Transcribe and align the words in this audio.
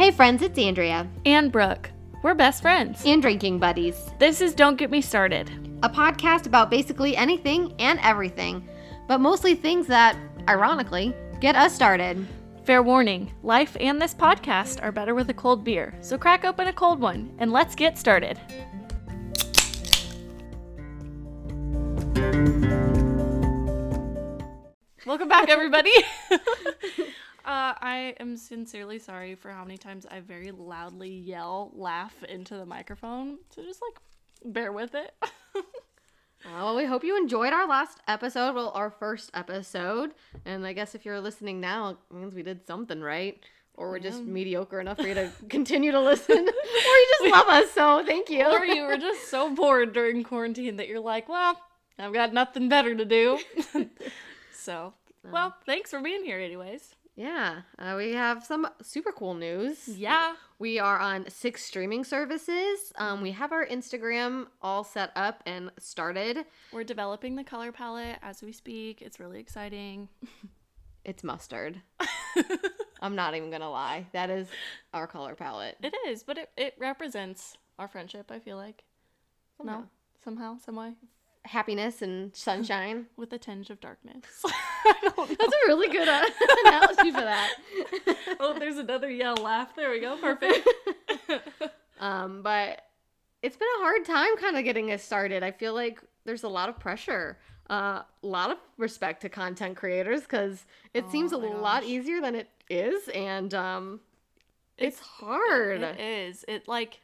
Hey 0.00 0.10
friends, 0.10 0.40
it's 0.40 0.58
Andrea 0.58 1.06
and 1.26 1.52
Brooke. 1.52 1.90
We're 2.22 2.32
best 2.32 2.62
friends. 2.62 3.02
and 3.04 3.20
drinking 3.20 3.58
buddies. 3.58 4.10
This 4.18 4.40
is 4.40 4.54
Don't 4.54 4.78
Get 4.78 4.90
Me 4.90 5.02
Started. 5.02 5.50
A 5.82 5.90
podcast 5.90 6.46
about 6.46 6.70
basically 6.70 7.14
anything 7.14 7.74
and 7.78 8.00
everything, 8.02 8.66
but 9.08 9.20
mostly 9.20 9.54
things 9.54 9.86
that, 9.88 10.16
ironically, 10.48 11.14
get 11.42 11.54
us 11.54 11.74
started. 11.74 12.26
Fair 12.64 12.82
warning 12.82 13.30
life 13.42 13.76
and 13.78 14.00
this 14.00 14.14
podcast 14.14 14.82
are 14.82 14.90
better 14.90 15.14
with 15.14 15.28
a 15.28 15.34
cold 15.34 15.64
beer, 15.64 15.94
so 16.00 16.16
crack 16.16 16.46
open 16.46 16.68
a 16.68 16.72
cold 16.72 16.98
one 16.98 17.34
and 17.38 17.52
let's 17.52 17.74
get 17.74 17.98
started. 17.98 18.40
Welcome 25.04 25.28
back, 25.28 25.50
everybody. 25.50 25.92
uh, 27.44 27.74
I 27.80 28.14
am 28.20 28.36
sincerely 28.36 28.98
sorry 28.98 29.34
for 29.34 29.50
how 29.50 29.64
many 29.64 29.78
times 29.78 30.06
I 30.10 30.20
very 30.20 30.50
loudly 30.50 31.10
yell, 31.10 31.70
laugh 31.74 32.22
into 32.24 32.56
the 32.56 32.66
microphone. 32.66 33.38
So 33.54 33.62
just 33.62 33.80
like 33.82 34.52
bear 34.54 34.72
with 34.72 34.94
it. 34.94 35.14
Well, 36.46 36.74
we 36.74 36.86
hope 36.86 37.04
you 37.04 37.18
enjoyed 37.18 37.52
our 37.52 37.68
last 37.68 37.98
episode, 38.08 38.54
well, 38.54 38.70
our 38.74 38.90
first 38.90 39.30
episode. 39.34 40.14
And 40.46 40.66
I 40.66 40.72
guess 40.72 40.94
if 40.94 41.04
you're 41.04 41.20
listening 41.20 41.60
now, 41.60 41.90
it 41.90 41.96
means 42.10 42.34
we 42.34 42.42
did 42.42 42.66
something 42.66 43.00
right. 43.02 43.38
Or 43.74 43.90
we're 43.90 43.98
just 43.98 44.22
mediocre 44.22 44.80
enough 44.80 44.96
for 44.98 45.06
you 45.06 45.14
to 45.14 45.30
continue 45.48 45.92
to 45.92 46.00
listen. 46.00 46.38
or 46.38 46.42
you 46.42 47.06
just 47.18 47.32
love 47.32 47.46
us, 47.48 47.70
so 47.72 48.04
thank 48.06 48.30
you. 48.30 48.44
or 48.44 48.64
you 48.64 48.86
were 48.86 48.96
just 48.96 49.28
so 49.28 49.54
bored 49.54 49.92
during 49.92 50.22
quarantine 50.24 50.76
that 50.76 50.88
you're 50.88 51.00
like, 51.00 51.28
well, 51.28 51.60
I've 51.98 52.12
got 52.12 52.32
nothing 52.32 52.68
better 52.68 52.94
to 52.94 53.04
do. 53.04 53.38
so, 54.52 54.94
well, 55.30 55.54
thanks 55.66 55.90
for 55.90 56.00
being 56.00 56.24
here, 56.24 56.38
anyways. 56.38 56.94
Yeah, 57.16 57.62
uh, 57.78 57.94
we 57.96 58.12
have 58.12 58.44
some 58.44 58.66
super 58.82 59.12
cool 59.12 59.34
news. 59.34 59.88
Yeah. 59.88 60.34
We 60.58 60.78
are 60.78 60.98
on 60.98 61.28
six 61.28 61.64
streaming 61.64 62.04
services. 62.04 62.92
Um, 62.96 63.20
we 63.22 63.30
have 63.32 63.52
our 63.52 63.66
Instagram 63.66 64.46
all 64.62 64.84
set 64.84 65.10
up 65.16 65.42
and 65.46 65.70
started. 65.78 66.44
We're 66.72 66.84
developing 66.84 67.36
the 67.36 67.44
color 67.44 67.72
palette 67.72 68.18
as 68.22 68.42
we 68.42 68.52
speak. 68.52 69.02
It's 69.02 69.18
really 69.20 69.40
exciting. 69.40 70.08
It's 71.04 71.24
mustard. 71.24 71.80
I'm 73.00 73.16
not 73.16 73.34
even 73.34 73.50
gonna 73.50 73.70
lie. 73.70 74.06
That 74.12 74.28
is 74.30 74.48
our 74.92 75.06
color 75.06 75.34
palette. 75.34 75.76
It 75.82 75.94
is, 76.06 76.22
but 76.22 76.36
it, 76.36 76.50
it 76.56 76.74
represents 76.78 77.56
our 77.78 77.88
friendship, 77.88 78.30
I 78.30 78.38
feel 78.38 78.56
like. 78.56 78.84
Somehow. 79.56 79.78
No? 79.80 79.86
Somehow, 80.22 80.58
some 80.58 80.76
way. 80.76 80.92
Happiness 81.46 82.02
and 82.02 82.34
sunshine. 82.36 83.06
With 83.16 83.32
a 83.32 83.38
tinge 83.38 83.70
of 83.70 83.80
darkness. 83.80 84.24
I 84.44 84.94
don't 85.02 85.16
know. 85.18 85.26
That's 85.26 85.52
a 85.54 85.66
really 85.66 85.88
good 85.88 86.08
uh, 86.08 86.24
analogy 86.66 87.10
for 87.10 87.20
that. 87.20 87.54
Oh, 88.38 88.56
there's 88.58 88.76
another 88.76 89.10
yell 89.10 89.34
laugh. 89.36 89.74
There 89.74 89.90
we 89.90 90.00
go. 90.00 90.16
Perfect. 90.18 90.68
Um, 91.98 92.42
but 92.42 92.82
it's 93.42 93.56
been 93.56 93.68
a 93.78 93.82
hard 93.82 94.04
time 94.04 94.36
kind 94.38 94.56
of 94.56 94.64
getting 94.64 94.90
us 94.92 95.02
started. 95.02 95.42
I 95.42 95.50
feel 95.50 95.74
like 95.74 96.00
there's 96.24 96.42
a 96.44 96.48
lot 96.48 96.68
of 96.68 96.78
pressure. 96.78 97.38
Uh, 97.68 98.02
a 98.22 98.26
lot 98.26 98.50
of 98.50 98.58
respect 98.78 99.22
to 99.22 99.28
content 99.28 99.76
creators 99.76 100.22
because 100.22 100.64
it 100.92 101.08
seems 101.10 101.32
a 101.32 101.36
Oh 101.36 101.38
lot 101.38 101.82
gosh. 101.82 101.90
easier 101.90 102.20
than 102.20 102.34
it 102.34 102.48
is, 102.68 103.08
and 103.10 103.54
um, 103.54 104.00
it's, 104.76 104.98
hard. 104.98 105.82
It 105.82 106.00
is. 106.00 106.44
It 106.48 106.66
like 106.66 107.00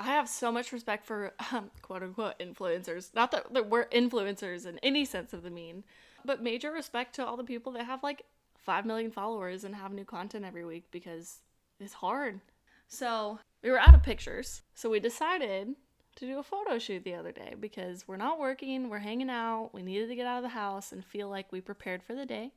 I 0.00 0.04
have 0.04 0.30
so 0.30 0.50
much 0.50 0.72
respect 0.72 1.04
for 1.04 1.34
um, 1.52 1.70
quote 1.82 2.02
unquote 2.02 2.38
influencers. 2.38 3.14
Not 3.14 3.30
that, 3.32 3.52
that 3.52 3.68
we're 3.68 3.84
influencers 3.86 4.66
in 4.66 4.78
any 4.78 5.04
sense 5.04 5.34
of 5.34 5.42
the 5.42 5.50
mean, 5.50 5.84
but 6.24 6.42
major 6.42 6.72
respect 6.72 7.14
to 7.16 7.26
all 7.26 7.36
the 7.36 7.44
people 7.44 7.72
that 7.72 7.84
have 7.84 8.02
like 8.02 8.24
five 8.56 8.86
million 8.86 9.10
followers 9.10 9.62
and 9.62 9.74
have 9.74 9.92
new 9.92 10.04
content 10.04 10.44
every 10.44 10.64
week 10.64 10.84
because 10.90 11.40
it's 11.78 11.92
hard. 11.92 12.40
So 12.88 13.38
we 13.62 13.70
were 13.70 13.78
out 13.78 13.94
of 13.94 14.02
pictures, 14.02 14.62
so 14.74 14.90
we 14.90 15.00
decided 15.00 15.76
to 16.16 16.26
do 16.26 16.38
a 16.38 16.42
photo 16.42 16.78
shoot 16.78 17.04
the 17.04 17.14
other 17.14 17.30
day 17.30 17.54
because 17.60 18.08
we're 18.08 18.16
not 18.16 18.40
working, 18.40 18.88
we're 18.88 18.98
hanging 18.98 19.30
out, 19.30 19.70
we 19.72 19.82
needed 19.82 20.08
to 20.08 20.16
get 20.16 20.26
out 20.26 20.38
of 20.38 20.42
the 20.42 20.48
house 20.48 20.92
and 20.92 21.04
feel 21.04 21.28
like 21.28 21.52
we 21.52 21.60
prepared 21.60 22.02
for 22.02 22.14
the 22.14 22.26
day. 22.26 22.52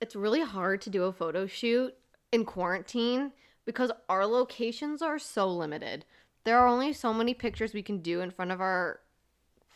it's 0.00 0.14
really 0.14 0.42
hard 0.42 0.82
to 0.82 0.90
do 0.90 1.04
a 1.04 1.12
photo 1.12 1.46
shoot 1.46 1.94
in 2.32 2.44
quarantine 2.44 3.32
because 3.64 3.90
our 4.08 4.26
locations 4.26 5.00
are 5.00 5.18
so 5.18 5.48
limited. 5.48 6.04
There 6.46 6.60
are 6.60 6.68
only 6.68 6.92
so 6.92 7.12
many 7.12 7.34
pictures 7.34 7.74
we 7.74 7.82
can 7.82 7.98
do 7.98 8.20
in 8.20 8.30
front 8.30 8.52
of 8.52 8.60
our 8.60 9.00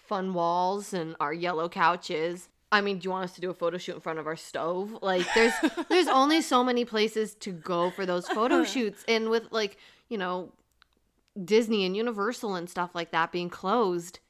fun 0.07 0.35
walls 0.35 0.95
and 0.95 1.17
our 1.19 1.35
yellow 1.35 1.69
couches. 1.69 2.49
I 2.71 2.81
mean, 2.81 3.01
do 3.01 3.07
you 3.07 3.11
want 3.11 3.25
us 3.25 3.35
to 3.35 3.41
do 3.41 3.51
a 3.51 3.55
photo 3.55 3.77
shoot 3.77 3.97
in 3.97 4.01
front 4.01 4.21
of 4.21 4.29
our 4.29 4.37
stove? 4.37 4.97
Like 5.03 5.27
there's 5.35 5.53
there's 5.89 6.07
only 6.07 6.41
so 6.41 6.63
many 6.63 6.85
places 6.85 7.35
to 7.41 7.51
go 7.51 7.91
for 7.91 8.07
those 8.07 8.29
photo 8.29 8.63
shoots 8.75 9.05
and 9.09 9.31
with 9.31 9.51
like, 9.51 9.79
you 10.09 10.17
know, 10.17 10.53
Disney 11.45 11.85
and 11.85 11.97
Universal 11.97 12.55
and 12.55 12.71
stuff 12.71 12.91
like 12.95 13.11
that 13.11 13.33
being 13.33 13.51
closed, 13.51 14.21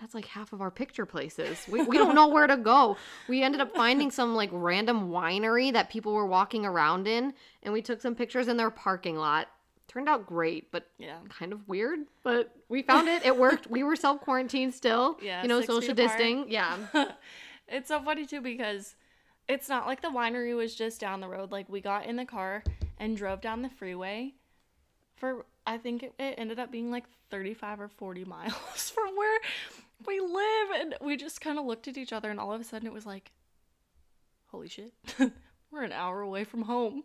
that's 0.00 0.14
like 0.14 0.26
half 0.26 0.52
of 0.52 0.60
our 0.60 0.70
picture 0.70 1.06
places. 1.06 1.66
We, 1.68 1.82
we 1.82 1.98
don't 1.98 2.14
know 2.20 2.28
where 2.28 2.46
to 2.46 2.56
go. 2.56 2.96
We 3.28 3.42
ended 3.42 3.60
up 3.60 3.74
finding 3.74 4.12
some 4.12 4.36
like 4.36 4.50
random 4.52 5.10
winery 5.10 5.72
that 5.72 5.90
people 5.90 6.14
were 6.14 6.26
walking 6.26 6.64
around 6.64 7.08
in, 7.08 7.34
and 7.64 7.72
we 7.72 7.82
took 7.82 8.00
some 8.00 8.14
pictures 8.14 8.46
in 8.46 8.56
their 8.56 8.70
parking 8.70 9.16
lot. 9.16 9.48
Turned 9.88 10.08
out 10.08 10.26
great, 10.26 10.70
but 10.70 10.86
Yeah. 10.98 11.16
kind 11.30 11.52
of 11.52 11.66
weird. 11.66 12.00
But 12.22 12.54
we 12.68 12.82
found 12.82 13.08
it. 13.08 13.24
It 13.24 13.36
worked. 13.36 13.66
We 13.70 13.82
were 13.82 13.96
self 13.96 14.20
quarantined 14.20 14.74
still. 14.74 15.18
Yeah, 15.22 15.42
you 15.42 15.48
know, 15.48 15.60
social 15.62 15.94
distancing. 15.94 16.50
Yeah. 16.50 16.76
it's 17.68 17.88
so 17.88 18.00
funny 18.00 18.26
too 18.26 18.40
because 18.42 18.94
it's 19.48 19.68
not 19.68 19.86
like 19.86 20.02
the 20.02 20.08
winery 20.08 20.54
was 20.54 20.74
just 20.74 21.00
down 21.00 21.20
the 21.20 21.28
road. 21.28 21.50
Like 21.52 21.68
we 21.68 21.80
got 21.80 22.04
in 22.06 22.16
the 22.16 22.26
car 22.26 22.62
and 22.98 23.16
drove 23.16 23.40
down 23.40 23.62
the 23.62 23.70
freeway 23.70 24.34
for 25.16 25.46
I 25.66 25.78
think 25.78 26.02
it, 26.02 26.14
it 26.18 26.34
ended 26.38 26.58
up 26.58 26.70
being 26.70 26.90
like 26.90 27.04
35 27.30 27.80
or 27.80 27.88
40 27.88 28.24
miles 28.26 28.90
from 28.90 29.16
where 29.16 29.40
we 30.06 30.20
live 30.20 30.68
and 30.80 30.94
we 31.00 31.16
just 31.16 31.40
kind 31.40 31.58
of 31.58 31.64
looked 31.64 31.88
at 31.88 31.96
each 31.98 32.12
other 32.12 32.30
and 32.30 32.38
all 32.38 32.52
of 32.52 32.60
a 32.60 32.64
sudden 32.64 32.86
it 32.86 32.92
was 32.92 33.06
like 33.06 33.32
holy 34.46 34.68
shit. 34.68 34.92
We're 35.70 35.82
an 35.82 35.92
hour 35.92 36.20
away 36.20 36.44
from 36.44 36.62
home. 36.62 37.04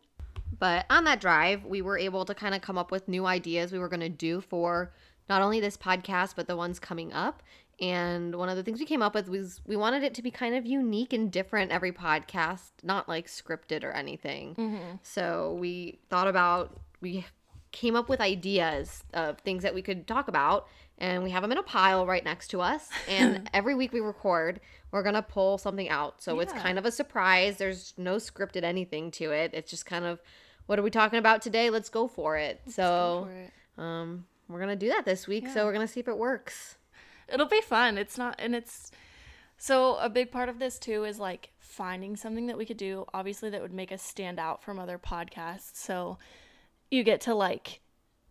But 0.60 0.86
on 0.90 1.04
that 1.06 1.20
drive, 1.20 1.66
we 1.66 1.82
were 1.82 1.98
able 1.98 2.26
to 2.26 2.36
kind 2.36 2.54
of 2.54 2.62
come 2.62 2.78
up 2.78 2.92
with 2.92 3.08
new 3.08 3.26
ideas 3.26 3.72
we 3.72 3.80
were 3.80 3.90
going 3.90 4.00
to 4.02 4.10
do 4.10 4.42
for 4.42 4.92
not 5.30 5.42
only 5.42 5.60
this 5.60 5.78
podcast, 5.78 6.36
but 6.36 6.48
the 6.48 6.58
ones 6.58 6.80
coming 6.80 7.14
up. 7.14 7.44
And 7.80 8.36
one 8.36 8.50
of 8.50 8.56
the 8.56 8.64
things 8.64 8.80
we 8.80 8.86
came 8.86 9.02
up 9.02 9.16
with 9.16 9.28
was 9.30 9.62
we 9.66 9.76
wanted 9.76 10.04
it 10.04 10.14
to 10.16 10.22
be 10.22 10.32
kind 10.32 10.56
of 10.56 10.66
unique 10.66 11.12
and 11.12 11.32
different 11.32 11.72
every 11.72 11.92
podcast, 11.92 12.70
not 12.84 13.10
like 13.10 13.28
scripted 13.28 13.84
or 13.84 13.92
anything. 13.92 14.56
Mm-hmm. 14.56 14.96
So 15.02 15.58
we 15.60 16.00
thought 16.10 16.28
about, 16.28 16.80
we 17.02 17.26
came 17.72 17.96
up 17.96 18.08
with 18.08 18.22
ideas 18.22 19.04
of 19.14 19.40
things 19.40 19.64
that 19.64 19.74
we 19.74 19.82
could 19.82 20.08
talk 20.08 20.28
about, 20.28 20.68
and 21.00 21.24
we 21.24 21.32
have 21.32 21.42
them 21.42 21.52
in 21.52 21.58
a 21.58 21.64
pile 21.64 22.06
right 22.06 22.24
next 22.24 22.50
to 22.50 22.62
us. 22.62 22.90
And 23.10 23.50
every 23.54 23.74
week 23.74 23.92
we 23.92 24.00
record, 24.00 24.62
we're 24.92 25.04
going 25.04 25.16
to 25.16 25.24
pull 25.24 25.58
something 25.58 25.90
out. 25.90 26.22
So 26.22 26.40
it's 26.40 26.54
kind 26.54 26.78
of 26.78 26.86
a 26.86 26.92
surprise. 26.92 27.58
There's 27.58 27.96
no 27.98 28.18
scripted 28.18 28.64
anything 28.64 29.10
to 29.12 29.32
it. 29.32 29.52
It's 29.54 29.72
just 29.72 29.88
kind 29.88 30.06
of, 30.06 30.22
what 30.66 30.80
are 30.80 30.84
we 30.84 30.90
talking 30.90 31.20
about 31.20 31.42
today? 31.42 31.70
Let's 31.70 31.90
go 31.90 32.08
for 32.08 32.38
it. 32.38 32.62
Go 32.66 32.72
so 32.72 33.28
for 33.28 33.34
it. 33.34 33.52
um, 33.78 34.26
we're 34.48 34.60
going 34.60 34.70
to 34.70 34.76
do 34.76 34.90
that 34.90 35.06
this 35.06 35.28
week. 35.28 35.46
Yeah. 35.46 35.54
So 35.54 35.66
we're 35.66 35.74
going 35.74 35.86
to 35.86 35.92
see 35.92 36.00
if 36.00 36.08
it 36.08 36.18
works. 36.18 36.78
it'll 37.32 37.48
be 37.48 37.62
fun. 37.62 37.98
It's 37.98 38.18
not, 38.18 38.36
and 38.40 38.56
it's 38.56 38.92
so 39.58 39.96
a 39.98 40.10
big 40.10 40.32
part 40.32 40.50
of 40.50 40.60
this 40.60 40.80
too 40.80 41.04
is 41.04 41.20
like 41.20 41.52
finding 41.60 42.16
something 42.16 42.48
that 42.48 42.58
we 42.58 42.66
could 42.66 42.78
do, 42.78 43.06
obviously, 43.14 43.50
that 43.50 43.62
would 43.62 43.74
make 43.74 43.92
us 43.92 44.02
stand 44.02 44.40
out 44.40 44.64
from 44.64 44.80
other 44.80 44.98
podcasts. 44.98 45.76
So 45.76 46.18
you 46.92 47.04
get 47.04 47.22
to 47.22 47.34
like, 47.34 47.80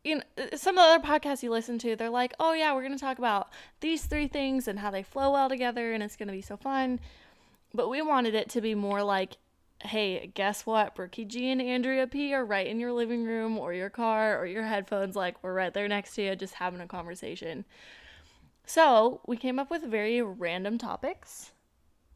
you 0.05 0.17
know, 0.17 0.23
some 0.55 0.79
of 0.79 0.85
the 0.85 0.95
other 0.95 1.05
podcasts 1.05 1.43
you 1.43 1.51
listen 1.51 1.79
to, 1.79 1.97
they're 1.97 2.11
like, 2.11 2.35
oh 2.41 2.53
yeah, 2.53 2.75
we're 2.75 2.83
going 2.83 2.97
to 2.97 2.99
talk 2.99 3.19
about 3.19 3.51
these 3.81 4.05
three 4.05 4.27
things 4.27 4.69
and 4.69 4.79
how 4.79 4.91
they 4.91 5.03
flow 5.03 5.33
well 5.33 5.49
together 5.49 5.93
and 5.93 6.03
it's 6.03 6.17
going 6.17 6.29
to 6.29 6.33
be 6.33 6.41
so 6.43 6.57
fun. 6.57 7.01
But 7.75 7.89
we 7.89 8.03
wanted 8.03 8.35
it 8.35 8.51
to 8.51 8.61
be 8.61 8.75
more 8.75 9.03
like, 9.03 9.37
hey, 9.83 10.31
guess 10.35 10.65
what? 10.65 10.95
Brookie 10.95 11.25
G 11.25 11.51
and 11.51 11.61
Andrea 11.61 12.07
P 12.07 12.33
are 12.35 12.45
right 12.45 12.67
in 12.67 12.81
your 12.81 12.93
living 12.93 13.25
room 13.25 13.59
or 13.59 13.73
your 13.73 13.91
car 13.91 14.39
or 14.39 14.47
your 14.47 14.63
headphones. 14.65 15.17
Like, 15.17 15.43
we're 15.43 15.55
right 15.55 15.75
there 15.75 15.89
next 15.89 16.15
to 16.15 16.23
you, 16.23 16.37
just 16.37 16.55
having 16.55 16.81
a 16.81 16.87
conversation. 16.87 17.65
So 18.65 19.21
we 19.27 19.37
came 19.37 19.59
up 19.59 19.71
with 19.71 19.83
very 19.83 20.23
random 20.23 20.79
topics. 20.79 21.53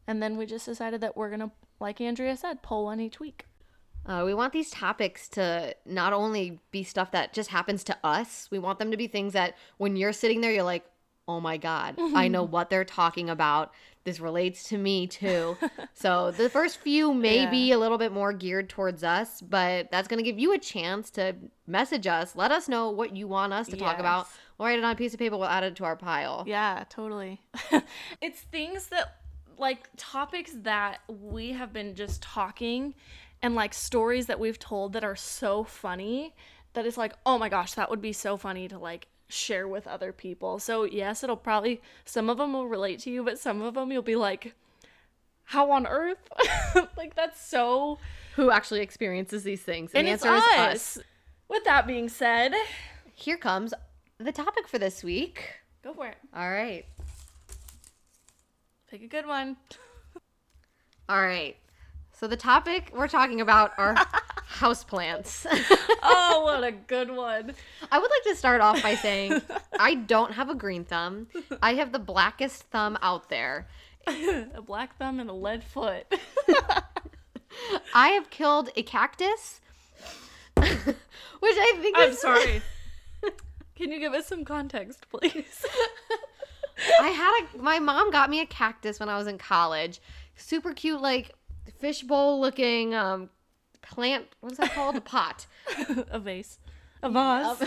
And 0.07 0.23
then 0.23 0.37
we 0.37 0.45
just 0.45 0.65
decided 0.65 1.01
that 1.01 1.17
we're 1.17 1.29
going 1.29 1.41
to, 1.41 1.51
like 1.79 1.99
Andrea 1.99 2.37
said, 2.37 2.61
pull 2.61 2.85
one 2.85 2.99
each 2.99 3.19
week. 3.19 3.45
Uh, 4.05 4.23
we 4.25 4.33
want 4.33 4.53
these 4.53 4.69
topics 4.69 5.27
to 5.27 5.75
not 5.85 6.13
only 6.13 6.61
be 6.71 6.81
stuff 6.83 7.11
that 7.11 7.33
just 7.33 7.49
happens 7.49 7.83
to 7.83 7.97
us, 8.05 8.47
we 8.49 8.57
want 8.57 8.79
them 8.79 8.91
to 8.91 8.97
be 8.97 9.07
things 9.07 9.33
that 9.33 9.55
when 9.77 9.97
you're 9.97 10.13
sitting 10.13 10.39
there, 10.39 10.53
you're 10.53 10.63
like, 10.63 10.85
oh 11.27 11.39
my 11.39 11.57
God, 11.57 11.95
I 12.15 12.27
know 12.27 12.43
mm-hmm. 12.43 12.51
what 12.53 12.69
they're 12.69 12.85
talking 12.85 13.29
about. 13.29 13.73
This 14.03 14.19
relates 14.21 14.63
to 14.69 14.77
me 14.77 15.07
too. 15.07 15.57
so 15.93 16.31
the 16.31 16.49
first 16.49 16.79
few 16.79 17.13
may 17.13 17.41
Yeah. 17.41 17.51
be 17.51 17.71
a 17.73 17.77
little 17.77 17.97
bit 17.97 18.13
more 18.13 18.31
geared 18.31 18.69
towards 18.69 19.03
us, 19.03 19.41
but 19.41 19.91
that's 19.91 20.07
going 20.07 20.23
to 20.23 20.23
give 20.23 20.39
you 20.39 20.53
a 20.53 20.57
chance 20.57 21.09
to 21.11 21.35
message 21.65 22.07
us. 22.07 22.35
Let 22.35 22.51
us 22.51 22.69
know 22.69 22.89
what 22.89 23.15
you 23.15 23.27
want 23.27 23.51
us 23.51 23.67
to 23.67 23.75
talk 23.75 23.99
about. 23.99 24.27
We'll 24.57 24.69
write 24.69 24.79
it 24.79 24.85
on 24.85 24.93
a 24.93 24.95
piece 24.95 25.13
of 25.13 25.19
paper. 25.19 25.35
We'll 25.35 25.45
add 25.45 25.63
it 25.63 25.75
to 25.75 25.83
our 25.85 25.97
pile. 25.97 26.45
Yeah, 26.47 26.85
totally. 26.89 27.41
it's 28.21 28.39
things 28.39 28.87
that, 28.87 29.17
like, 29.57 29.89
topics 29.97 30.53
that 30.61 30.99
we 31.09 31.51
have 31.51 31.73
been 31.73 31.93
just 31.93 32.21
talking 32.21 32.93
and 33.41 33.55
like 33.55 33.73
stories 33.73 34.27
that 34.27 34.39
we've 34.39 34.59
told 34.59 34.93
that 34.93 35.03
are 35.03 35.15
so 35.15 35.63
funny 35.63 36.33
that 36.73 36.85
it's 36.85 36.97
like, 36.97 37.13
oh 37.25 37.37
my 37.37 37.49
gosh, 37.49 37.73
that 37.73 37.89
would 37.89 38.01
be 38.01 38.13
so 38.13 38.37
funny 38.37 38.67
to 38.67 38.77
like 38.77 39.07
share 39.27 39.67
with 39.67 39.87
other 39.87 40.11
people. 40.11 40.59
So, 40.59 40.83
yes, 40.83 41.23
it'll 41.23 41.35
probably, 41.35 41.81
some 42.05 42.29
of 42.29 42.37
them 42.37 42.53
will 42.53 42.67
relate 42.67 42.99
to 42.99 43.09
you, 43.09 43.23
but 43.23 43.39
some 43.39 43.61
of 43.61 43.73
them 43.73 43.91
you'll 43.91 44.01
be 44.01 44.15
like, 44.15 44.53
how 45.45 45.71
on 45.71 45.87
earth? 45.87 46.29
like, 46.97 47.15
that's 47.15 47.45
so. 47.45 47.99
Who 48.35 48.51
actually 48.51 48.81
experiences 48.81 49.43
these 49.43 49.61
things? 49.61 49.91
And, 49.93 50.07
the 50.07 50.11
it's 50.11 50.25
answer 50.25 50.61
us. 50.61 50.75
is 50.75 50.97
us. 50.97 51.03
With 51.49 51.63
that 51.63 51.87
being 51.87 52.09
said, 52.09 52.53
Here 53.13 53.37
comes 53.37 53.73
the 54.17 54.31
topic 54.31 54.67
for 54.67 54.77
this 54.77 55.03
week. 55.03 55.43
go 55.83 55.93
for 55.93 56.07
it. 56.07 56.17
All 56.35 56.49
right. 56.49 56.85
Pick 58.89 59.01
a 59.03 59.07
good 59.07 59.25
one. 59.25 59.57
All 61.09 61.21
right. 61.21 61.55
So 62.19 62.27
the 62.27 62.37
topic 62.37 62.91
we're 62.95 63.07
talking 63.07 63.41
about 63.41 63.73
are 63.77 63.95
houseplants. 64.59 65.45
Oh, 66.09 66.43
what 66.45 66.63
a 66.63 66.71
good 66.87 67.09
one. 67.11 67.53
I 67.91 67.99
would 67.99 68.09
like 68.09 68.23
to 68.31 68.35
start 68.35 68.61
off 68.61 68.81
by 68.81 68.95
saying 68.95 69.41
I 69.77 69.95
don't 69.95 70.31
have 70.31 70.49
a 70.49 70.55
green 70.55 70.85
thumb. 70.85 71.27
I 71.61 71.73
have 71.73 71.91
the 71.91 71.99
blackest 71.99 72.63
thumb 72.63 72.97
out 73.01 73.27
there. 73.29 73.67
a 74.07 74.61
black 74.65 74.97
thumb 74.97 75.19
and 75.19 75.29
a 75.29 75.33
lead 75.33 75.63
foot. 75.65 76.05
I 77.93 78.09
have 78.09 78.29
killed 78.29 78.69
a 78.77 78.83
cactus, 78.83 79.59
which 80.55 80.65
I 81.43 81.73
think 81.81 81.97
I'm 81.97 82.11
is- 82.11 82.21
sorry. 82.21 82.61
Can 83.75 83.91
you 83.91 83.99
give 83.99 84.13
us 84.13 84.27
some 84.27 84.45
context, 84.45 85.07
please? 85.09 85.65
I 87.01 87.09
had 87.09 87.41
a 87.59 87.61
my 87.61 87.79
mom 87.79 88.11
got 88.11 88.29
me 88.29 88.39
a 88.39 88.45
cactus 88.45 88.99
when 88.99 89.09
I 89.09 89.17
was 89.17 89.27
in 89.27 89.37
college. 89.37 89.99
Super 90.35 90.73
cute, 90.73 91.01
like 91.01 91.31
fishbowl 91.79 92.39
looking 92.39 92.93
um 92.95 93.29
plant. 93.81 94.25
What 94.41 94.51
is 94.51 94.57
that 94.57 94.73
called? 94.73 94.95
A 94.95 95.01
pot. 95.01 95.45
a 96.09 96.19
vase. 96.19 96.59
A 97.03 97.09
vase. 97.11 97.63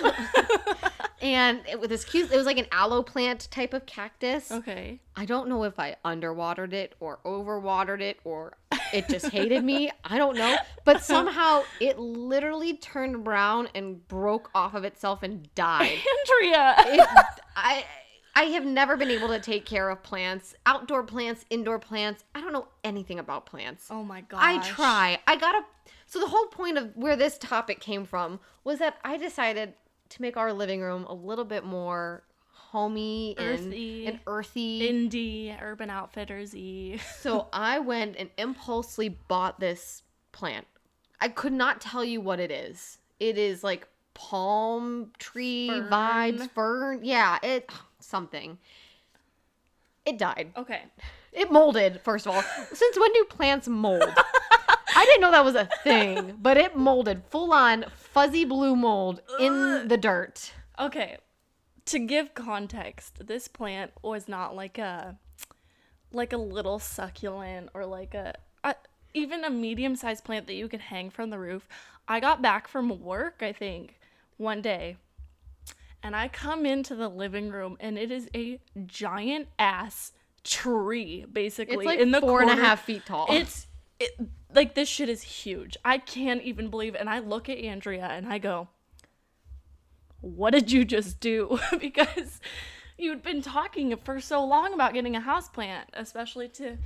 And 1.23 1.61
it 1.69 1.79
was 1.79 1.89
this 1.91 2.05
cute. 2.05 2.33
It 2.33 2.37
was 2.37 2.47
like 2.47 2.57
an 2.57 2.67
aloe 2.73 3.03
plant 3.03 3.49
type 3.51 3.75
of 3.75 3.85
cactus. 3.85 4.51
okay. 4.51 5.01
I 5.17 5.27
don't 5.27 5.49
know 5.49 5.65
if 5.65 5.79
I 5.79 5.97
underwatered 6.05 6.73
it 6.73 6.95
or 6.99 7.19
overwatered 7.27 8.01
it 8.01 8.19
or 8.25 8.57
it 8.93 9.07
just 9.09 9.27
hated 9.27 9.63
me. 9.63 9.91
I 10.03 10.17
don't 10.17 10.37
know. 10.37 10.57
But 10.85 11.05
somehow 11.05 11.63
it 11.79 11.99
literally 11.99 12.79
turned 12.79 13.23
brown 13.23 13.69
and 13.75 14.07
broke 14.09 14.51
off 14.55 14.75
of 14.75 14.85
itself 14.85 15.23
and 15.23 15.55
died. 15.55 15.99
Andrea. 16.41 16.75
It, 16.79 17.09
I 17.55 17.85
I 18.35 18.45
have 18.45 18.65
never 18.65 18.97
been 18.97 19.11
able 19.11 19.29
to 19.29 19.41
take 19.41 19.65
care 19.67 19.91
of 19.91 20.03
plants, 20.03 20.55
outdoor 20.67 21.03
plants, 21.03 21.45
indoor 21.51 21.79
plants. 21.79 22.25
I 22.35 22.41
don't 22.41 22.53
know 22.53 22.69
anything 22.85 23.19
about 23.19 23.47
plants. 23.47 23.89
oh 23.91 24.03
my 24.05 24.21
god. 24.23 24.41
I 24.43 24.59
try. 24.61 25.19
I 25.27 25.37
gotta. 25.37 25.63
So 26.07 26.21
the 26.21 26.29
whole 26.29 26.47
point 26.47 26.79
of 26.79 26.97
where 26.97 27.17
this 27.17 27.39
topic 27.39 27.81
came 27.81 28.05
from 28.05 28.41
was 28.65 28.79
that 28.79 28.99
I 29.05 29.17
decided 29.17 29.75
to 30.11 30.23
make 30.23 30.37
our 30.37 30.53
living 30.53 30.81
room 30.81 31.05
a 31.05 31.15
little 31.15 31.45
bit 31.45 31.65
more 31.65 32.23
homey 32.53 33.35
and 33.39 33.67
Earthy. 33.69 34.07
and 34.07 34.21
earthy. 34.27 34.81
Indie, 34.89 35.63
Urban 35.63 35.91
Outfitters 35.91 36.53
y. 36.55 36.99
so 37.21 37.49
I 37.53 37.79
went 37.81 38.17
and 38.17 38.31
impulsively 38.39 39.09
bought 39.09 39.61
this 39.61 40.03
plant. 40.33 40.67
I 41.21 41.29
could 41.29 41.53
not 41.53 41.81
tell 41.81 42.05
you 42.05 42.21
what 42.21 42.41
it 42.41 42.51
is. 42.51 42.99
It 43.19 43.37
is 43.39 43.63
like 43.63 43.87
palm 44.15 45.11
tree 45.19 45.69
Fern. 45.69 45.89
vibes, 45.91 46.51
fern. 46.51 47.01
Yeah, 47.03 47.39
it 47.43 47.71
something. 48.01 48.59
It 50.05 50.19
died. 50.19 50.53
Okay. 50.57 50.83
It 51.33 51.51
molded, 51.53 52.01
first 52.01 52.27
of 52.27 52.35
all. 52.35 52.43
Since 52.73 52.99
when 52.99 53.13
do 53.13 53.25
plants 53.29 53.69
mold? 53.69 54.13
I 54.97 55.05
didn't 55.05 55.21
know 55.21 55.31
that 55.31 55.45
was 55.45 55.55
a 55.55 55.69
thing, 55.85 56.37
but 56.41 56.57
it 56.57 56.77
molded 56.77 57.23
full 57.31 57.53
on 57.53 57.87
fuzzy 57.95 58.45
blue 58.45 58.75
mold 58.75 59.21
in 59.39 59.89
the 59.89 59.97
dirt. 59.97 60.53
Okay. 60.79 61.19
To 61.87 61.99
give 61.99 62.35
context, 62.35 63.27
this 63.27 63.49
plant 63.49 63.93
was 64.03 64.29
not 64.29 64.55
like 64.55 64.79
a 64.79 65.17
like 66.13 66.33
a 66.33 66.37
little 66.37 66.79
succulent 66.79 67.71
or 67.73 67.87
like 67.87 68.15
a, 68.15 68.35
a 68.65 68.75
even 69.15 69.45
a 69.45 69.51
medium-sized 69.51 70.25
plant 70.25 70.47
that 70.47 70.55
you 70.55 70.69
could 70.69 70.81
hang 70.81 71.11
from 71.11 71.31
the 71.31 71.39
roof. 71.39 71.69
I 72.09 72.21
got 72.21 72.43
back 72.43 72.69
from 72.69 73.03
work, 73.03 73.37
I 73.41 73.53
think, 73.53 73.99
one 74.37 74.61
day. 74.61 74.97
And 76.03 76.17
I 76.17 76.29
come 76.29 76.65
into 76.65 76.95
the 76.95 77.09
living 77.09 77.51
room 77.51 77.77
and 77.81 77.99
it 77.99 78.11
is 78.11 78.29
a 78.35 78.59
giant 78.87 79.49
ass 79.59 80.13
tree 80.43 81.27
basically 81.31 81.77
It's 81.77 81.85
like 81.85 82.01
in 82.01 82.11
the 82.11 82.21
four 82.21 82.41
and 82.41 82.51
a 82.51 82.57
half 82.57 82.85
feet 82.85 83.05
tall. 83.07 83.27
It's 83.31 83.67
it, 83.99 84.13
like 84.55 84.75
this 84.75 84.89
shit 84.89 85.09
is 85.09 85.23
huge. 85.23 85.77
I 85.85 85.99
can't 85.99 86.43
even 86.43 86.69
believe 86.69 86.95
it. 86.95 87.01
And 87.01 87.11
I 87.11 87.19
look 87.19 87.49
at 87.49 87.59
Andrea 87.59 88.07
and 88.07 88.27
I 88.27 88.39
go, 88.39 88.69
"What 90.21 90.53
did 90.53 90.73
you 90.73 90.85
just 90.85 91.21
do?" 91.21 91.59
because 91.81 92.41
you'd 92.97 93.23
been 93.23 93.43
talking 93.43 93.95
for 93.97 94.21
so 94.21 94.45
long 94.45 94.73
about 94.73 94.95
getting 94.95 95.17
a 95.17 95.21
house 95.21 95.49
plant, 95.49 95.91
especially 95.93 96.49
to, 96.49 96.79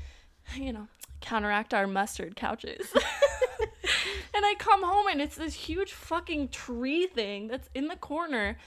you 0.57 0.73
know, 0.73 0.89
counteract 1.21 1.73
our 1.73 1.87
mustard 1.87 2.37
couches. 2.37 2.93
and 4.35 4.45
I 4.45 4.55
come 4.59 4.83
home 4.83 5.07
and 5.07 5.21
it's 5.21 5.37
this 5.37 5.55
huge 5.55 5.93
fucking 5.93 6.49
tree 6.49 7.07
thing 7.07 7.49
that's 7.49 7.71
in 7.75 7.89
the 7.89 7.97
corner 7.97 8.59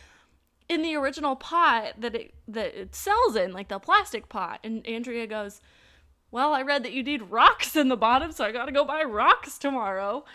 in 0.70 0.82
the 0.82 0.96
original 0.96 1.36
pot 1.36 1.94
that 2.00 2.16
it 2.16 2.34
that 2.48 2.76
it 2.76 2.96
sells 2.96 3.36
in, 3.36 3.54
like 3.54 3.70
the 3.70 3.80
plastic 3.80 4.30
pot. 4.30 4.60
And 4.64 4.86
Andrea 4.86 5.28
goes, 5.28 5.62
well, 6.32 6.54
I 6.54 6.62
read 6.62 6.84
that 6.84 6.94
you 6.94 7.04
need 7.04 7.22
rocks 7.24 7.76
in 7.76 7.90
the 7.90 7.98
bottom, 7.98 8.32
so 8.32 8.44
I 8.44 8.52
gotta 8.52 8.72
go 8.72 8.86
buy 8.86 9.04
rocks 9.04 9.58
tomorrow. 9.58 10.26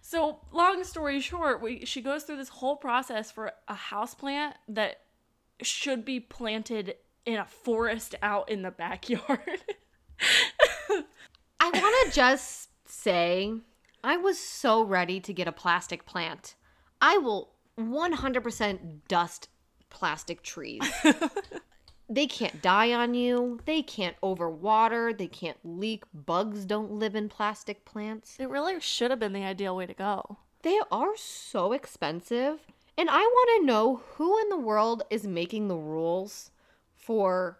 So, 0.00 0.40
long 0.50 0.82
story 0.84 1.20
short, 1.20 1.62
we 1.62 1.84
she 1.84 2.00
goes 2.00 2.24
through 2.24 2.38
this 2.38 2.48
whole 2.48 2.76
process 2.76 3.30
for 3.30 3.52
a 3.68 3.74
house 3.74 4.14
plant 4.14 4.56
that 4.68 5.00
should 5.62 6.04
be 6.04 6.18
planted 6.18 6.96
in 7.24 7.38
a 7.38 7.46
forest 7.46 8.14
out 8.22 8.50
in 8.50 8.62
the 8.62 8.70
backyard. 8.70 9.64
I 11.60 11.70
want 11.70 12.10
to 12.10 12.14
just 12.14 12.70
say 12.84 13.52
I 14.02 14.16
was 14.16 14.38
so 14.38 14.82
ready 14.82 15.20
to 15.20 15.32
get 15.32 15.46
a 15.46 15.52
plastic 15.52 16.04
plant. 16.04 16.56
I 17.00 17.18
will 17.18 17.52
100% 17.78 18.78
dust 19.08 19.48
plastic 19.92 20.42
trees. 20.42 20.82
they 22.08 22.26
can't 22.26 22.60
die 22.62 22.92
on 22.92 23.14
you. 23.14 23.60
They 23.64 23.82
can't 23.82 24.16
overwater. 24.22 25.16
They 25.16 25.28
can't 25.28 25.58
leak. 25.62 26.04
Bugs 26.12 26.64
don't 26.64 26.92
live 26.92 27.14
in 27.14 27.28
plastic 27.28 27.84
plants. 27.84 28.36
it 28.40 28.48
really 28.48 28.80
should 28.80 29.10
have 29.10 29.20
been 29.20 29.32
the 29.32 29.44
ideal 29.44 29.76
way 29.76 29.86
to 29.86 29.94
go. 29.94 30.38
They 30.62 30.80
are 30.90 31.16
so 31.16 31.72
expensive. 31.72 32.60
And 32.96 33.08
I 33.10 33.20
want 33.20 33.60
to 33.60 33.66
know 33.66 34.02
who 34.14 34.38
in 34.40 34.48
the 34.48 34.58
world 34.58 35.02
is 35.10 35.26
making 35.26 35.68
the 35.68 35.76
rules 35.76 36.50
for 36.94 37.58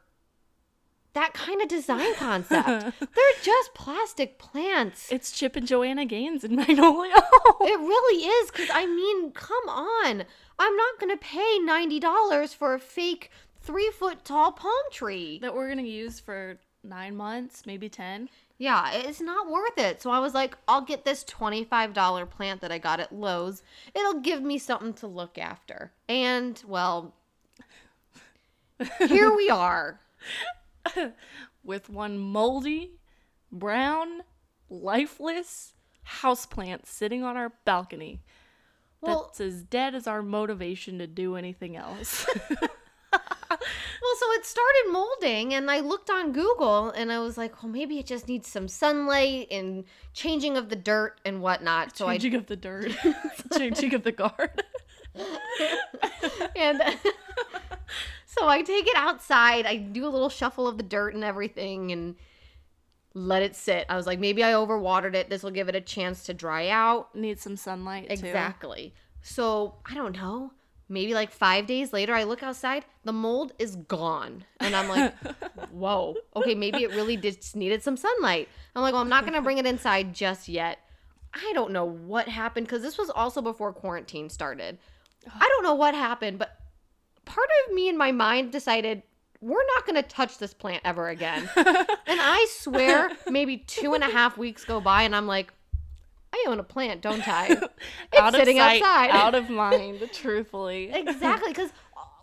that 1.15 1.35
kind 1.35 1.61
of 1.61 1.69
design 1.69 2.15
concept. 2.15 2.67
They're 3.01 3.43
just 3.43 3.75
plastic 3.75 4.39
plants. 4.39 5.11
It's 5.13 5.33
Chip 5.33 5.57
and 5.57 5.67
Joanna 5.67 6.05
Gaines 6.07 6.45
in 6.45 6.57
Magnolia. 6.57 7.17
It 7.61 7.79
really 7.79 8.25
is, 8.25 8.51
because 8.51 8.71
I 8.73 8.87
mean, 8.87 9.33
come 9.33 9.69
on. 9.69 10.25
I'm 10.59 10.77
not 10.77 10.99
going 11.01 11.11
to 11.11 11.23
pay 11.23 11.59
$90 11.61 12.55
for 12.55 12.75
a 12.75 12.79
fake 12.79 13.31
three 13.63 13.91
foot 13.91 14.25
tall 14.25 14.53
palm 14.53 14.73
tree. 14.91 15.39
that 15.41 15.55
we're 15.55 15.69
gonna 15.69 15.83
use 15.83 16.21
for 16.21 16.59
nine 16.83 17.17
months, 17.17 17.65
maybe 17.65 17.89
ten. 17.89 18.29
Yeah, 18.59 18.93
it's 18.93 19.21
not 19.21 19.51
worth 19.51 19.79
it. 19.79 20.03
So 20.03 20.11
I 20.11 20.21
was 20.21 20.35
like, 20.35 20.57
I'll 20.69 20.83
get 20.83 21.05
this 21.05 21.25
$25 21.25 22.31
plant 22.31 22.61
that 22.61 22.71
I 22.71 22.79
got 22.79 23.01
at 23.01 23.13
Lowe's. 23.13 23.63
It'll 23.93 24.21
give 24.21 24.41
me 24.41 24.57
something 24.57 24.93
to 24.95 25.09
look 25.09 25.37
after. 25.37 25.91
And, 26.09 26.63
well, 26.65 27.13
here 29.09 29.35
we 29.35 29.51
are. 29.51 29.99
with 31.65 31.89
one 31.89 32.19
moldy, 32.19 32.99
brown, 33.51 34.23
lifeless 34.69 35.75
houseplant 36.21 36.87
sitting 36.87 37.23
on 37.23 37.37
our 37.37 37.53
balcony. 37.65 38.23
Well- 39.01 39.25
That's 39.27 39.41
as 39.41 39.63
dead 39.65 39.95
as 39.95 40.07
our 40.07 40.23
motivation 40.23 40.99
to 40.99 41.07
do 41.07 41.37
anything 41.37 41.77
else. 41.77 42.27
Well, 44.03 44.17
so 44.19 44.33
it 44.33 44.47
started 44.47 44.85
molding, 44.91 45.55
and 45.55 45.71
I 45.71 45.81
looked 45.81 46.11
on 46.11 46.33
Google, 46.33 46.91
and 46.91 47.13
I 47.13 47.19
was 47.21 47.37
like, 47.39 47.63
well, 47.63 47.71
maybe 47.71 47.99
it 47.99 48.07
just 48.07 48.27
needs 48.27 48.49
some 48.49 48.67
sunlight 48.67 49.47
and 49.51 49.85
changing 50.15 50.57
of 50.57 50.71
the 50.71 50.77
dirt 50.77 51.21
and 51.25 51.41
whatnot. 51.41 51.97
So 51.97 52.09
I 52.09 52.15
Changing 52.15 52.35
of 52.35 52.47
the 52.47 52.57
dirt, 52.57 52.91
changing 53.57 53.95
of 53.95 54.03
the 54.03 54.11
guard. 54.13 54.63
and 56.57 56.83
so 58.39 58.49
I 58.49 58.63
take 58.63 58.87
it 58.87 58.97
outside. 58.97 59.67
I 59.67 59.77
do 59.77 60.07
a 60.07 60.09
little 60.09 60.29
shuffle 60.29 60.67
of 60.67 60.77
the 60.77 60.83
dirt 60.83 61.15
and 61.15 61.23
everything, 61.25 61.93
and 61.93 62.17
let 63.15 63.43
it 63.43 63.55
sit. 63.55 63.85
I 63.89 63.97
was 63.97 64.07
like, 64.07 64.19
maybe 64.19 64.43
I 64.43 64.53
overwatered 64.53 65.15
it. 65.15 65.29
This 65.29 65.43
will 65.43 65.51
give 65.51 65.69
it 65.69 65.75
a 65.75 65.81
chance 65.81 66.25
to 66.25 66.35
dry 66.35 66.69
out. 66.69 67.15
Need 67.15 67.39
some 67.39 67.57
sunlight 67.57 68.09
too. 68.09 68.15
Exactly. 68.15 68.95
So 69.21 69.75
I 69.85 69.95
don't 69.95 70.17
know. 70.17 70.53
Maybe 70.89 71.15
like 71.15 71.31
five 71.31 71.67
days 71.67 71.93
later, 71.93 72.15
I 72.15 72.25
look 72.25 72.43
outside. 72.43 72.85
The 73.05 73.13
mold 73.13 73.53
is 73.59 73.77
gone, 73.77 74.45
and 74.61 74.75
I'm 74.77 74.89
like, 74.89 75.15
"Whoa, 75.71 76.17
okay, 76.37 76.55
maybe 76.55 76.83
it 76.83 76.91
really 76.91 77.17
just 77.17 77.57
needed 77.57 77.83
some 77.83 77.97
sunlight." 77.97 78.49
I'm 78.75 78.83
like, 78.83 78.93
"Well, 78.93 79.01
I'm 79.01 79.09
not 79.09 79.25
gonna 79.25 79.41
bring 79.41 79.59
it 79.59 79.67
inside 79.67 80.15
just 80.15 80.49
yet." 80.49 80.79
I 81.35 81.53
don't 81.55 81.73
know 81.73 81.87
what 81.87 82.29
happened 82.29 82.67
because 82.67 82.83
this 82.83 82.99
was 82.99 83.09
also 83.09 83.41
before 83.41 83.73
quarantine 83.73 84.29
started. 84.29 84.79
I 85.35 85.49
don't 85.49 85.63
know 85.63 85.75
what 85.75 85.95
happened, 85.95 86.39
but 86.39 86.59
part 87.25 87.49
of 87.67 87.75
me 87.75 87.89
in 87.89 87.97
my 87.97 88.13
mind 88.13 88.53
decided 88.53 89.03
we're 89.41 89.65
not 89.75 89.87
going 89.87 89.97
to 89.97 90.09
touch 90.09 90.39
this 90.39 90.55
plant 90.55 90.83
ever 90.85 91.09
again. 91.09 91.49
and 91.57 91.67
I 92.07 92.47
swear, 92.51 93.11
maybe 93.29 93.59
two 93.59 93.95
and 93.95 94.05
a 94.05 94.09
half 94.09 94.39
weeks 94.39 94.65
go 94.65 94.81
by, 94.81 95.03
and 95.03 95.17
I'm 95.17 95.27
like, 95.27 95.53
I 96.33 96.45
own 96.49 96.61
a 96.61 96.65
plant, 96.65 97.03
don't 97.03 97.27
I? 97.27 97.47
It's 98.13 98.21
out 98.21 98.35
of 98.35 98.41
sitting 98.41 98.59
sight, 98.59 98.83
outside. 98.83 99.11
out 99.11 99.35
of 99.35 99.51
mind. 99.51 100.09
Truthfully, 100.13 100.91
exactly, 100.93 101.49
because 101.51 101.71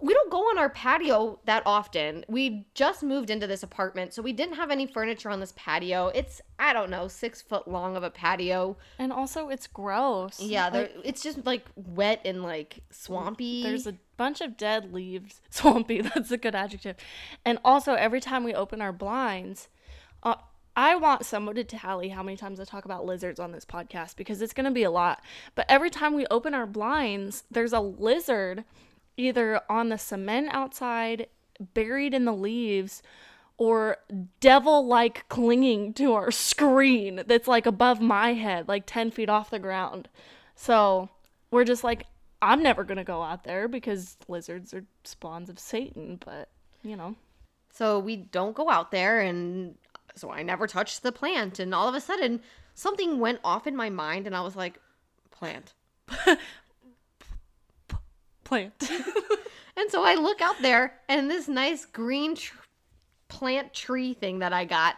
we 0.02 0.14
don't 0.14 0.32
go 0.32 0.40
on 0.40 0.58
our 0.58 0.70
patio 0.70 1.40
that 1.46 1.64
often. 1.66 2.24
We 2.28 2.66
just 2.74 3.04
moved 3.04 3.30
into 3.30 3.48
this 3.48 3.64
apartment, 3.64 4.14
so 4.14 4.22
we 4.22 4.34
didn't 4.34 4.56
have 4.56 4.72
any 4.72 4.86
furniture 4.86 5.30
on 5.30 5.40
this 5.40 5.54
patio. 5.56 6.08
It's 6.08 6.42
I 6.58 6.74
don't 6.74 6.90
know, 6.90 7.08
six 7.08 7.42
foot 7.42 7.68
long 7.68 7.96
of 7.96 8.04
a 8.04 8.10
patio. 8.10 8.78
and 8.98 9.12
also 9.12 9.50
it's 9.50 9.68
gross. 9.68 10.40
Yeah, 10.40 10.70
Like, 10.70 10.96
it's 11.04 11.22
just 11.22 11.46
like 11.46 11.66
wet 11.76 12.22
and 12.26 12.44
like 12.44 12.80
swampy. 12.92 13.64
There's 13.64 13.88
a 13.88 13.96
bunch 14.18 14.42
of 14.42 14.58
dead 14.58 14.94
leaves. 14.94 15.42
Swampy, 15.50 16.02
that's 16.02 16.32
a 16.32 16.38
good 16.38 16.54
adjective. 16.54 16.98
And 17.46 17.58
also, 17.64 17.94
every 17.94 18.20
time 18.20 18.44
we 18.44 18.54
open 18.54 18.82
our 18.82 18.92
blinds, 18.92 19.70
uh, 20.24 20.36
I 20.76 20.96
want 20.96 21.26
someone 21.26 21.56
to 21.56 21.64
tally 21.64 22.10
how 22.10 22.24
many 22.24 22.38
times 22.38 22.60
I 22.60 22.64
talk 22.66 22.86
about 22.86 23.06
lizards 23.06 23.40
on 23.40 23.52
this 23.52 23.66
podcast 23.66 24.16
because 24.16 24.42
it's 24.42 24.54
going 24.54 24.66
to 24.66 24.72
be 24.72 24.84
a 24.84 24.92
lot. 24.92 25.22
But 25.56 25.66
every 25.68 25.90
time 25.90 26.14
we 26.14 26.26
open 26.28 26.54
our 26.54 26.66
blinds, 26.66 27.44
there's 27.52 27.74
a 27.74 27.80
lizard 27.80 28.64
either 29.20 29.62
on 29.70 29.90
the 29.90 29.98
cement 29.98 30.50
outside, 30.52 31.28
buried 31.74 32.14
in 32.14 32.26
the 32.26 32.34
leaves, 32.34 33.04
or 33.58 33.98
devil 34.40 34.88
like 34.88 35.28
clinging 35.28 35.94
to 35.94 36.14
our 36.14 36.32
screen 36.32 37.24
that's 37.28 37.48
like 37.48 37.66
above 37.66 38.00
my 38.00 38.34
head, 38.34 38.68
like 38.68 38.84
10 38.86 39.12
feet 39.12 39.30
off 39.30 39.50
the 39.50 39.60
ground. 39.60 40.08
So 40.56 41.10
we're 41.52 41.66
just 41.66 41.84
like, 41.84 42.06
I'm 42.42 42.64
never 42.64 42.86
going 42.86 42.98
to 42.98 43.04
go 43.04 43.22
out 43.22 43.44
there 43.44 43.68
because 43.68 44.18
lizards 44.30 44.74
are 44.74 44.86
spawns 45.04 45.50
of 45.50 45.60
Satan, 45.60 46.20
but 46.26 46.50
you 46.84 46.96
know. 46.96 47.16
So 47.74 48.00
we 48.00 48.16
don't 48.16 48.56
go 48.56 48.70
out 48.70 48.92
there, 48.92 49.20
and 49.20 49.76
so 50.16 50.32
I 50.32 50.42
never 50.42 50.66
touched 50.66 51.04
the 51.04 51.12
plant. 51.12 51.60
And 51.60 51.76
all 51.76 51.88
of 51.88 51.96
a 51.96 52.02
sudden, 52.02 52.42
something 52.74 53.20
went 53.20 53.40
off 53.44 53.68
in 53.68 53.76
my 53.76 53.90
mind, 53.90 54.26
and 54.26 54.36
I 54.36 54.42
was 54.42 54.56
like, 54.56 54.80
plant. 55.32 55.74
Plant. 58.50 58.74
And 59.78 59.90
so 59.90 60.04
I 60.04 60.16
look 60.16 60.42
out 60.42 60.62
there, 60.62 61.00
and 61.08 61.32
this 61.32 61.48
nice 61.48 61.86
green 61.86 62.36
tr- 62.36 62.58
plant 63.30 63.74
tree 63.74 64.14
thing 64.14 64.40
that 64.40 64.52
I 64.52 64.66
got 64.66 64.98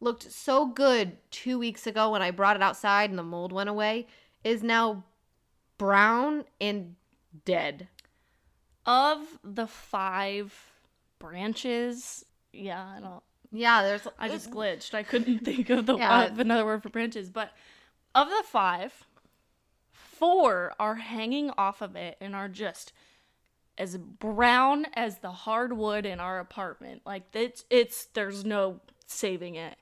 looked 0.00 0.30
so 0.30 0.66
good 0.66 1.16
two 1.30 1.58
weeks 1.58 1.86
ago 1.86 2.10
when 2.10 2.20
I 2.20 2.30
brought 2.30 2.54
it 2.56 2.62
outside 2.62 3.08
and 3.08 3.18
the 3.18 3.22
mold 3.22 3.52
went 3.52 3.70
away, 3.70 4.06
is 4.44 4.62
now 4.62 5.04
brown 5.78 6.44
and 6.60 6.96
dead. 7.46 7.88
of 8.84 9.20
the 9.42 9.66
five 9.66 10.52
branches, 11.18 12.22
yeah, 12.52 12.84
I 12.96 13.00
don't. 13.00 13.22
Yeah, 13.50 13.82
there's. 13.82 14.06
I 14.18 14.28
just 14.28 14.50
glitched. 14.50 14.92
I 14.92 15.04
couldn't 15.04 15.38
think 15.44 15.70
of 15.70 15.86
the 15.86 15.96
Yeah. 15.96 16.24
of 16.26 16.38
another 16.38 16.66
word 16.66 16.82
for 16.82 16.90
branches, 16.90 17.30
but 17.30 17.52
of 18.14 18.28
the 18.28 18.42
five, 18.44 18.92
four 20.18 20.74
are 20.78 20.96
hanging 20.96 21.50
off 21.56 21.80
of 21.80 21.96
it 21.96 22.16
and 22.20 22.34
are 22.34 22.48
just 22.48 22.92
as 23.76 23.96
brown 23.96 24.86
as 24.94 25.18
the 25.18 25.30
hardwood 25.30 26.04
in 26.04 26.20
our 26.20 26.38
apartment. 26.40 27.02
Like 27.06 27.24
it's 27.32 27.64
it's 27.70 28.06
there's 28.14 28.44
no 28.44 28.80
saving 29.06 29.54
it. 29.54 29.76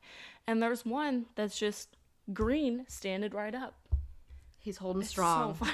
And 0.47 0.63
there's 0.63 0.85
one 0.85 1.27
that's 1.35 1.59
just 1.59 1.97
green, 2.33 2.85
standing 2.89 3.33
right 3.33 3.55
up. 3.55 3.75
He's 4.59 4.77
holding 4.77 5.03
So 5.03 5.09
strong. 5.09 5.55
funny. 5.55 5.73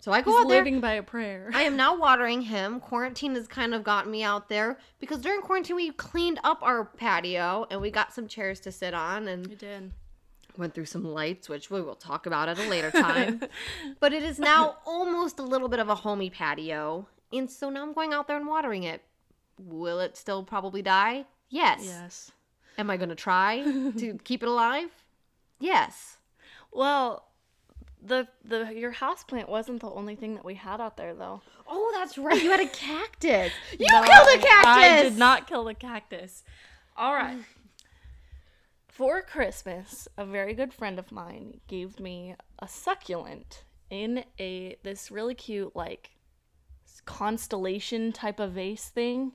So 0.00 0.12
I 0.12 0.20
go 0.22 0.30
He's 0.30 0.40
out 0.42 0.48
there. 0.48 0.58
living 0.58 0.80
by 0.80 0.92
a 0.92 1.02
prayer. 1.02 1.50
I 1.52 1.62
am 1.62 1.76
now 1.76 1.96
watering 1.96 2.42
him. 2.42 2.78
Quarantine 2.78 3.34
has 3.34 3.48
kind 3.48 3.74
of 3.74 3.82
gotten 3.82 4.10
me 4.12 4.22
out 4.22 4.48
there 4.48 4.78
because 5.00 5.18
during 5.20 5.40
quarantine 5.40 5.74
we 5.76 5.90
cleaned 5.90 6.38
up 6.44 6.62
our 6.62 6.84
patio 6.84 7.66
and 7.70 7.80
we 7.80 7.90
got 7.90 8.12
some 8.12 8.28
chairs 8.28 8.60
to 8.60 8.72
sit 8.72 8.94
on 8.94 9.26
and 9.26 9.48
I 9.50 9.54
did. 9.54 9.92
Went 10.58 10.74
through 10.74 10.86
some 10.86 11.04
lights, 11.04 11.48
which 11.48 11.70
we 11.70 11.80
will 11.80 11.94
talk 11.94 12.26
about 12.26 12.48
at 12.48 12.58
a 12.58 12.68
later 12.68 12.90
time. 12.92 13.40
but 14.00 14.12
it 14.12 14.22
is 14.22 14.38
now 14.38 14.76
almost 14.86 15.38
a 15.38 15.42
little 15.42 15.68
bit 15.68 15.80
of 15.80 15.88
a 15.88 15.94
homey 15.94 16.30
patio, 16.30 17.06
and 17.32 17.50
so 17.50 17.70
now 17.70 17.82
I'm 17.82 17.92
going 17.92 18.12
out 18.12 18.28
there 18.28 18.36
and 18.36 18.46
watering 18.46 18.84
it. 18.84 19.02
Will 19.58 20.00
it 20.00 20.16
still 20.16 20.42
probably 20.42 20.82
die? 20.82 21.24
Yes. 21.48 21.82
Yes. 21.84 22.30
Am 22.78 22.90
I 22.90 22.96
going 22.96 23.08
to 23.08 23.14
try 23.14 23.62
to 23.98 24.18
keep 24.24 24.42
it 24.42 24.48
alive? 24.48 24.90
Yes. 25.58 26.18
Well, 26.72 27.24
the 28.02 28.28
the 28.44 28.72
your 28.74 28.92
houseplant 28.92 29.48
wasn't 29.48 29.80
the 29.80 29.90
only 29.90 30.14
thing 30.14 30.34
that 30.34 30.44
we 30.44 30.54
had 30.54 30.80
out 30.80 30.96
there 30.98 31.14
though. 31.14 31.40
Oh, 31.66 31.90
that's 31.94 32.18
right. 32.18 32.40
You 32.42 32.50
had 32.50 32.60
a 32.60 32.68
cactus. 32.68 33.52
You 33.78 33.86
No, 33.90 34.02
killed 34.02 34.28
a 34.34 34.38
cactus. 34.38 34.66
I 34.66 35.02
did 35.02 35.16
not 35.16 35.46
kill 35.46 35.64
the 35.64 35.74
cactus. 35.74 36.44
All 36.96 37.14
right. 37.14 37.38
For 38.96 39.20
Christmas, 39.20 40.08
a 40.16 40.24
very 40.24 40.54
good 40.54 40.72
friend 40.72 40.98
of 40.98 41.12
mine 41.12 41.60
gave 41.68 42.00
me 42.00 42.34
a 42.58 42.66
succulent 42.66 43.64
in 43.90 44.24
a 44.40 44.78
this 44.84 45.10
really 45.10 45.34
cute 45.34 45.76
like 45.76 46.12
constellation 47.04 48.10
type 48.10 48.40
of 48.40 48.52
vase 48.52 48.88
thing 48.88 49.32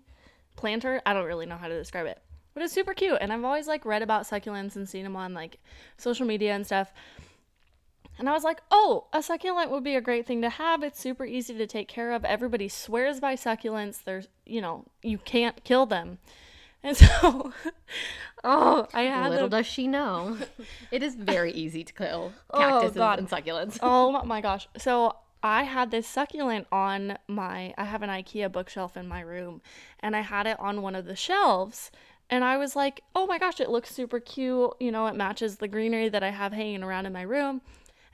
planter. 0.55 0.99
I 1.05 1.13
don't 1.13 1.27
really 1.27 1.45
know 1.45 1.57
how 1.57 1.67
to 1.67 1.77
describe 1.77 2.07
it, 2.07 2.17
but 2.55 2.63
it's 2.63 2.73
super 2.73 2.95
cute. 2.95 3.19
And 3.21 3.31
I've 3.31 3.43
always 3.43 3.67
like 3.67 3.85
read 3.85 4.01
about 4.01 4.27
succulents 4.27 4.75
and 4.77 4.89
seen 4.89 5.03
them 5.03 5.15
on 5.15 5.35
like 5.35 5.59
social 5.95 6.25
media 6.25 6.55
and 6.55 6.65
stuff. 6.65 6.91
And 8.17 8.27
I 8.27 8.31
was 8.33 8.43
like, 8.43 8.61
oh, 8.71 9.05
a 9.13 9.21
succulent 9.21 9.69
would 9.69 9.83
be 9.83 9.95
a 9.95 10.01
great 10.01 10.25
thing 10.25 10.41
to 10.41 10.49
have. 10.49 10.81
It's 10.81 10.99
super 10.99 11.23
easy 11.23 11.53
to 11.53 11.67
take 11.67 11.87
care 11.87 12.13
of. 12.13 12.25
Everybody 12.25 12.67
swears 12.67 13.19
by 13.19 13.35
succulents. 13.35 14.03
There's, 14.03 14.27
you 14.43 14.59
know, 14.59 14.85
you 15.03 15.19
can't 15.19 15.63
kill 15.63 15.85
them. 15.85 16.17
And 16.83 16.97
so, 16.97 17.51
oh, 18.43 18.87
I 18.93 19.03
had 19.03 19.29
Little 19.29 19.49
does 19.49 19.67
she 19.67 19.87
know, 19.87 20.37
it 20.91 21.03
is 21.03 21.15
very 21.15 21.51
easy 21.51 21.83
to 21.83 21.93
kill 21.93 22.33
Oh, 22.49 22.59
cactuses 22.59 22.95
God. 22.97 23.19
and 23.19 23.29
succulents. 23.29 23.77
Oh 23.81 24.23
my 24.25 24.41
gosh. 24.41 24.67
So 24.77 25.15
I 25.43 25.63
had 25.63 25.91
this 25.91 26.07
succulent 26.07 26.67
on 26.71 27.17
my 27.27 27.73
I 27.77 27.85
have 27.85 28.01
an 28.03 28.09
IKEA 28.09 28.51
bookshelf 28.51 28.97
in 28.97 29.07
my 29.07 29.21
room 29.21 29.61
and 29.99 30.15
I 30.15 30.21
had 30.21 30.47
it 30.47 30.59
on 30.59 30.81
one 30.81 30.95
of 30.95 31.05
the 31.05 31.15
shelves 31.15 31.91
and 32.29 32.43
I 32.43 32.57
was 32.57 32.75
like, 32.75 33.01
"Oh 33.13 33.27
my 33.27 33.37
gosh, 33.37 33.59
it 33.59 33.69
looks 33.69 33.93
super 33.93 34.19
cute. 34.19 34.71
You 34.79 34.91
know, 34.91 35.07
it 35.07 35.15
matches 35.15 35.57
the 35.57 35.67
greenery 35.67 36.07
that 36.09 36.23
I 36.23 36.29
have 36.29 36.53
hanging 36.53 36.81
around 36.81 37.05
in 37.05 37.11
my 37.13 37.23
room." 37.23 37.61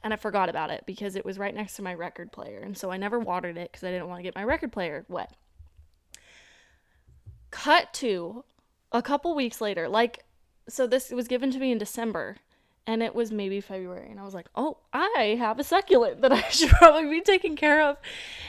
And 0.04 0.14
I 0.14 0.18
forgot 0.18 0.50
about 0.50 0.72
it 0.72 0.84
because 0.88 1.16
it 1.16 1.24
was 1.26 1.38
right 1.38 1.54
next 1.54 1.76
to 1.76 1.82
my 1.84 1.94
record 1.94 2.32
player. 2.32 2.60
And 2.60 2.78
so 2.78 2.92
I 2.92 2.98
never 2.98 3.20
watered 3.20 3.58
it 3.58 3.72
because 3.72 3.84
I 3.84 3.92
didn't 3.92 4.08
want 4.08 4.20
to 4.20 4.24
get 4.24 4.36
my 4.36 4.44
record 4.44 4.72
player 4.72 5.06
wet. 5.08 5.34
Cut 7.52 7.94
to 7.96 8.44
a 8.98 9.01
couple 9.01 9.36
weeks 9.36 9.62
later, 9.62 9.88
like 9.88 10.25
so 10.68 10.88
this 10.88 11.12
was 11.12 11.27
given 11.27 11.51
to 11.51 11.60
me 11.60 11.72
in 11.72 11.77
December 11.77 12.38
and 12.88 13.04
it 13.04 13.13
was 13.13 13.32
maybe 13.32 13.60
February, 13.60 14.10
and 14.10 14.20
I 14.20 14.24
was 14.24 14.34
like, 14.34 14.48
"Oh, 14.56 14.77
I 14.94 15.36
have 15.38 15.60
a 15.60 15.63
succulent 15.63 16.22
that 16.22 16.32
I 16.42 16.48
should 16.50 16.70
probably 16.70 17.10
be 17.10 17.22
taking 17.22 17.56
care 17.56 17.82
of," 17.82 17.98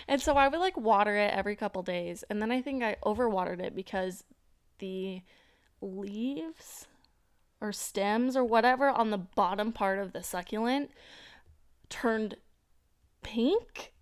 and 0.06 0.22
so 0.22 0.36
I 0.36 0.48
would 0.48 0.60
like 0.60 0.76
water 0.76 1.16
it 1.16 1.34
every 1.34 1.56
couple 1.56 1.82
days, 1.82 2.24
and 2.30 2.40
then 2.40 2.50
I 2.50 2.62
think 2.62 2.82
I 2.82 2.96
overwatered 3.04 3.60
it 3.60 3.74
because 3.74 4.24
the 4.78 5.22
leaves 5.82 6.86
or 7.60 7.72
stems 7.72 8.36
or 8.36 8.44
whatever 8.44 8.88
on 8.88 9.10
the 9.10 9.18
bottom 9.18 9.72
part 9.72 9.98
of 9.98 10.12
the 10.12 10.22
succulent 10.22 10.90
turned 11.88 12.36
pink 13.22 13.92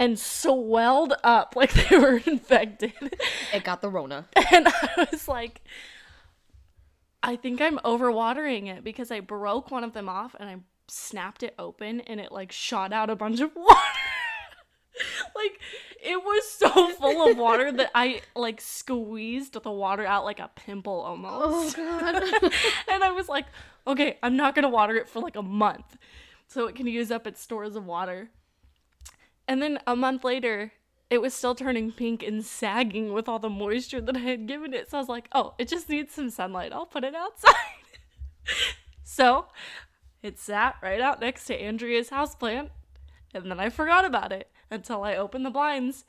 and 0.00 0.18
swelled 0.18 1.12
up 1.22 1.52
like 1.56 1.72
they 1.72 1.96
were 1.96 2.16
infected. 2.26 2.94
It 3.52 3.62
got 3.62 3.82
the 3.82 3.90
Rona. 3.90 4.26
And 4.50 4.66
I 4.66 5.06
was 5.12 5.28
like, 5.28 5.60
I 7.22 7.36
think 7.36 7.60
I'm 7.60 7.78
overwatering 7.80 8.66
it 8.66 8.82
because 8.82 9.12
I 9.12 9.20
broke 9.20 9.70
one 9.70 9.84
of 9.84 9.92
them 9.92 10.08
off 10.08 10.34
and 10.40 10.48
I 10.48 10.56
snapped 10.88 11.44
it 11.44 11.54
open 11.58 12.00
and 12.00 12.18
it 12.18 12.32
like 12.32 12.50
shot 12.50 12.92
out 12.92 13.10
a 13.10 13.14
bunch 13.14 13.40
of 13.40 13.50
water. 13.54 13.78
like 15.36 15.60
it 16.02 16.16
was 16.16 16.50
so 16.50 16.88
full 16.94 17.30
of 17.30 17.36
water 17.36 17.70
that 17.70 17.90
I 17.94 18.22
like 18.34 18.60
squeezed 18.60 19.62
the 19.62 19.70
water 19.70 20.06
out 20.06 20.24
like 20.24 20.40
a 20.40 20.50
pimple 20.56 20.98
almost. 21.02 21.76
Oh 21.78 22.00
God. 22.00 22.52
and 22.88 23.04
I 23.04 23.10
was 23.10 23.28
like, 23.28 23.44
okay, 23.86 24.18
I'm 24.22 24.36
not 24.36 24.54
gonna 24.54 24.70
water 24.70 24.96
it 24.96 25.10
for 25.10 25.20
like 25.20 25.36
a 25.36 25.42
month 25.42 25.98
so 26.48 26.66
it 26.66 26.74
can 26.74 26.86
use 26.86 27.10
up 27.10 27.26
its 27.26 27.40
stores 27.40 27.76
of 27.76 27.84
water. 27.84 28.30
And 29.50 29.60
then 29.60 29.80
a 29.84 29.96
month 29.96 30.22
later, 30.22 30.70
it 31.10 31.20
was 31.20 31.34
still 31.34 31.56
turning 31.56 31.90
pink 31.90 32.22
and 32.22 32.44
sagging 32.44 33.12
with 33.12 33.28
all 33.28 33.40
the 33.40 33.48
moisture 33.48 34.00
that 34.00 34.16
I 34.16 34.20
had 34.20 34.46
given 34.46 34.72
it. 34.72 34.88
So 34.88 34.96
I 34.96 35.00
was 35.00 35.08
like, 35.08 35.26
oh, 35.32 35.54
it 35.58 35.66
just 35.66 35.88
needs 35.88 36.14
some 36.14 36.30
sunlight. 36.30 36.72
I'll 36.72 36.86
put 36.86 37.02
it 37.02 37.16
outside. 37.16 37.54
so 39.02 39.46
it 40.22 40.38
sat 40.38 40.76
right 40.80 41.00
out 41.00 41.20
next 41.20 41.46
to 41.46 41.60
Andrea's 41.60 42.10
houseplant. 42.10 42.70
And 43.34 43.50
then 43.50 43.58
I 43.58 43.70
forgot 43.70 44.04
about 44.04 44.30
it 44.30 44.52
until 44.70 45.02
I 45.02 45.16
opened 45.16 45.44
the 45.44 45.50
blinds 45.50 46.04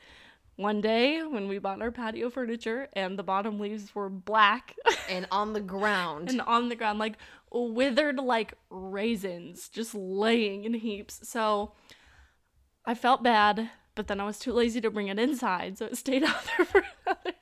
one 0.55 0.79
day 0.79 1.23
when 1.23 1.47
we 1.47 1.57
bought 1.57 1.81
our 1.81 1.89
patio 1.89 2.29
furniture 2.29 2.89
and 2.93 3.17
the 3.17 3.23
bottom 3.23 3.59
leaves 3.59 3.95
were 3.95 4.07
black 4.07 4.75
and 5.09 5.25
on 5.31 5.53
the 5.53 5.61
ground. 5.61 6.29
and 6.29 6.41
on 6.41 6.69
the 6.69 6.75
ground. 6.75 6.99
Like 6.99 7.17
withered 7.51 8.17
like 8.17 8.53
raisins, 8.69 9.67
just 9.67 9.95
laying 9.95 10.63
in 10.63 10.75
heaps. 10.75 11.27
So 11.27 11.71
I 12.85 12.95
felt 12.95 13.23
bad, 13.23 13.69
but 13.95 14.07
then 14.07 14.19
I 14.19 14.25
was 14.25 14.39
too 14.39 14.53
lazy 14.53 14.81
to 14.81 14.89
bring 14.89 15.07
it 15.07 15.19
inside, 15.19 15.77
so 15.77 15.85
it 15.85 15.97
stayed 15.97 16.23
out 16.25 16.43
there 16.57 16.65
for 16.65 16.83
another 17.05 17.33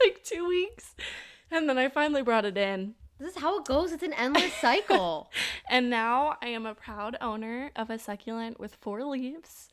like 0.00 0.22
two 0.24 0.46
weeks. 0.46 0.94
And 1.50 1.68
then 1.68 1.78
I 1.78 1.88
finally 1.88 2.22
brought 2.22 2.44
it 2.44 2.56
in. 2.56 2.94
This 3.18 3.36
is 3.36 3.42
how 3.42 3.58
it 3.58 3.64
goes. 3.64 3.92
It's 3.92 4.02
an 4.02 4.12
endless 4.12 4.52
cycle. 4.54 5.30
And 5.70 5.88
now 5.88 6.36
I 6.42 6.48
am 6.48 6.66
a 6.66 6.74
proud 6.74 7.16
owner 7.22 7.70
of 7.74 7.88
a 7.88 7.98
succulent 7.98 8.60
with 8.60 8.76
four 8.76 9.02
leaves. 9.02 9.70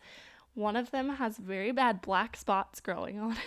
One 0.53 0.75
of 0.75 0.91
them 0.91 1.09
has 1.09 1.37
very 1.37 1.71
bad 1.71 2.01
black 2.01 2.37
spots 2.37 2.79
growing 2.79 3.19
on 3.19 3.37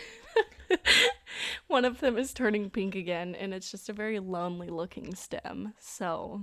it. 0.70 0.80
One 1.66 1.84
of 1.84 2.00
them 2.00 2.16
is 2.16 2.32
turning 2.32 2.70
pink 2.70 2.94
again, 2.94 3.34
and 3.34 3.52
it's 3.52 3.70
just 3.70 3.88
a 3.88 3.92
very 3.92 4.18
lonely 4.18 4.68
looking 4.68 5.14
stem. 5.14 5.74
So, 5.78 6.42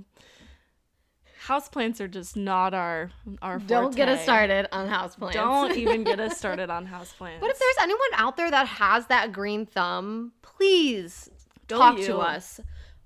houseplants 1.48 2.00
are 2.00 2.08
just 2.08 2.36
not 2.38 2.74
our 2.74 3.12
our. 3.42 3.60
Don't 3.60 3.96
get 3.96 4.08
us 4.08 4.22
started 4.24 4.68
on 4.72 4.88
houseplants. 4.88 5.34
Don't 5.34 5.76
even 5.84 6.04
get 6.04 6.20
us 6.20 6.38
started 6.38 6.70
on 6.70 6.88
houseplants. 6.88 7.40
But 7.40 7.50
if 7.50 7.60
there's 7.60 7.76
anyone 7.82 8.00
out 8.16 8.38
there 8.38 8.52
that 8.52 8.68
has 8.68 9.08
that 9.08 9.32
green 9.32 9.66
thumb, 9.66 10.34
please 10.42 11.30
Go 11.68 11.78
talk 11.78 11.98
you. 11.98 12.06
to 12.08 12.18
us. 12.18 12.60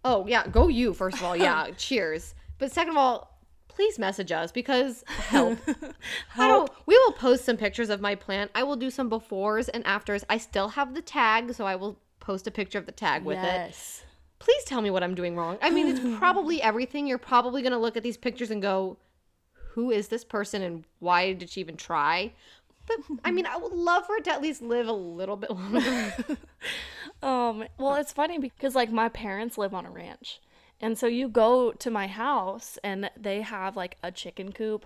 Oh 0.04 0.25
yeah, 0.27 0.48
go 0.48 0.68
you 0.68 0.94
first 0.94 1.18
of 1.18 1.24
all. 1.24 1.36
Yeah, 1.36 1.70
cheers. 1.77 2.36
But 2.58 2.72
second 2.72 2.92
of 2.92 2.98
all, 2.98 3.39
please 3.68 3.98
message 4.00 4.32
us 4.32 4.51
because 4.51 5.04
help. 5.08 5.60
I 6.38 6.48
don't. 6.48 6.70
We 6.86 6.98
will 6.98 7.13
post 7.13 7.46
some 7.46 7.58
pictures 7.58 7.89
of 7.89 8.01
my 8.01 8.15
plant. 8.15 8.51
I 8.56 8.63
will 8.63 8.75
do 8.75 8.89
some 8.89 9.10
befores 9.10 9.70
and 9.74 9.86
afters. 9.86 10.24
I 10.30 10.38
still 10.38 10.70
have 10.70 10.94
the 10.94 11.01
tag, 11.01 11.54
so 11.54 11.65
I 11.65 11.75
will 11.75 12.00
post 12.20 12.48
a 12.48 12.51
picture 12.51 12.80
of 12.80 12.86
the 12.86 12.92
tag 12.92 13.24
with 13.24 13.38
it. 13.38 13.75
Please 14.39 14.63
tell 14.65 14.82
me 14.82 14.89
what 14.89 15.04
I'm 15.04 15.15
doing 15.15 15.36
wrong. 15.36 15.58
I 15.62 15.70
mean, 15.70 15.88
it's 15.88 16.18
probably 16.20 16.62
everything. 16.62 17.08
You're 17.08 17.18
probably 17.18 17.62
gonna 17.62 17.80
look 17.80 17.98
at 17.98 18.04
these 18.04 18.18
pictures 18.18 18.51
and 18.51 18.62
go, 18.62 18.98
"Who 19.72 19.92
is 19.92 20.08
this 20.08 20.24
person 20.24 20.62
and 20.62 20.86
why 21.00 21.34
did 21.34 21.50
she 21.50 21.62
even 21.62 21.77
try?" 21.77 22.34
But 22.88 22.98
I 23.24 23.32
mean, 23.32 23.46
I 23.48 23.58
would 23.58 23.74
love 23.74 24.06
for 24.06 24.18
it 24.18 24.25
to 24.25 24.32
at 24.34 24.42
least 24.42 24.62
live 24.62 24.88
a 24.88 24.94
little 24.94 25.38
bit 25.38 25.50
longer. 25.50 26.13
Um, 27.24 27.65
well, 27.80 27.96
it's 27.96 28.12
funny 28.12 28.38
because 28.38 28.75
like 28.75 28.92
my 28.92 29.10
parents 29.10 29.58
live 29.58 29.74
on 29.74 29.86
a 29.86 29.89
ranch. 29.89 30.42
And 30.80 30.98
so 30.98 31.08
you 31.08 31.27
go 31.27 31.72
to 31.72 31.89
my 31.89 32.08
house 32.08 32.77
and 32.84 33.10
they 33.18 33.42
have 33.42 33.75
like 33.75 33.98
a 34.04 34.12
chicken 34.12 34.51
coop 34.51 34.86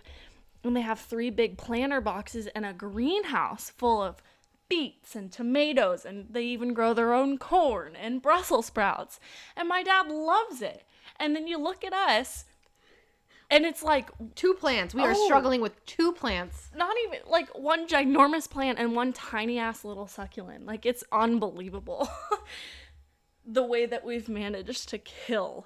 and 0.64 0.76
they 0.76 0.82
have 0.82 1.00
three 1.00 1.30
big 1.30 1.58
planter 1.58 2.00
boxes 2.00 2.48
and 2.48 2.66
a 2.66 2.74
greenhouse 2.74 3.72
full 3.72 4.02
of 4.02 4.22
beets 4.70 5.16
and 5.16 5.32
tomatoes 5.32 6.06
and 6.06 6.28
they 6.30 6.44
even 6.44 6.74
grow 6.74 6.94
their 6.94 7.14
own 7.14 7.38
corn 7.38 7.96
and 7.96 8.22
Brussels 8.22 8.68
sprouts. 8.68 9.20
And 9.58 9.68
my 9.68 9.84
dad 9.84 10.08
loves 10.10 10.62
it. 10.62 10.84
And 11.20 11.36
then 11.36 11.48
you 11.48 11.58
look 11.58 11.84
at 11.84 11.92
us 11.94 12.46
and 13.52 13.66
it's 13.66 13.82
like 13.82 14.10
two 14.36 14.54
plants. 14.54 14.94
We 14.94 15.02
are 15.02 15.14
Oh. 15.16 15.26
struggling 15.26 15.60
with 15.60 15.84
two 15.88 16.12
plants. 16.14 16.70
not 16.76 16.96
even 17.06 17.20
like 17.28 17.50
one 17.58 17.88
ginormous 17.88 18.48
plant 18.50 18.78
and 18.80 18.96
one 18.96 19.12
tiny 19.12 19.58
ass 19.58 19.84
little 19.84 20.08
succulent. 20.08 20.66
Like 20.68 20.86
it's 20.86 21.04
unbelievable 21.12 22.08
the 23.46 23.64
way 23.64 23.88
that 23.88 24.06
we've 24.06 24.30
managed 24.30 24.88
to 24.90 25.00
kill 25.00 25.66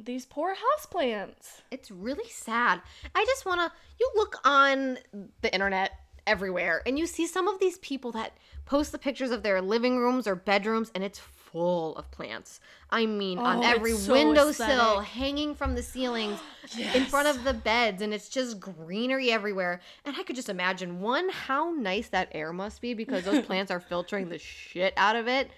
these 0.00 0.26
poor 0.26 0.54
houseplants. 0.56 1.60
It's 1.70 1.90
really 1.90 2.28
sad. 2.28 2.82
I 3.14 3.24
just 3.24 3.46
want 3.46 3.60
to. 3.60 3.70
You 4.00 4.10
look 4.16 4.36
on 4.44 4.98
the 5.40 5.54
internet 5.54 5.92
everywhere 6.26 6.82
and 6.86 6.98
you 6.98 7.06
see 7.06 7.26
some 7.26 7.48
of 7.48 7.60
these 7.60 7.78
people 7.78 8.12
that 8.12 8.32
post 8.66 8.92
the 8.92 8.98
pictures 8.98 9.30
of 9.30 9.42
their 9.42 9.60
living 9.60 9.98
rooms 9.98 10.26
or 10.26 10.34
bedrooms 10.34 10.90
and 10.94 11.04
it's 11.04 11.18
full 11.18 11.94
of 11.96 12.10
plants. 12.10 12.60
I 12.90 13.06
mean, 13.06 13.38
on 13.38 13.58
Oh, 13.58 13.62
every 13.62 13.92
it's 13.92 14.02
so 14.04 14.12
windowsill, 14.12 15.00
hanging 15.00 15.54
from 15.54 15.74
the 15.76 15.82
ceilings, 15.82 16.40
in 16.94 17.04
front 17.04 17.28
of 17.28 17.44
the 17.44 17.54
beds, 17.54 18.02
and 18.02 18.12
it's 18.12 18.28
just 18.28 18.58
greenery 18.58 19.30
everywhere. 19.30 19.80
And 20.04 20.16
I 20.16 20.24
could 20.24 20.34
just 20.34 20.48
imagine 20.48 21.00
one, 21.00 21.28
how 21.28 21.70
nice 21.70 22.08
that 22.08 22.28
air 22.32 22.52
must 22.52 22.80
be 22.80 22.92
because 22.94 23.24
those 23.24 23.44
plants 23.44 23.70
are 23.70 23.78
filtering 23.88 24.30
the 24.30 24.38
shit 24.38 24.94
out 24.96 25.14
of 25.14 25.28
it. 25.28 25.50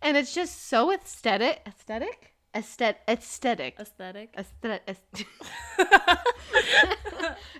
And 0.00 0.16
it's 0.16 0.34
just 0.34 0.68
so 0.68 0.90
aesthetic. 0.90 1.60
Aesthetic? 1.66 2.32
Aesthetic. 2.56 3.02
Aesthetic. 3.06 3.74
Aesthetic. 4.38 4.88
Aesthetic. 4.88 5.26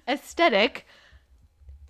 aesthetic. 0.08 0.86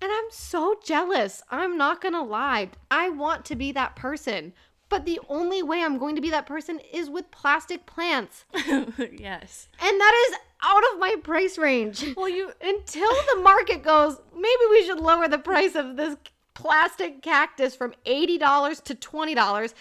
And 0.00 0.10
I'm 0.12 0.30
so 0.30 0.76
jealous. 0.84 1.42
I'm 1.50 1.76
not 1.78 2.00
going 2.00 2.14
to 2.14 2.22
lie. 2.22 2.70
I 2.90 3.08
want 3.10 3.44
to 3.46 3.56
be 3.56 3.72
that 3.72 3.96
person. 3.96 4.52
But 4.88 5.04
the 5.04 5.20
only 5.28 5.62
way 5.62 5.82
I'm 5.82 5.98
going 5.98 6.14
to 6.14 6.22
be 6.22 6.30
that 6.30 6.46
person 6.46 6.80
is 6.92 7.10
with 7.10 7.30
plastic 7.30 7.86
plants. 7.86 8.44
yes. 8.54 9.68
And 9.80 10.00
that 10.00 10.28
is 10.28 10.38
out 10.62 10.82
of 10.92 11.00
my 11.00 11.16
price 11.22 11.58
range. 11.58 12.04
Well, 12.16 12.28
you 12.28 12.52
Until 12.62 13.10
the 13.34 13.40
market 13.42 13.82
goes, 13.82 14.18
maybe 14.32 14.62
we 14.70 14.84
should 14.84 15.00
lower 15.00 15.28
the 15.28 15.38
price 15.38 15.74
of 15.74 15.96
this 15.96 16.16
plastic 16.54 17.22
cactus 17.22 17.74
from 17.74 17.94
$80 18.06 18.82
to 18.84 18.94
$20. 18.94 19.74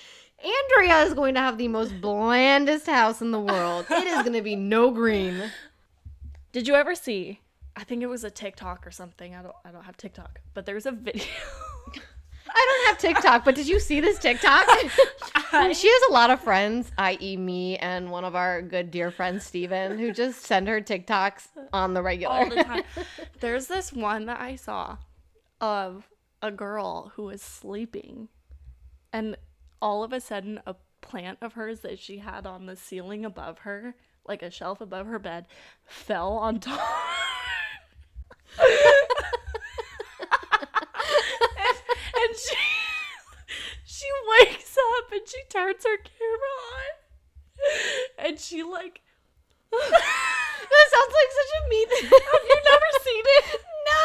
Andrea 0.43 1.03
is 1.03 1.13
going 1.13 1.35
to 1.35 1.39
have 1.39 1.57
the 1.57 1.67
most 1.67 1.99
blandest 2.01 2.87
house 2.87 3.21
in 3.21 3.31
the 3.31 3.39
world. 3.39 3.85
It 3.89 4.07
is 4.07 4.21
going 4.21 4.33
to 4.33 4.41
be 4.41 4.55
no 4.55 4.91
green. 4.91 5.51
did 6.51 6.67
you 6.67 6.75
ever 6.75 6.95
see? 6.95 7.39
I 7.75 7.83
think 7.83 8.01
it 8.03 8.07
was 8.07 8.23
a 8.23 8.31
TikTok 8.31 8.87
or 8.87 8.91
something. 8.91 9.35
I 9.35 9.41
don't 9.41 9.55
I 9.65 9.71
don't 9.71 9.83
have 9.83 9.97
TikTok, 9.97 10.39
but 10.53 10.65
there's 10.65 10.85
a 10.85 10.91
video. 10.91 11.23
I 12.47 12.65
don't 12.67 12.87
have 12.87 12.97
TikTok, 12.99 13.43
but 13.43 13.55
did 13.55 13.67
you 13.67 13.79
see 13.79 13.99
this 13.99 14.19
TikTok? 14.19 14.65
she 15.73 15.87
has 15.87 16.09
a 16.09 16.13
lot 16.13 16.29
of 16.29 16.39
friends, 16.41 16.91
i.e., 16.97 17.35
me 17.37 17.77
and 17.77 18.11
one 18.11 18.23
of 18.23 18.35
our 18.35 18.61
good 18.61 18.91
dear 18.91 19.11
friends, 19.11 19.45
Steven, 19.45 19.97
who 19.97 20.13
just 20.13 20.43
send 20.43 20.67
her 20.67 20.79
TikToks 20.79 21.47
on 21.73 21.93
the 21.93 22.01
regular. 22.01 22.35
all 22.35 22.49
the 22.49 22.63
time. 22.63 22.83
There's 23.39 23.67
this 23.67 23.91
one 23.91 24.27
that 24.27 24.39
I 24.39 24.55
saw 24.55 24.97
of 25.59 26.07
a 26.41 26.51
girl 26.51 27.11
who 27.15 27.23
was 27.23 27.41
sleeping, 27.41 28.29
and 29.11 29.35
all 29.81 30.03
of 30.03 30.13
a 30.13 30.21
sudden, 30.21 30.61
a 30.65 30.75
plant 31.01 31.39
of 31.41 31.53
hers 31.53 31.81
that 31.81 31.99
she 31.99 32.19
had 32.19 32.45
on 32.45 32.67
the 32.67 32.75
ceiling 32.75 33.25
above 33.25 33.59
her, 33.59 33.95
like 34.27 34.41
a 34.41 34.51
shelf 34.51 34.81
above 34.81 35.07
her 35.07 35.19
bed, 35.19 35.45
fell 35.83 36.33
on 36.33 36.59
top. 36.59 36.79
and, 38.59 38.67
and 42.15 42.35
she 42.35 42.55
she 43.85 44.07
wakes 44.39 44.77
up 44.77 45.11
and 45.11 45.27
she 45.27 45.41
turns 45.49 45.83
her 45.83 45.97
camera 45.97 46.55
on, 46.75 46.91
and 48.19 48.39
she 48.39 48.63
like. 48.63 49.01
that 49.71 50.87
sounds 50.87 51.13
like 51.13 51.31
such 51.35 51.51
a 51.55 51.69
me 51.69 51.85
thing. 51.85 52.09
Have 52.09 52.45
you 52.47 52.57
never 52.69 52.89
seen 53.03 53.23
it? 53.39 53.61
No. 53.85 54.01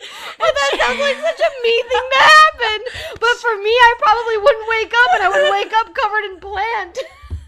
Oh 0.00 0.06
but 0.38 0.54
that 0.54 0.70
sounds 0.78 1.00
like 1.00 1.18
such 1.18 1.40
a 1.42 1.50
me 1.62 1.74
thing 1.82 2.06
to 2.12 2.18
happen. 2.22 2.78
But 3.18 3.34
for 3.42 3.56
me, 3.58 3.70
I 3.74 3.94
probably 3.98 4.36
wouldn't 4.38 4.68
wake 4.68 4.94
up, 4.94 5.10
and 5.14 5.22
I 5.24 5.28
would 5.28 5.50
wake 5.50 5.72
up 5.74 5.92
covered 5.94 6.24
in 6.30 6.38
plant. 6.38 6.98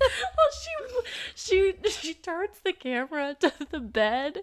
Well, 0.01 0.51
she 1.35 1.75
she 1.83 1.91
she 1.91 2.15
turns 2.15 2.61
the 2.65 2.73
camera 2.73 3.37
to 3.41 3.53
the 3.71 3.81
bed, 3.81 4.43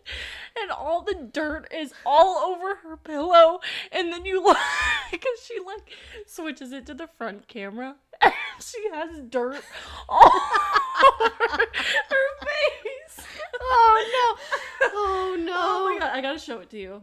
and 0.59 0.71
all 0.71 1.01
the 1.01 1.15
dirt 1.31 1.67
is 1.73 1.93
all 2.05 2.37
over 2.37 2.75
her 2.75 2.97
pillow. 2.97 3.59
And 3.91 4.11
then 4.11 4.25
you 4.25 4.43
look 4.43 4.57
because 5.11 5.39
she 5.45 5.59
like 5.65 5.91
switches 6.25 6.71
it 6.71 6.85
to 6.87 6.93
the 6.93 7.07
front 7.07 7.47
camera, 7.47 7.95
and 8.21 8.33
she 8.59 8.89
has 8.93 9.19
dirt 9.29 9.63
all 10.09 10.31
over 11.11 11.29
her 11.39 12.45
face. 12.45 13.25
Oh 13.59 14.37
no! 14.81 14.89
Oh 14.93 15.35
no! 15.39 15.53
Oh 15.55 15.91
my 15.93 15.99
god, 15.99 16.15
I 16.15 16.21
gotta 16.21 16.39
show 16.39 16.59
it 16.59 16.69
to 16.71 16.77
you. 16.77 17.01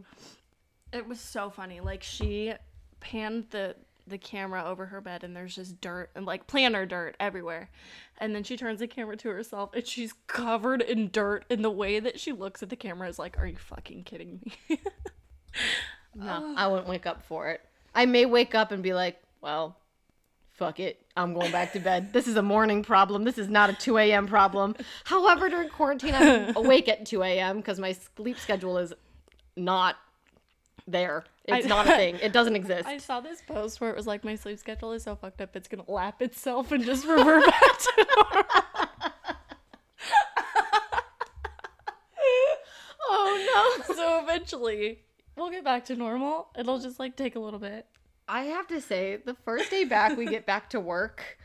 It 0.92 1.08
was 1.08 1.20
so 1.20 1.50
funny. 1.50 1.80
Like 1.80 2.02
she 2.02 2.54
panned 3.00 3.46
the 3.50 3.76
the 4.06 4.18
camera 4.18 4.62
over 4.64 4.86
her 4.86 5.00
bed 5.00 5.24
and 5.24 5.34
there's 5.34 5.54
just 5.54 5.80
dirt 5.80 6.10
and 6.14 6.26
like 6.26 6.46
planter 6.46 6.86
dirt 6.86 7.16
everywhere. 7.18 7.70
And 8.18 8.35
then 8.35 8.44
she 8.44 8.57
turns 8.57 8.81
the 8.81 8.87
camera 8.87 9.16
to 9.16 9.29
herself 9.29 9.70
and 9.74 9.87
she's 9.87 10.14
covered 10.27 10.81
in 10.83 11.11
dirt 11.11 11.44
and 11.50 11.64
the 11.64 11.70
way 11.70 11.98
that 12.00 12.20
she 12.20 12.33
looks 12.33 12.62
at 12.62 12.70
the 12.70 12.77
camera 12.77 13.09
is 13.09 13.18
like, 13.18 13.38
Are 13.38 13.46
you 13.46 13.57
fucking 13.57 14.05
kidding 14.05 14.40
me? 14.68 14.79
No, 16.14 16.55
I 16.57 16.68
wouldn't 16.68 16.88
wake 16.88 17.07
up 17.07 17.24
for 17.24 17.48
it. 17.50 17.61
I 17.94 18.07
may 18.07 18.27
wake 18.27 18.55
up 18.55 18.72
and 18.72 18.83
be 18.83 18.94
like, 18.94 19.20
well, 19.40 19.77
fuck 20.53 20.81
it. 20.81 21.05
I'm 21.16 21.35
going 21.35 21.53
back 21.53 21.72
to 21.72 21.81
bed. 21.81 22.12
This 22.12 22.27
is 22.29 22.37
a 22.37 22.42
morning 22.42 22.83
problem. 22.83 23.24
This 23.24 23.38
is 23.38 23.48
not 23.48 23.70
a 23.70 23.72
2 23.72 23.98
a.m. 23.98 24.27
problem. 24.27 24.74
However, 25.05 25.48
during 25.48 25.68
quarantine, 25.68 26.14
I'm 26.14 26.57
awake 26.57 26.88
at 26.88 27.07
2 27.07 27.22
a.m. 27.22 27.59
because 27.59 27.79
my 27.79 27.96
sleep 28.16 28.38
schedule 28.38 28.79
is 28.79 28.92
not 29.57 29.96
there. 30.86 31.24
It's 31.44 31.66
I- 31.66 31.68
not 31.68 31.86
a 31.86 31.90
thing. 31.96 32.16
It 32.22 32.32
doesn't 32.32 32.56
exist. 32.56 32.86
I 32.86 32.98
saw 32.98 33.20
this 33.20 33.42
post 33.46 33.80
where 33.80 33.90
it 33.90 33.96
was 33.96 34.06
like 34.06 34.24
my 34.24 34.34
sleep 34.36 34.58
schedule 34.58 34.92
is 34.92 35.02
so 35.04 35.16
fucked 35.16 35.40
up 35.40 35.54
it's 35.56 35.68
gonna 35.68 35.84
lap 35.88 36.20
itself 36.22 36.72
and 36.72 36.84
just 36.84 37.06
revert 37.06 37.46
back 37.46 37.78
to 37.78 38.06
normal. 38.16 38.44
oh 43.08 43.76
no. 43.88 43.94
so 43.94 44.20
eventually 44.22 45.00
we'll 45.36 45.50
get 45.50 45.64
back 45.64 45.84
to 45.86 45.96
normal. 45.96 46.48
It'll 46.58 46.78
just 46.78 46.98
like 46.98 47.16
take 47.16 47.36
a 47.36 47.40
little 47.40 47.60
bit. 47.60 47.86
I 48.26 48.44
have 48.44 48.66
to 48.68 48.80
say, 48.80 49.16
the 49.16 49.34
first 49.44 49.70
day 49.70 49.84
back, 49.84 50.16
we 50.16 50.24
get 50.24 50.46
back 50.46 50.70
to 50.70 50.80
work. 50.80 51.38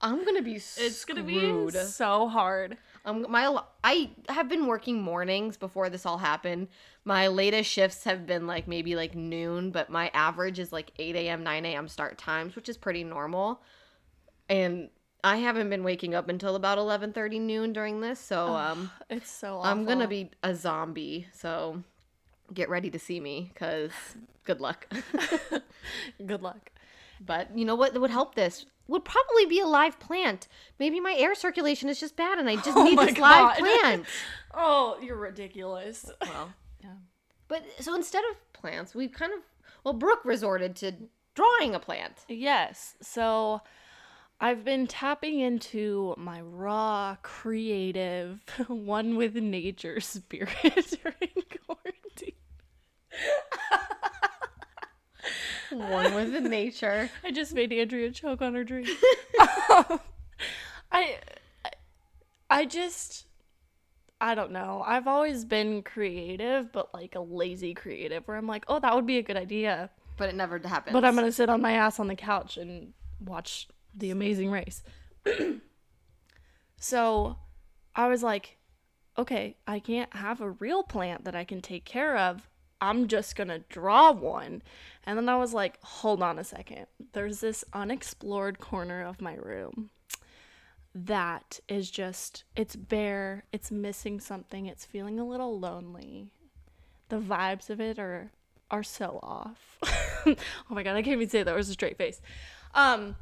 I'm 0.00 0.24
gonna 0.24 0.42
be 0.42 0.54
It's 0.54 1.04
gonna 1.04 1.22
be 1.24 1.70
so 1.70 2.28
hard. 2.28 2.76
Um, 3.06 3.24
my 3.30 3.62
I 3.84 4.10
have 4.28 4.48
been 4.48 4.66
working 4.66 5.00
mornings 5.00 5.56
before 5.56 5.88
this 5.88 6.04
all 6.04 6.18
happened. 6.18 6.68
My 7.04 7.28
latest 7.28 7.70
shifts 7.70 8.02
have 8.04 8.26
been 8.26 8.48
like 8.48 8.66
maybe 8.66 8.96
like 8.96 9.14
noon, 9.14 9.70
but 9.70 9.88
my 9.88 10.10
average 10.12 10.58
is 10.58 10.72
like 10.72 10.90
8 10.98 11.14
a.m., 11.14 11.44
9 11.44 11.64
a.m. 11.64 11.88
start 11.88 12.18
times, 12.18 12.56
which 12.56 12.68
is 12.68 12.76
pretty 12.76 13.04
normal. 13.04 13.62
And 14.48 14.90
I 15.22 15.36
haven't 15.36 15.70
been 15.70 15.84
waking 15.84 16.14
up 16.14 16.28
until 16.28 16.56
about 16.56 16.78
11:30 16.78 17.40
noon 17.40 17.72
during 17.72 18.00
this, 18.00 18.18
so 18.18 18.48
um, 18.54 18.90
It's 19.08 19.30
so 19.30 19.58
awful. 19.58 19.70
I'm 19.70 19.84
gonna 19.84 20.08
be 20.08 20.30
a 20.42 20.54
zombie. 20.54 21.28
So 21.32 21.82
get 22.52 22.68
ready 22.68 22.90
to 22.90 22.98
see 22.98 23.20
me, 23.20 23.52
cause 23.54 23.92
good 24.44 24.60
luck. 24.60 24.86
Good 26.26 26.42
luck. 26.42 26.70
But 27.20 27.56
you 27.56 27.64
know 27.64 27.74
what 27.74 27.98
would 27.98 28.10
help 28.10 28.34
this? 28.34 28.66
Would 28.88 29.04
probably 29.04 29.46
be 29.46 29.58
a 29.60 29.66
live 29.66 29.98
plant. 29.98 30.46
Maybe 30.78 31.00
my 31.00 31.14
air 31.18 31.34
circulation 31.34 31.88
is 31.88 31.98
just 31.98 32.16
bad, 32.16 32.38
and 32.38 32.48
I 32.48 32.56
just 32.56 32.68
Oh 32.76 32.84
need 32.84 32.98
this 32.98 33.18
live 33.18 33.56
God. 33.56 33.56
plant. 33.58 34.06
Oh, 34.58 34.96
you're 35.02 35.16
ridiculous. 35.16 36.10
Well, 36.22 36.52
Yeah. 36.82 36.94
But 37.48 37.62
so 37.80 37.94
instead 37.94 38.22
of 38.30 38.52
plants, 38.54 38.94
we've 38.94 39.12
kind 39.12 39.32
of 39.32 39.40
well, 39.84 39.92
Brooke 39.94 40.24
resorted 40.24 40.76
to 40.76 40.94
drawing 41.34 41.74
a 41.74 41.78
plant. 41.78 42.24
Yes. 42.28 42.94
So 43.02 43.60
I've 44.40 44.64
been 44.64 44.86
tapping 44.86 45.40
into 45.40 46.14
my 46.16 46.40
raw, 46.40 47.16
creative, 47.22 48.40
one 48.68 49.16
with 49.16 49.34
nature 49.36 50.00
spirit 50.00 50.48
during 50.62 51.44
quarantine. 51.66 52.32
One 55.70 56.14
with 56.14 56.32
the 56.32 56.40
nature. 56.40 57.10
I 57.24 57.30
just 57.30 57.54
made 57.54 57.72
Andrea 57.72 58.10
choke 58.10 58.42
on 58.42 58.54
her 58.54 58.64
drink. 58.64 58.88
I, 59.38 61.18
I 62.48 62.64
just, 62.66 63.26
I 64.20 64.34
don't 64.34 64.52
know. 64.52 64.82
I've 64.86 65.06
always 65.06 65.44
been 65.44 65.82
creative, 65.82 66.72
but 66.72 66.92
like 66.94 67.14
a 67.14 67.20
lazy 67.20 67.74
creative, 67.74 68.26
where 68.26 68.36
I'm 68.36 68.46
like, 68.46 68.64
oh, 68.68 68.78
that 68.78 68.94
would 68.94 69.06
be 69.06 69.18
a 69.18 69.22
good 69.22 69.36
idea, 69.36 69.90
But 70.16 70.28
it 70.28 70.34
never 70.34 70.58
happens. 70.58 70.92
but 70.92 71.04
I'm 71.04 71.14
gonna 71.14 71.32
sit 71.32 71.48
on 71.48 71.60
my 71.60 71.72
ass 71.72 71.98
on 71.98 72.06
the 72.06 72.14
couch 72.14 72.56
and 72.56 72.92
watch 73.20 73.68
The 73.94 74.10
Amazing 74.10 74.50
Race. 74.50 74.82
so, 76.78 77.36
I 77.94 78.08
was 78.08 78.22
like, 78.22 78.58
okay, 79.18 79.56
I 79.66 79.80
can't 79.80 80.14
have 80.14 80.40
a 80.40 80.50
real 80.50 80.82
plant 80.82 81.24
that 81.24 81.34
I 81.34 81.44
can 81.44 81.60
take 81.60 81.84
care 81.84 82.16
of. 82.16 82.48
I'm 82.80 83.08
just 83.08 83.36
gonna 83.36 83.60
draw 83.68 84.12
one. 84.12 84.62
And 85.04 85.16
then 85.16 85.28
I 85.28 85.36
was 85.36 85.54
like, 85.54 85.80
hold 85.82 86.22
on 86.22 86.38
a 86.38 86.44
second. 86.44 86.86
There's 87.12 87.40
this 87.40 87.64
unexplored 87.72 88.58
corner 88.58 89.04
of 89.04 89.20
my 89.20 89.34
room 89.34 89.90
that 90.94 91.60
is 91.68 91.90
just, 91.90 92.44
it's 92.56 92.74
bare, 92.74 93.44
it's 93.52 93.70
missing 93.70 94.18
something, 94.18 94.66
it's 94.66 94.84
feeling 94.84 95.20
a 95.20 95.26
little 95.26 95.58
lonely. 95.58 96.28
The 97.08 97.18
vibes 97.20 97.70
of 97.70 97.80
it 97.80 97.98
are 97.98 98.32
are 98.68 98.82
so 98.82 99.20
off. 99.22 99.78
oh 100.26 100.34
my 100.70 100.82
god, 100.82 100.96
I 100.96 101.02
can't 101.02 101.16
even 101.16 101.28
say 101.28 101.42
that 101.44 101.54
was 101.54 101.68
a 101.68 101.74
straight 101.74 101.98
face. 101.98 102.20
Um 102.74 103.16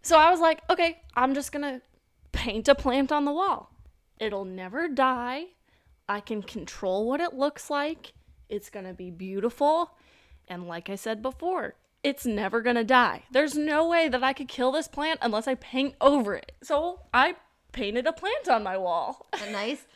so 0.00 0.18
I 0.18 0.30
was 0.30 0.40
like, 0.40 0.62
okay, 0.70 1.00
I'm 1.14 1.34
just 1.34 1.52
gonna 1.52 1.82
paint 2.32 2.68
a 2.68 2.74
plant 2.74 3.12
on 3.12 3.24
the 3.24 3.32
wall. 3.32 3.70
It'll 4.18 4.44
never 4.44 4.88
die. 4.88 5.46
I 6.08 6.20
can 6.20 6.42
control 6.42 7.08
what 7.08 7.20
it 7.20 7.34
looks 7.34 7.70
like. 7.70 8.12
It's 8.48 8.70
gonna 8.70 8.94
be 8.94 9.10
beautiful. 9.10 9.90
And 10.48 10.68
like 10.68 10.90
I 10.90 10.94
said 10.96 11.22
before, 11.22 11.74
it's 12.02 12.26
never 12.26 12.60
gonna 12.60 12.84
die. 12.84 13.22
There's 13.30 13.54
no 13.56 13.88
way 13.88 14.08
that 14.08 14.22
I 14.22 14.32
could 14.32 14.48
kill 14.48 14.72
this 14.72 14.88
plant 14.88 15.20
unless 15.22 15.48
I 15.48 15.54
paint 15.54 15.94
over 16.00 16.34
it. 16.34 16.52
So 16.62 17.00
I 17.12 17.36
painted 17.72 18.06
a 18.06 18.12
plant 18.12 18.48
on 18.48 18.62
my 18.62 18.76
wall. 18.76 19.26
a 19.32 19.50
nice, 19.50 19.86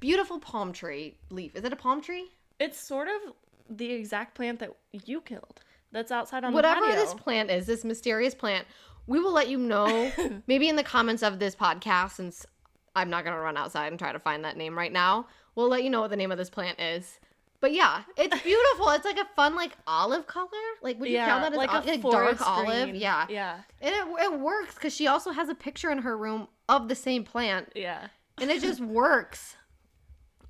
beautiful 0.00 0.38
palm 0.38 0.72
tree 0.72 1.16
leaf. 1.30 1.54
Is 1.56 1.64
it 1.64 1.72
a 1.72 1.76
palm 1.76 2.00
tree? 2.00 2.30
It's 2.58 2.78
sort 2.78 3.08
of 3.08 3.34
the 3.68 3.90
exact 3.92 4.34
plant 4.34 4.58
that 4.60 4.70
you 4.92 5.20
killed. 5.20 5.60
That's 5.90 6.10
outside 6.10 6.44
on 6.44 6.52
Whatever 6.52 6.80
the 6.80 6.86
patio. 6.86 7.00
Whatever 7.00 7.14
this 7.14 7.22
plant 7.22 7.50
is, 7.50 7.66
this 7.66 7.84
mysterious 7.84 8.34
plant, 8.34 8.66
we 9.06 9.18
will 9.20 9.32
let 9.32 9.48
you 9.48 9.58
know 9.58 10.10
maybe 10.46 10.68
in 10.68 10.76
the 10.76 10.82
comments 10.82 11.22
of 11.22 11.38
this 11.38 11.54
podcast 11.54 12.12
since 12.12 12.46
I'm 12.94 13.10
not 13.10 13.24
going 13.24 13.36
to 13.36 13.42
run 13.42 13.56
outside 13.56 13.88
and 13.88 13.98
try 13.98 14.12
to 14.12 14.18
find 14.18 14.44
that 14.44 14.56
name 14.56 14.76
right 14.76 14.92
now. 14.92 15.26
We'll 15.54 15.68
let 15.68 15.84
you 15.84 15.90
know 15.90 16.00
what 16.00 16.10
the 16.10 16.16
name 16.16 16.32
of 16.32 16.38
this 16.38 16.50
plant 16.50 16.80
is. 16.80 17.18
But 17.62 17.72
yeah, 17.72 18.02
it's 18.16 18.42
beautiful. 18.42 18.88
it's 18.90 19.04
like 19.04 19.18
a 19.18 19.26
fun 19.36 19.54
like 19.54 19.70
olive 19.86 20.26
color. 20.26 20.48
Like 20.82 20.98
would 20.98 21.08
you 21.08 21.18
count 21.18 21.42
that 21.44 21.52
as 21.52 21.56
like 21.56 21.70
a 21.70 21.88
like 21.88 22.02
dark 22.02 22.44
olive? 22.44 22.92
Yeah. 22.92 23.24
yeah, 23.30 23.60
And 23.80 23.94
it, 23.94 24.24
it 24.24 24.40
works 24.40 24.74
because 24.74 24.92
she 24.92 25.06
also 25.06 25.30
has 25.30 25.48
a 25.48 25.54
picture 25.54 25.92
in 25.92 25.98
her 25.98 26.18
room 26.18 26.48
of 26.68 26.88
the 26.88 26.96
same 26.96 27.22
plant 27.22 27.70
yeah. 27.76 28.08
and 28.38 28.50
it 28.50 28.62
just 28.62 28.80
works. 28.80 29.56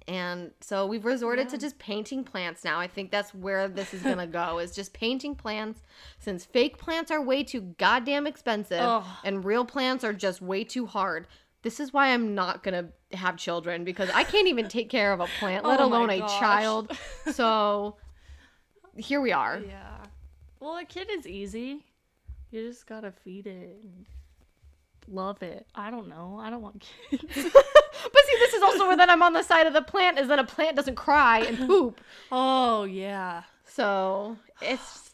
And 0.09 0.53
so 0.62 0.87
we've 0.87 1.05
resorted 1.05 1.51
to 1.51 1.59
just 1.59 1.79
painting 1.79 2.25
plants 2.25 2.64
now. 2.64 2.81
I 2.81 2.87
think 2.87 3.11
that's 3.11 3.35
where 3.35 3.68
this 3.68 3.92
is 3.92 4.03
gonna 4.03 4.27
go 4.27 4.59
is 4.59 4.75
just 4.75 4.94
painting 4.94 5.35
plants 5.35 5.83
since 6.18 6.46
fake 6.46 6.79
plants 6.79 7.11
are 7.11 7.20
way 7.20 7.44
too 7.44 7.75
goddamn 7.77 8.27
expensive 8.27 8.81
Ugh. 8.81 9.05
and 9.22 9.44
real 9.44 9.66
plants 9.66 10.03
are 10.03 10.14
just 10.14 10.40
way 10.40 10.64
too 10.64 10.87
hard. 10.87 11.27
This 11.62 11.79
is 11.79 11.92
why 11.92 12.09
I'm 12.09 12.35
not 12.35 12.62
gonna 12.62 12.88
have 13.12 13.37
children 13.37 13.85
because 13.85 14.11
I 14.11 14.25
can't 14.25 14.48
even 14.48 14.68
take 14.68 14.90
care 14.90 15.12
of 15.12 15.20
a 15.20 15.27
plant, 15.38 15.64
let 15.64 15.81
Oh 15.81 15.87
alone 15.87 16.11
a 16.11 16.18
child. 16.20 16.96
So 17.33 17.96
here 18.96 19.20
we 19.20 19.33
are. 19.33 19.61
Yeah. 19.66 20.07
Well, 20.61 20.77
a 20.77 20.85
kid 20.85 21.09
is 21.11 21.27
easy. 21.27 21.85
You 22.51 22.68
just 22.68 22.87
gotta 22.87 23.12
feed 23.12 23.46
it 23.46 23.79
and 23.83 24.07
love 25.09 25.42
it. 25.42 25.66
I 25.75 25.90
don't 25.90 26.09
know. 26.09 26.38
I 26.40 26.51
don't 26.51 26.62
want 26.62 26.81
kids. 26.81 27.22
but 27.35 27.35
see, 27.35 28.37
this 28.38 28.55
is 28.55 28.62
also 28.62 28.87
where 28.88 28.96
then 28.96 29.09
I'm 29.09 29.22
on 29.22 29.33
the 29.33 29.42
side 29.42 29.66
of 29.66 29.72
the 29.72 29.83
plant 29.83 30.18
is 30.18 30.29
that 30.29 30.38
a 30.38 30.44
plant 30.44 30.77
doesn't 30.77 30.96
cry 30.96 31.40
and 31.40 31.59
poop. 31.59 32.01
oh 32.33 32.85
yeah. 32.85 33.44
So 33.64 34.37
it's 34.61 35.12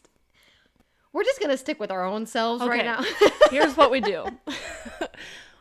we're 1.13 1.23
just 1.23 1.39
gonna 1.39 1.57
stick 1.57 1.79
with 1.79 1.91
our 1.91 2.03
own 2.03 2.25
selves 2.25 2.65
right 2.65 2.83
now. 2.85 3.03
Here's 3.51 3.77
what 3.77 3.91
we 3.91 4.01
do. 4.01 4.25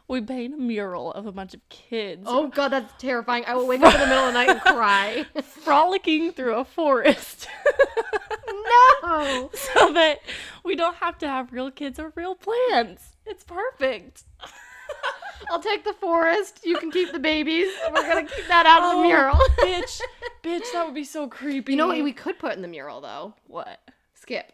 We 0.09 0.21
paint 0.23 0.55
a 0.55 0.57
mural 0.57 1.13
of 1.13 1.27
a 1.27 1.33
bunch 1.33 1.53
of 1.55 1.61
kids 1.69 2.25
oh 2.27 2.49
god, 2.49 2.69
that's 2.69 2.93
terrifying. 3.01 3.45
I 3.47 3.55
will 3.55 3.67
wake 3.67 3.83
up 3.83 3.95
in 3.95 4.01
the 4.01 4.07
middle 4.07 4.25
of 4.25 4.33
the 4.33 4.39
night 4.39 4.49
and 4.49 4.61
cry. 4.61 5.27
frolicking 5.43 6.33
through 6.33 6.55
a 6.57 6.65
forest. 6.65 7.47
no. 8.47 9.51
so 9.55 9.93
that 9.93 10.19
we 10.65 10.75
don't 10.77 10.97
have 10.97 11.19
to 11.19 11.29
have 11.29 11.53
real 11.53 11.71
kids 11.71 11.99
or 11.99 12.13
real 12.17 12.35
plants. 12.35 13.17
It's 13.27 13.45
perfect. 13.45 14.25
I'll 15.51 15.61
take 15.61 15.85
the 15.85 15.93
forest. 15.93 16.61
You 16.65 16.77
can 16.79 16.91
keep 16.91 17.13
the 17.13 17.19
babies. 17.19 17.69
We're 17.93 18.03
gonna 18.09 18.27
keep 18.27 18.47
that 18.49 18.67
out 18.67 18.83
of 18.83 18.91
the 18.93 18.99
Oh, 18.99 19.03
mural. 19.03 19.37
bitch, 19.61 20.01
bitch, 20.43 20.73
that 20.73 20.85
would 20.87 20.95
be 20.95 21.05
so 21.05 21.29
creepy. 21.29 21.73
You 21.73 21.79
know 21.79 21.87
what 21.87 22.03
we 22.03 22.13
could 22.13 22.39
put 22.39 22.55
in 22.57 22.63
the 22.63 22.69
mural 22.69 23.01
though? 23.01 23.35
what? 23.47 23.81
Skip. 24.15 24.53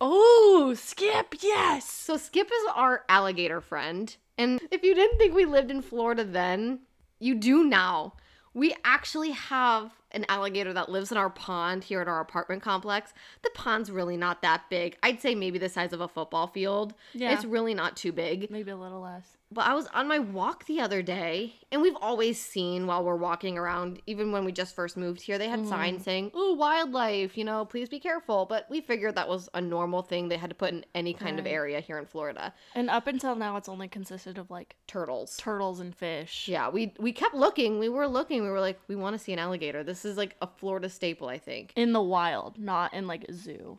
Oh, 0.00 0.74
Skip, 0.76 1.34
yes. 1.40 1.84
So 1.90 2.16
Skip 2.16 2.46
is 2.46 2.70
our 2.74 3.04
alligator 3.08 3.60
friend. 3.60 4.16
And 4.38 4.60
if 4.70 4.84
you 4.84 4.94
didn't 4.94 5.18
think 5.18 5.34
we 5.34 5.44
lived 5.44 5.70
in 5.70 5.82
Florida 5.82 6.24
then, 6.24 6.80
you 7.18 7.34
do 7.34 7.64
now. 7.64 8.14
We 8.54 8.74
actually 8.84 9.32
have 9.32 9.90
an 10.12 10.24
alligator 10.28 10.72
that 10.72 10.88
lives 10.88 11.12
in 11.12 11.18
our 11.18 11.30
pond 11.30 11.84
here 11.84 12.00
at 12.00 12.08
our 12.08 12.20
apartment 12.20 12.62
complex. 12.62 13.12
The 13.42 13.50
pond's 13.54 13.90
really 13.90 14.16
not 14.16 14.42
that 14.42 14.64
big. 14.70 14.96
I'd 15.02 15.20
say 15.20 15.34
maybe 15.34 15.58
the 15.58 15.68
size 15.68 15.92
of 15.92 16.00
a 16.00 16.08
football 16.08 16.46
field. 16.46 16.94
Yeah. 17.12 17.32
It's 17.32 17.44
really 17.44 17.74
not 17.74 17.96
too 17.96 18.12
big. 18.12 18.50
Maybe 18.50 18.70
a 18.70 18.76
little 18.76 19.00
less. 19.00 19.38
But 19.50 19.66
I 19.66 19.72
was 19.72 19.86
on 19.94 20.08
my 20.08 20.18
walk 20.18 20.66
the 20.66 20.80
other 20.80 21.00
day, 21.00 21.54
and 21.72 21.80
we've 21.80 21.96
always 22.02 22.38
seen 22.38 22.86
while 22.86 23.02
we're 23.02 23.16
walking 23.16 23.56
around, 23.56 24.02
even 24.06 24.30
when 24.30 24.44
we 24.44 24.52
just 24.52 24.74
first 24.74 24.94
moved 24.94 25.22
here, 25.22 25.38
they 25.38 25.48
had 25.48 25.60
mm-hmm. 25.60 25.68
signs 25.70 26.04
saying, 26.04 26.32
Ooh, 26.36 26.54
wildlife, 26.54 27.38
you 27.38 27.44
know, 27.44 27.64
please 27.64 27.88
be 27.88 27.98
careful. 27.98 28.44
But 28.44 28.66
we 28.68 28.82
figured 28.82 29.14
that 29.14 29.26
was 29.26 29.48
a 29.54 29.60
normal 29.60 30.02
thing 30.02 30.28
they 30.28 30.36
had 30.36 30.50
to 30.50 30.56
put 30.56 30.74
in 30.74 30.84
any 30.94 31.14
kind 31.14 31.38
of 31.38 31.46
area 31.46 31.80
here 31.80 31.98
in 31.98 32.04
Florida. 32.04 32.52
And 32.74 32.90
up 32.90 33.06
until 33.06 33.34
now, 33.36 33.56
it's 33.56 33.70
only 33.70 33.88
consisted 33.88 34.36
of 34.36 34.50
like 34.50 34.76
Turtles. 34.86 35.38
turtles 35.38 35.80
and 35.80 35.94
fish. 35.94 36.46
Yeah, 36.46 36.68
we 36.68 36.92
we 36.98 37.12
kept 37.12 37.34
looking. 37.34 37.78
We 37.78 37.88
were 37.88 38.06
looking. 38.06 38.42
We 38.42 38.50
were 38.50 38.60
like, 38.60 38.78
we 38.86 38.96
want 38.96 39.16
to 39.16 39.18
see 39.18 39.32
an 39.32 39.38
alligator. 39.38 39.82
This 39.82 39.97
is 40.04 40.16
like 40.16 40.36
a 40.42 40.46
Florida 40.46 40.88
staple, 40.88 41.28
I 41.28 41.38
think. 41.38 41.72
In 41.76 41.92
the 41.92 42.02
wild, 42.02 42.58
not 42.58 42.94
in 42.94 43.06
like 43.06 43.24
a 43.24 43.32
zoo. 43.32 43.78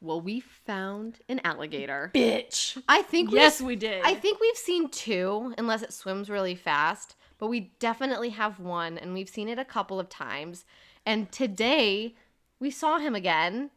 Well, 0.00 0.20
we 0.20 0.40
found 0.40 1.20
an 1.28 1.40
alligator. 1.42 2.10
Bitch. 2.14 2.80
I 2.88 3.02
think 3.02 3.30
we 3.30 3.38
Yes, 3.38 3.60
we 3.62 3.76
did. 3.76 4.02
I 4.04 4.14
think 4.14 4.40
we've 4.40 4.56
seen 4.56 4.88
two, 4.90 5.54
unless 5.58 5.82
it 5.82 5.92
swims 5.92 6.28
really 6.28 6.54
fast. 6.54 7.16
But 7.38 7.48
we 7.48 7.72
definitely 7.78 8.30
have 8.30 8.60
one, 8.60 8.96
and 8.98 9.12
we've 9.12 9.28
seen 9.28 9.48
it 9.48 9.58
a 9.58 9.64
couple 9.64 10.00
of 10.00 10.08
times. 10.08 10.64
And 11.04 11.30
today, 11.30 12.14
we 12.60 12.70
saw 12.70 12.98
him 12.98 13.14
again. 13.14 13.70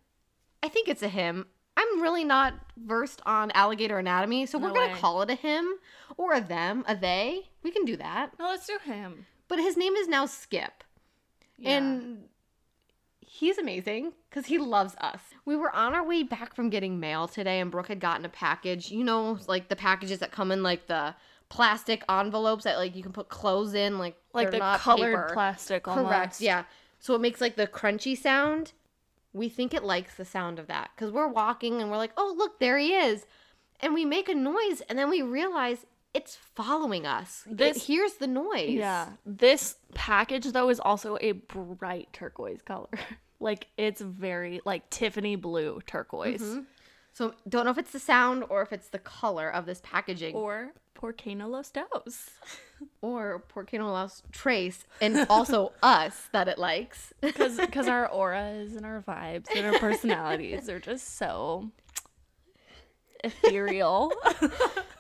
I 0.64 0.70
think 0.70 0.88
it's 0.88 1.04
a 1.04 1.10
him. 1.10 1.46
I'm 1.76 2.02
really 2.02 2.26
not 2.26 2.54
versed 2.78 3.22
on 3.26 3.52
alligator 3.52 3.98
anatomy, 3.98 4.46
so 4.46 4.58
we're 4.58 4.70
No 4.70 4.74
gonna 4.76 4.94
way. 4.94 5.00
call 5.00 5.22
it 5.22 5.30
a 5.30 5.36
him 5.36 5.76
or 6.18 6.34
a 6.34 6.42
them, 6.42 6.84
a 6.88 6.96
they. 6.96 7.50
We 7.64 7.72
can 7.72 7.86
do 7.86 7.96
that. 7.98 8.38
No, 8.38 8.48
let's 8.48 8.68
do 8.68 8.78
him. 8.84 9.26
But 9.48 9.60
his 9.60 9.78
name 9.78 9.96
is 9.96 10.08
now 10.08 10.26
Skip, 10.26 10.84
Yeah. 11.60 11.78
and 11.78 12.24
he's 13.20 13.58
amazing 13.58 14.14
because 14.30 14.48
he 14.48 14.58
loves 14.58 14.96
us. 15.00 15.20
We 15.46 15.56
were 15.56 15.74
on 15.76 15.94
our 15.94 16.04
way 16.06 16.24
back 16.24 16.54
from 16.56 16.70
getting 16.70 17.00
mail 17.00 17.28
today, 17.28 17.60
and 17.60 17.70
Brooke 17.72 17.88
had 17.88 18.00
gotten 18.00 18.26
a 18.26 18.30
package. 18.30 18.92
You 18.92 19.04
know, 19.04 19.38
like 19.48 19.68
the 19.70 19.76
packages 19.76 20.20
that 20.20 20.32
come 20.32 20.52
in 20.52 20.64
like 20.64 20.88
the 20.88 21.16
plastic 21.50 22.04
envelopes 22.10 22.64
that 22.64 22.78
like 22.78 22.96
you 22.96 23.02
can 23.04 23.12
put 23.12 23.30
clothes 23.30 23.74
in, 23.74 23.98
like 23.98 24.16
Like 24.34 24.52
the 24.52 24.60
colored 24.80 25.16
paper. 25.16 25.30
plastic 25.34 25.84
Correct. 25.84 25.98
almost. 26.00 26.42
Yeah. 26.42 26.64
So 27.00 27.16
it 27.16 27.22
makes 27.22 27.42
like 27.42 27.56
the 27.56 27.66
crunchy 27.68 28.18
sound. 28.18 28.74
We 29.34 29.48
think 29.50 29.74
it 29.74 29.84
likes 29.84 30.16
the 30.16 30.26
sound 30.26 30.60
of 30.60 30.68
that 30.68 30.92
because 30.96 31.12
we're 31.12 31.28
walking 31.28 31.82
and 31.82 31.90
we're 31.92 31.98
like, 31.98 32.12
oh, 32.18 32.34
look, 32.38 32.60
there 32.60 32.78
he 32.78 32.94
is. 32.94 33.26
And 33.80 33.94
we 33.94 34.04
make 34.04 34.28
a 34.28 34.34
noise 34.36 34.82
and 34.90 34.98
then 35.00 35.10
we 35.10 35.22
realize 35.22 35.86
it's 36.14 36.38
following 36.56 37.06
us. 37.06 37.44
This- 37.50 37.78
it 37.78 37.84
hears 37.84 38.14
the 38.14 38.28
noise. 38.28 38.72
Yeah. 38.72 39.10
This 39.26 39.78
package 39.94 40.46
though 40.52 40.70
is 40.70 40.80
also 40.80 41.18
a 41.22 41.34
bright 41.34 42.10
turquoise 42.14 42.62
color. 42.62 42.90
like 43.40 43.68
it's 43.78 44.02
very 44.02 44.62
like 44.66 44.90
Tiffany 44.90 45.36
blue 45.36 45.80
turquoise. 45.86 46.42
Mm-hmm. 46.42 46.62
So 47.14 47.34
don't 47.48 47.66
know 47.66 47.72
if 47.72 47.78
it's 47.78 47.92
the 47.92 48.00
sound 48.00 48.46
or 48.50 48.62
if 48.62 48.72
it's 48.72 48.90
the 48.90 49.00
color 49.00 49.50
of 49.50 49.66
this 49.66 49.82
packaging 49.84 50.36
or, 50.36 50.72
Or 51.02 51.12
Porcano 51.14 51.50
Los 51.50 51.70
Dos. 51.72 52.30
or 53.02 53.44
Porcino 53.54 53.92
Los 53.92 54.24
Trace 54.32 54.86
and 55.02 55.26
also 55.30 55.74
us 55.84 56.30
that 56.32 56.48
it 56.48 56.58
likes. 56.58 57.14
Because 57.22 57.88
our 57.88 58.08
auras 58.08 58.76
and 58.76 58.86
our 58.86 59.02
vibes 59.02 59.48
and 59.56 59.66
our 59.66 59.80
personalities 59.80 60.70
are 60.70 60.80
just 60.80 61.18
so 61.18 61.70
ethereal. 63.24 64.14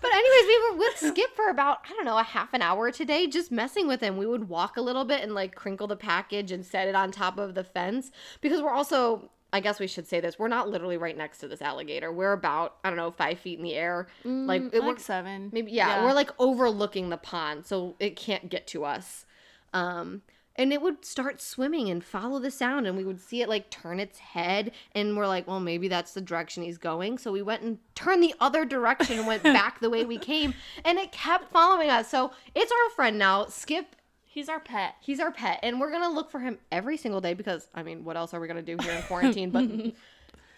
But 0.01 0.13
anyways, 0.13 0.47
we 0.47 0.71
were 0.71 0.77
with 0.77 0.97
Skip 0.97 1.36
for 1.36 1.49
about 1.49 1.79
I 1.86 1.89
don't 1.89 2.05
know 2.05 2.17
a 2.17 2.23
half 2.23 2.53
an 2.53 2.62
hour 2.62 2.89
today, 2.89 3.27
just 3.27 3.51
messing 3.51 3.86
with 3.86 3.99
him. 4.01 4.15
We 4.15 4.25
would 4.25 4.47
walk 4.47 4.77
a 4.77 4.82
little 4.82 5.03
bit 5.03 5.21
and 5.21 5.36
like 5.36 5.55
crinkle 5.55 5.88
the 5.88 5.97
package 5.97 6.51
and 6.53 6.65
set 6.65 6.88
it 6.88 6.95
on 6.95 7.12
top 7.12 7.38
of 7.38 7.53
the 7.53 7.63
fence 7.63 8.12
because 8.41 8.62
we're 8.62 8.71
also. 8.71 9.29
I 9.51 9.60
guess 9.62 9.79
we 9.79 9.88
should 9.88 10.08
say 10.08 10.19
this. 10.19 10.38
We're 10.38 10.47
not 10.47 10.69
literally 10.69 10.97
right 10.97 11.17
next 11.17 11.39
to 11.39 11.47
this 11.47 11.62
alligator. 11.62 12.12
We're 12.12 12.34
about 12.34 12.77
I 12.84 12.89
don't 12.89 12.97
know 12.97 13.12
five 13.12 13.39
feet 13.39 13.58
in 13.58 13.63
the 13.63 13.73
air. 13.73 14.08
like 14.23 14.62
it 14.73 14.84
like 14.84 14.99
seven. 14.99 15.49
Maybe 15.51 15.71
yeah, 15.71 16.03
we're 16.05 16.13
like 16.13 16.32
overlooking 16.39 17.10
the 17.10 17.17
pond, 17.17 17.65
so 17.65 17.95
it 17.99 18.15
can't 18.15 18.49
get 18.49 18.67
to 18.67 18.86
us. 18.86 19.25
Um, 19.73 20.21
and 20.59 20.71
it 20.71 20.81
would 20.81 21.03
start 21.03 21.41
swimming 21.41 21.89
and 21.89 22.03
follow 22.03 22.37
the 22.37 22.51
sound, 22.51 22.85
and 22.85 22.95
we 22.95 23.03
would 23.03 23.19
see 23.19 23.41
it 23.41 23.49
like 23.49 23.71
turn 23.71 23.99
its 23.99 24.19
head, 24.19 24.71
and 24.93 25.17
we're 25.17 25.25
like, 25.25 25.47
well, 25.47 25.59
maybe 25.59 25.87
that's 25.87 26.13
the 26.13 26.21
direction 26.21 26.61
he's 26.61 26.77
going. 26.77 27.17
So 27.17 27.31
we 27.31 27.41
went 27.41 27.63
and 27.63 27.79
turned 27.95 28.21
the 28.21 28.35
other 28.39 28.65
direction 28.65 29.17
and 29.17 29.25
went 29.25 29.41
back 29.41 29.79
the 29.79 29.89
way 29.89 30.05
we 30.05 30.17
came, 30.31 30.53
and 30.85 30.99
it 30.99 31.11
kept 31.11 31.51
following 31.51 31.89
us. 31.89 32.09
So 32.11 32.31
it's 32.53 32.71
our 32.71 32.89
friend 32.95 33.17
now. 33.17 33.45
Skip, 33.45 33.95
He's 34.31 34.47
our 34.47 34.59
pet. 34.59 34.93
he's 35.01 35.19
our 35.19 35.31
pet, 35.31 35.59
and 35.63 35.79
we're 35.79 35.91
gonna 35.91 36.09
look 36.13 36.29
for 36.29 36.39
him 36.39 36.59
every 36.71 36.97
single 36.97 37.19
day 37.19 37.33
because 37.33 37.67
I 37.73 37.81
mean, 37.81 38.03
what 38.05 38.15
else 38.15 38.33
are 38.33 38.39
we 38.39 38.47
gonna 38.47 38.61
do 38.61 38.77
here 38.81 38.91
in 38.93 39.01
quarantine? 39.03 39.49
but 39.49 39.65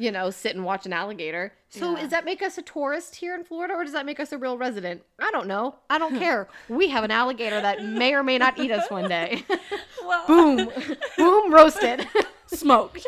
you 0.02 0.12
know, 0.12 0.30
sit 0.32 0.56
and 0.56 0.66
watch 0.66 0.86
an 0.88 0.94
alligator. 0.94 1.54
So 1.70 1.94
Yeah. 1.96 2.02
does 2.02 2.10
that 2.10 2.26
make 2.26 2.42
us 2.42 2.58
a 2.58 2.62
tourist 2.64 3.16
here 3.16 3.36
in 3.36 3.44
Florida 3.44 3.76
or 3.76 3.84
does 3.84 3.94
that 3.94 4.06
make 4.06 4.20
us 4.20 4.32
a 4.32 4.38
real 4.38 4.58
resident? 4.58 5.04
I 5.20 5.30
don't 5.32 5.48
know. 5.48 5.76
I 5.90 5.98
don't 6.00 6.18
care. 6.26 6.48
We 6.70 6.90
have 6.90 7.04
an 7.04 7.12
alligator 7.12 7.62
that 7.62 7.84
may 7.84 8.14
or 8.16 8.24
may 8.24 8.38
not 8.40 8.58
eat 8.60 8.72
us 8.72 8.90
one 8.90 9.08
day. 9.08 9.44
Well, 10.04 10.26
Boom. 10.28 10.70
Boom 11.18 11.54
roasted. 11.54 12.06
smoked. 12.48 13.06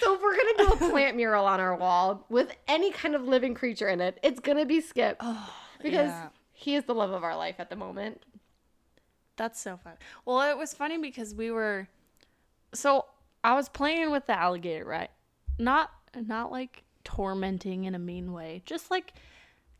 so 0.00 0.14
if 0.14 0.22
we're 0.22 0.36
gonna 0.36 0.56
do 0.58 0.86
a 0.86 0.90
plant 0.90 1.16
mural 1.16 1.44
on 1.44 1.58
our 1.60 1.74
wall 1.76 2.24
with 2.28 2.52
any 2.68 2.92
kind 2.92 3.14
of 3.14 3.22
living 3.22 3.52
creature 3.52 3.88
in 3.88 4.00
it, 4.00 4.18
it's 4.22 4.40
gonna 4.40 4.64
be 4.64 4.80
Skip. 4.80 5.16
Oh, 5.20 5.52
because 5.82 6.08
yeah. 6.08 6.28
he 6.52 6.76
is 6.76 6.84
the 6.84 6.94
love 6.94 7.10
of 7.10 7.24
our 7.24 7.36
life 7.36 7.56
at 7.58 7.68
the 7.68 7.76
moment. 7.76 8.22
That's 9.36 9.60
so 9.60 9.76
fun. 9.76 9.94
Well, 10.24 10.40
it 10.50 10.56
was 10.56 10.72
funny 10.72 10.98
because 10.98 11.34
we 11.34 11.50
were 11.50 11.88
so 12.72 13.04
I 13.46 13.54
was 13.54 13.68
playing 13.68 14.10
with 14.10 14.26
the 14.26 14.36
alligator, 14.36 14.84
right? 14.84 15.10
Not 15.56 15.92
not 16.16 16.50
like 16.50 16.82
tormenting 17.04 17.84
in 17.84 17.94
a 17.94 17.98
mean 17.98 18.32
way, 18.32 18.62
just 18.66 18.90
like 18.90 19.12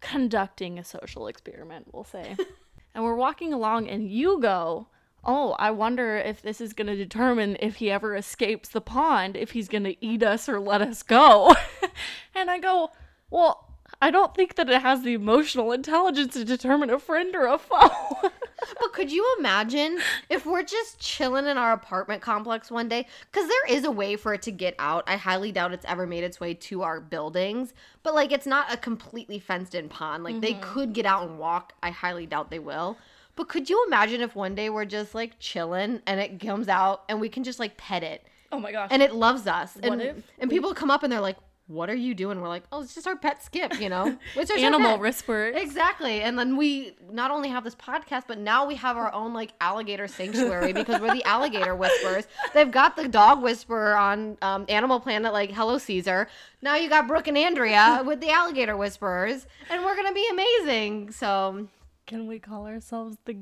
conducting 0.00 0.78
a 0.78 0.84
social 0.84 1.26
experiment, 1.26 1.88
we'll 1.92 2.04
say. 2.04 2.36
and 2.94 3.02
we're 3.02 3.16
walking 3.16 3.52
along 3.52 3.88
and 3.88 4.08
you 4.08 4.40
go, 4.40 4.86
"Oh, 5.24 5.56
I 5.58 5.72
wonder 5.72 6.16
if 6.16 6.42
this 6.42 6.60
is 6.60 6.74
going 6.74 6.86
to 6.86 6.94
determine 6.94 7.56
if 7.58 7.76
he 7.76 7.90
ever 7.90 8.14
escapes 8.14 8.68
the 8.68 8.80
pond, 8.80 9.36
if 9.36 9.50
he's 9.50 9.66
going 9.66 9.82
to 9.82 10.04
eat 10.04 10.22
us 10.22 10.48
or 10.48 10.60
let 10.60 10.80
us 10.80 11.02
go." 11.02 11.52
and 12.36 12.48
I 12.48 12.60
go, 12.60 12.92
"Well, 13.30 13.65
I 14.00 14.10
don't 14.10 14.34
think 14.34 14.56
that 14.56 14.70
it 14.70 14.82
has 14.82 15.02
the 15.02 15.14
emotional 15.14 15.72
intelligence 15.72 16.34
to 16.34 16.44
determine 16.44 16.90
a 16.90 16.98
friend 16.98 17.34
or 17.34 17.46
a 17.46 17.58
foe." 17.58 18.30
But 18.80 18.92
could 18.92 19.12
you 19.12 19.36
imagine 19.38 19.98
if 20.28 20.46
we're 20.46 20.62
just 20.62 20.98
chilling 20.98 21.46
in 21.46 21.58
our 21.58 21.72
apartment 21.72 22.22
complex 22.22 22.70
one 22.70 22.88
day? 22.88 23.06
Because 23.30 23.48
there 23.48 23.76
is 23.76 23.84
a 23.84 23.90
way 23.90 24.16
for 24.16 24.34
it 24.34 24.42
to 24.42 24.50
get 24.50 24.74
out. 24.78 25.04
I 25.06 25.16
highly 25.16 25.52
doubt 25.52 25.72
it's 25.72 25.84
ever 25.86 26.06
made 26.06 26.24
its 26.24 26.40
way 26.40 26.54
to 26.54 26.82
our 26.82 27.00
buildings. 27.00 27.74
But 28.02 28.14
like, 28.14 28.32
it's 28.32 28.46
not 28.46 28.72
a 28.72 28.76
completely 28.76 29.38
fenced 29.38 29.74
in 29.74 29.88
pond. 29.88 30.24
Like, 30.24 30.40
they 30.40 30.52
mm-hmm. 30.52 30.72
could 30.72 30.92
get 30.92 31.06
out 31.06 31.28
and 31.28 31.38
walk. 31.38 31.74
I 31.82 31.90
highly 31.90 32.26
doubt 32.26 32.50
they 32.50 32.58
will. 32.58 32.96
But 33.36 33.48
could 33.48 33.68
you 33.68 33.84
imagine 33.86 34.22
if 34.22 34.34
one 34.34 34.54
day 34.54 34.70
we're 34.70 34.86
just 34.86 35.14
like 35.14 35.38
chilling 35.38 36.00
and 36.06 36.18
it 36.18 36.40
comes 36.40 36.68
out 36.68 37.04
and 37.08 37.20
we 37.20 37.28
can 37.28 37.44
just 37.44 37.58
like 37.58 37.76
pet 37.76 38.02
it 38.02 38.24
oh 38.50 38.58
my 38.58 38.72
gosh. 38.72 38.88
and 38.90 39.02
it 39.02 39.14
loves 39.14 39.46
us? 39.46 39.76
And, 39.82 40.00
if 40.00 40.24
and 40.38 40.50
people 40.50 40.72
come 40.72 40.90
up 40.90 41.02
and 41.02 41.12
they're 41.12 41.20
like, 41.20 41.36
what 41.68 41.90
are 41.90 41.94
you 41.96 42.14
doing? 42.14 42.40
We're 42.40 42.48
like, 42.48 42.62
oh, 42.70 42.82
it's 42.82 42.94
just 42.94 43.08
our 43.08 43.16
pet 43.16 43.42
Skip, 43.42 43.80
you 43.80 43.88
know? 43.88 44.16
It's 44.36 44.50
just 44.50 44.62
animal 44.62 44.98
whisperer. 44.98 45.48
Exactly. 45.48 46.22
And 46.22 46.38
then 46.38 46.56
we 46.56 46.94
not 47.10 47.30
only 47.30 47.48
have 47.48 47.64
this 47.64 47.74
podcast, 47.74 48.24
but 48.28 48.38
now 48.38 48.66
we 48.66 48.76
have 48.76 48.96
our 48.96 49.12
own 49.12 49.32
like 49.32 49.52
alligator 49.60 50.06
sanctuary 50.06 50.72
because 50.72 51.00
we're 51.00 51.12
the 51.12 51.24
alligator 51.26 51.74
whisperers. 51.74 52.26
They've 52.54 52.70
got 52.70 52.94
the 52.96 53.08
dog 53.08 53.42
whisperer 53.42 53.96
on 53.96 54.38
um, 54.42 54.64
Animal 54.68 55.00
Planet, 55.00 55.32
like 55.32 55.50
Hello 55.50 55.78
Cesar. 55.78 56.28
Now 56.62 56.76
you 56.76 56.88
got 56.88 57.08
Brooke 57.08 57.26
and 57.26 57.36
Andrea 57.38 58.02
with 58.06 58.20
the 58.20 58.30
alligator 58.30 58.76
whisperers, 58.76 59.46
and 59.68 59.84
we're 59.84 59.96
gonna 59.96 60.14
be 60.14 60.26
amazing. 60.30 61.10
So 61.10 61.66
Can 62.06 62.28
we 62.28 62.38
call 62.38 62.66
ourselves 62.66 63.16
the? 63.24 63.36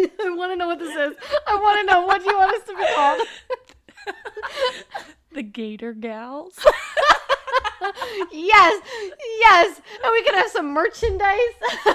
I 0.00 0.34
want 0.34 0.50
to 0.50 0.56
know 0.56 0.66
what 0.66 0.80
this 0.80 0.90
is. 0.96 1.16
I 1.46 1.54
want 1.54 1.80
to 1.80 1.86
know 1.92 2.04
what 2.04 2.22
do 2.22 2.28
you 2.28 2.36
want 2.36 2.56
us 2.56 2.66
to 2.66 2.76
be 2.76 2.84
called. 2.94 3.20
The 5.34 5.42
Gator 5.42 5.92
Gals. 5.92 6.54
yes, 8.32 8.82
yes, 9.40 9.80
and 10.02 10.12
we 10.12 10.22
can 10.22 10.34
have 10.34 10.50
some 10.50 10.72
merchandise. 10.72 11.54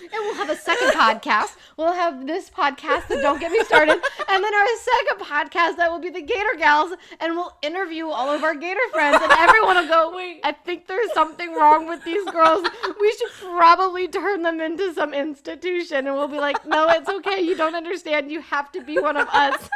and 0.00 0.10
we'll 0.12 0.34
have 0.34 0.50
a 0.50 0.56
second 0.56 0.88
podcast. 0.88 1.56
We'll 1.76 1.92
have 1.92 2.26
this 2.26 2.50
podcast 2.50 3.08
that 3.08 3.22
don't 3.22 3.40
get 3.40 3.50
me 3.50 3.64
started, 3.64 3.92
and 4.28 4.44
then 4.44 4.54
our 4.54 4.66
second 4.76 5.26
podcast 5.26 5.76
that 5.78 5.90
will 5.90 5.98
be 5.98 6.10
the 6.10 6.20
Gator 6.20 6.54
Gals, 6.58 6.92
and 7.18 7.34
we'll 7.34 7.56
interview 7.62 8.08
all 8.08 8.30
of 8.30 8.44
our 8.44 8.54
Gator 8.54 8.80
friends, 8.92 9.18
and 9.22 9.32
everyone 9.32 9.76
will 9.76 9.88
go. 9.88 10.12
Wait. 10.16 10.40
I 10.44 10.52
think 10.52 10.86
there's 10.86 11.12
something 11.14 11.54
wrong 11.54 11.88
with 11.88 12.04
these 12.04 12.24
girls. 12.30 12.66
We 13.00 13.12
should 13.12 13.30
probably 13.40 14.06
turn 14.08 14.42
them 14.42 14.60
into 14.60 14.92
some 14.92 15.14
institution, 15.14 16.06
and 16.06 16.14
we'll 16.14 16.28
be 16.28 16.38
like, 16.38 16.66
no, 16.66 16.88
it's 16.88 17.08
okay. 17.08 17.40
You 17.40 17.56
don't 17.56 17.74
understand. 17.74 18.30
You 18.30 18.42
have 18.42 18.70
to 18.72 18.82
be 18.82 18.98
one 18.98 19.16
of 19.16 19.28
us. 19.28 19.68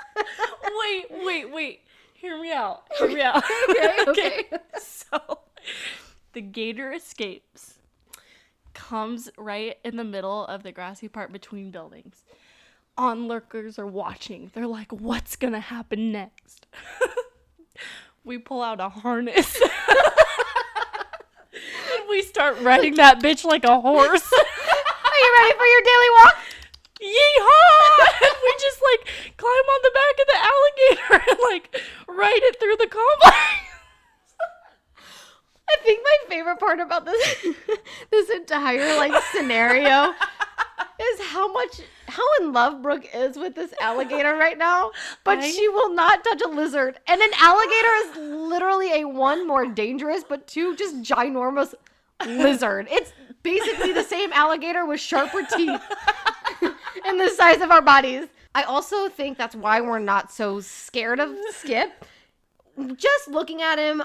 wait, 0.78 1.06
wait, 1.24 1.50
wait. 1.50 1.80
Hear 2.24 2.40
me 2.40 2.52
out. 2.52 2.84
Hear 2.98 3.08
me 3.08 3.20
out. 3.20 3.44
Okay, 3.68 3.98
okay. 4.08 4.46
so, 4.80 5.40
the 6.32 6.40
Gator 6.40 6.90
escapes. 6.90 7.74
Comes 8.72 9.28
right 9.36 9.76
in 9.84 9.96
the 9.98 10.04
middle 10.04 10.46
of 10.46 10.62
the 10.62 10.72
grassy 10.72 11.06
part 11.06 11.32
between 11.32 11.70
buildings. 11.70 12.24
Onlookers 12.96 13.78
are 13.78 13.86
watching. 13.86 14.50
They're 14.54 14.66
like, 14.66 14.90
"What's 14.90 15.36
gonna 15.36 15.60
happen 15.60 16.12
next?" 16.12 16.66
we 18.24 18.38
pull 18.38 18.62
out 18.62 18.80
a 18.80 18.88
harness. 18.88 19.60
and 21.52 22.08
we 22.08 22.22
start 22.22 22.58
riding 22.62 22.94
that 22.94 23.20
bitch 23.20 23.44
like 23.44 23.64
a 23.64 23.78
horse. 23.80 24.32
Are 24.32 25.18
you 25.20 25.34
ready 25.38 25.58
for 25.58 25.66
your 25.66 25.82
daily 25.82 26.10
walk? 26.24 26.36
Yeehaw! 27.02 27.84
we 28.44 28.54
just 28.60 28.80
like 28.82 29.36
climb 29.36 29.50
on 29.52 29.80
the 29.82 29.92
back 29.94 30.14
of 30.20 30.26
the 30.26 30.38
alligator 30.40 31.30
and 31.30 31.38
like 31.50 31.80
ride 32.16 32.40
it 32.42 32.58
through 32.60 32.76
the 32.76 32.86
complex. 32.86 33.36
I 35.68 35.76
think 35.82 36.00
my 36.04 36.28
favorite 36.28 36.58
part 36.60 36.78
about 36.80 37.04
this 37.04 37.46
this 38.10 38.30
entire 38.30 38.96
like 38.96 39.12
scenario 39.32 40.12
is 41.00 41.20
how 41.28 41.52
much 41.52 41.80
how 42.06 42.22
in 42.40 42.52
love 42.52 42.82
Brooke 42.82 43.06
is 43.14 43.36
with 43.36 43.54
this 43.54 43.72
alligator 43.80 44.34
right 44.36 44.58
now, 44.58 44.90
but 45.24 45.38
I- 45.38 45.50
she 45.50 45.66
will 45.68 45.92
not 45.92 46.22
touch 46.22 46.42
a 46.42 46.48
lizard. 46.48 46.98
And 47.08 47.20
an 47.20 47.30
alligator 47.40 47.88
is 48.04 48.16
literally 48.50 49.00
a 49.00 49.04
one 49.08 49.46
more 49.48 49.66
dangerous, 49.66 50.22
but 50.28 50.46
two 50.46 50.76
just 50.76 50.96
ginormous 51.02 51.74
lizard. 52.24 52.86
It's 52.90 53.12
basically 53.42 53.92
the 53.92 54.04
same 54.04 54.32
alligator 54.32 54.84
with 54.86 55.00
sharper 55.00 55.42
teeth 55.42 55.80
and 57.04 57.18
the 57.20 57.30
size 57.30 57.60
of 57.62 57.70
our 57.70 57.82
bodies. 57.82 58.26
I 58.54 58.62
also 58.62 59.08
think 59.08 59.36
that's 59.36 59.56
why 59.56 59.80
we're 59.80 59.98
not 59.98 60.32
so 60.32 60.60
scared 60.60 61.20
of 61.20 61.34
Skip. 61.50 62.04
Just 62.96 63.28
looking 63.28 63.60
at 63.62 63.78
him, 63.78 64.02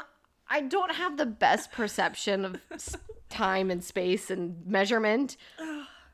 I 0.50 0.62
don't 0.62 0.94
have 0.96 1.18
the 1.18 1.26
best 1.26 1.72
perception 1.72 2.46
of 2.46 2.58
time 3.30 3.70
and 3.70 3.84
space 3.84 4.32
and 4.32 4.66
measurement. 4.66 5.38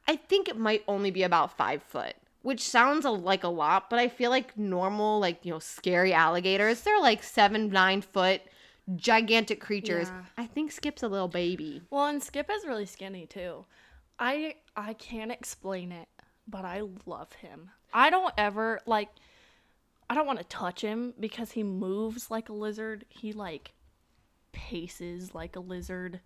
I 0.07 0.15
think 0.17 0.47
it 0.49 0.57
might 0.57 0.83
only 0.87 1.11
be 1.11 1.23
about 1.23 1.57
five 1.57 1.81
foot. 1.83 2.15
which 2.45 2.61
sounds 2.61 3.05
a, 3.05 3.09
like 3.09 3.43
a 3.43 3.47
lot, 3.47 3.89
but 3.89 3.97
I 3.97 4.07
feel 4.07 4.29
like 4.29 4.55
normal, 4.55 5.19
like, 5.19 5.43
you 5.43 5.51
know, 5.51 5.57
scary 5.57 6.13
alligators, 6.13 6.81
they're 6.81 7.01
like 7.01 7.23
seven, 7.23 7.69
nine 7.71 8.03
foot, 8.03 8.39
gigantic 8.95 9.59
creatures. 9.59 10.09
Yeah. 10.09 10.21
I 10.37 10.45
think 10.45 10.71
Skip's 10.71 11.01
a 11.01 11.07
little 11.07 11.27
baby. 11.27 11.81
Well, 11.89 12.05
and 12.05 12.21
Skip 12.21 12.47
is 12.51 12.63
really 12.63 12.85
skinny 12.85 13.25
too. 13.25 13.65
I 14.19 14.57
I 14.75 14.93
can't 14.93 15.31
explain 15.31 15.91
it, 15.91 16.07
but 16.47 16.65
I 16.65 16.83
love 17.07 17.33
him. 17.33 17.71
I 17.95 18.09
don't 18.09 18.33
ever 18.37 18.79
like 18.85 19.09
I 20.09 20.13
don't 20.15 20.27
want 20.27 20.37
to 20.39 20.45
touch 20.45 20.81
him 20.81 21.13
because 21.19 21.51
he 21.53 21.63
moves 21.63 22.29
like 22.29 22.49
a 22.49 22.53
lizard. 22.53 23.05
He 23.09 23.31
like 23.33 23.71
paces 24.51 25.33
like 25.33 25.55
a 25.55 25.59
lizard. 25.59 26.19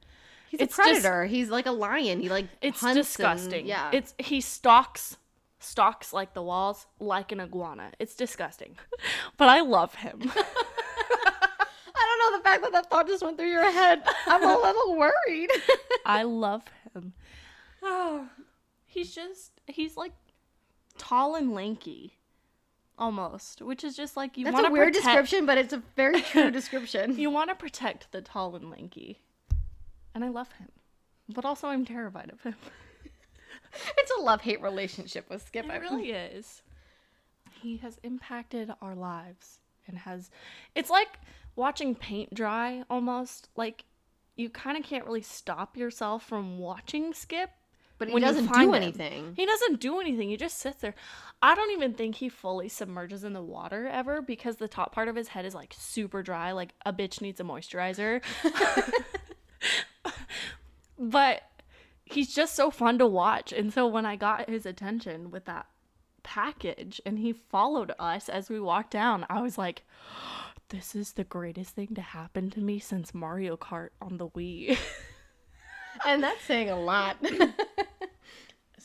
He's 0.49 0.62
It's 0.62 0.73
a 0.73 0.77
just- 0.84 1.01
predator. 1.03 1.25
He's 1.25 1.49
like 1.49 1.65
a 1.67 1.71
lion. 1.71 2.19
He 2.21 2.27
like 2.29 2.47
It's 2.62 2.82
hunts 2.82 2.97
and- 2.97 3.05
disgusting. 3.05 3.67
yeah. 3.67 3.91
It's 3.93 4.13
he 4.17 4.41
stalks 4.41 5.17
stalks 5.60 6.12
like 6.13 6.34
the 6.34 6.41
walls 6.41 6.88
like 6.99 7.32
an 7.32 7.39
iguana. 7.39 7.91
It's 7.99 8.15
disgusting. 8.15 8.75
but 9.38 9.47
I 9.49 9.62
love 9.62 9.93
him. 9.95 10.19
I 10.36 12.17
don't 12.17 12.32
know 12.34 12.38
the 12.38 12.43
fact 12.43 12.63
that 12.63 12.71
that 12.71 12.89
thought 12.89 13.08
just 13.08 13.23
went 13.23 13.38
through 13.38 13.49
your 13.49 13.69
head. 13.71 14.01
I'm 14.27 14.43
a 14.43 14.58
little 14.58 14.97
worried. 14.97 15.49
I 16.05 16.23
love 16.23 16.63
him. 16.93 17.13
Oh, 17.84 18.27
he's 18.86 19.13
just 19.13 19.51
he's 19.67 19.95
like 19.97 20.13
tall 20.99 21.33
and 21.35 21.53
lanky. 21.55 22.15
Almost, 22.99 23.62
which 23.62 23.85
is 23.85 23.95
just 23.95 24.17
like 24.17 24.38
you 24.38 24.43
That's 24.43 24.53
want 24.53 24.65
a 24.65 24.69
to 24.69 24.73
weird 24.73 24.93
protect, 24.93 25.05
description, 25.05 25.45
but 25.45 25.57
it's 25.57 25.71
a 25.71 25.81
very 25.95 26.21
true 26.31 26.51
description. 26.51 27.17
You 27.17 27.29
want 27.29 27.49
to 27.49 27.55
protect 27.55 28.12
the 28.12 28.21
tall 28.21 28.57
and 28.57 28.69
lanky, 28.69 29.21
and 30.13 30.25
I 30.25 30.27
love 30.27 30.51
him, 30.51 30.67
but 31.29 31.45
also 31.45 31.69
I'm 31.69 31.85
terrified 31.85 32.29
of 32.29 32.41
him. 32.41 32.55
it's 33.97 34.12
a 34.17 34.21
love 34.21 34.41
hate 34.41 34.62
relationship 34.62 35.29
with 35.29 35.45
Skip. 35.47 35.65
I 35.69 35.77
It 35.77 35.81
really 35.81 36.12
is. 36.12 36.62
He 37.62 37.77
has 37.77 37.99
impacted 38.03 38.73
our 38.81 38.95
lives 38.95 39.59
and 39.88 39.99
has. 39.99 40.29
It's 40.75 40.89
like 40.89 41.19
watching 41.55 41.95
paint 41.95 42.33
dry 42.33 42.83
almost. 42.89 43.47
Like 43.55 43.85
you 44.35 44.49
kind 44.49 44.77
of 44.77 44.83
can't 44.83 45.05
really 45.05 45.21
stop 45.21 45.77
yourself 45.77 46.25
from 46.25 46.59
watching 46.59 47.13
Skip. 47.13 47.51
But 47.99 48.07
he 48.07 48.13
when 48.13 48.23
doesn't 48.23 48.51
do 48.53 48.73
him. 48.73 48.75
anything. 48.75 49.33
He 49.35 49.45
doesn't 49.45 49.81
do 49.81 49.99
anything. 49.99 50.29
He 50.29 50.38
just 50.38 50.57
sits 50.57 50.77
there. 50.77 50.95
I 51.41 51.53
don't 51.53 51.71
even 51.71 51.93
think 51.93 52.15
he 52.15 52.29
fully 52.29 52.69
submerges 52.69 53.25
in 53.25 53.33
the 53.33 53.41
water 53.41 53.88
ever 53.88 54.21
because 54.21 54.55
the 54.55 54.69
top 54.69 54.93
part 54.93 55.09
of 55.09 55.17
his 55.17 55.27
head 55.27 55.45
is 55.45 55.53
like 55.53 55.75
super 55.77 56.23
dry. 56.23 56.53
Like 56.53 56.73
a 56.85 56.93
bitch 56.93 57.19
needs 57.21 57.41
a 57.41 57.43
moisturizer. 57.43 58.21
but 60.97 61.43
he's 62.05 62.33
just 62.33 62.55
so 62.55 62.71
fun 62.71 62.97
to 62.99 63.05
watch. 63.05 63.51
And 63.51 63.73
so 63.73 63.85
when 63.85 64.05
I 64.05 64.15
got 64.15 64.49
his 64.49 64.65
attention 64.65 65.29
with 65.29 65.43
that 65.45 65.67
package 66.23 67.01
and 67.05 67.19
he 67.19 67.33
followed 67.33 67.91
us 67.99 68.29
as 68.29 68.49
we 68.49 68.62
walked 68.62 68.91
down, 68.91 69.25
I 69.29 69.41
was 69.41 69.57
like, 69.57 69.83
this 70.69 70.95
is 70.95 71.13
the 71.13 71.25
greatest 71.25 71.75
thing 71.75 71.95
to 71.95 72.01
happen 72.01 72.49
to 72.51 72.62
me 72.62 72.79
since 72.79 73.13
Mario 73.13 73.57
Kart 73.57 73.89
on 74.01 74.17
the 74.17 74.29
Wii. 74.29 74.77
And 76.05 76.23
that's 76.23 76.41
saying 76.43 76.69
a 76.69 76.79
lot. 76.79 77.17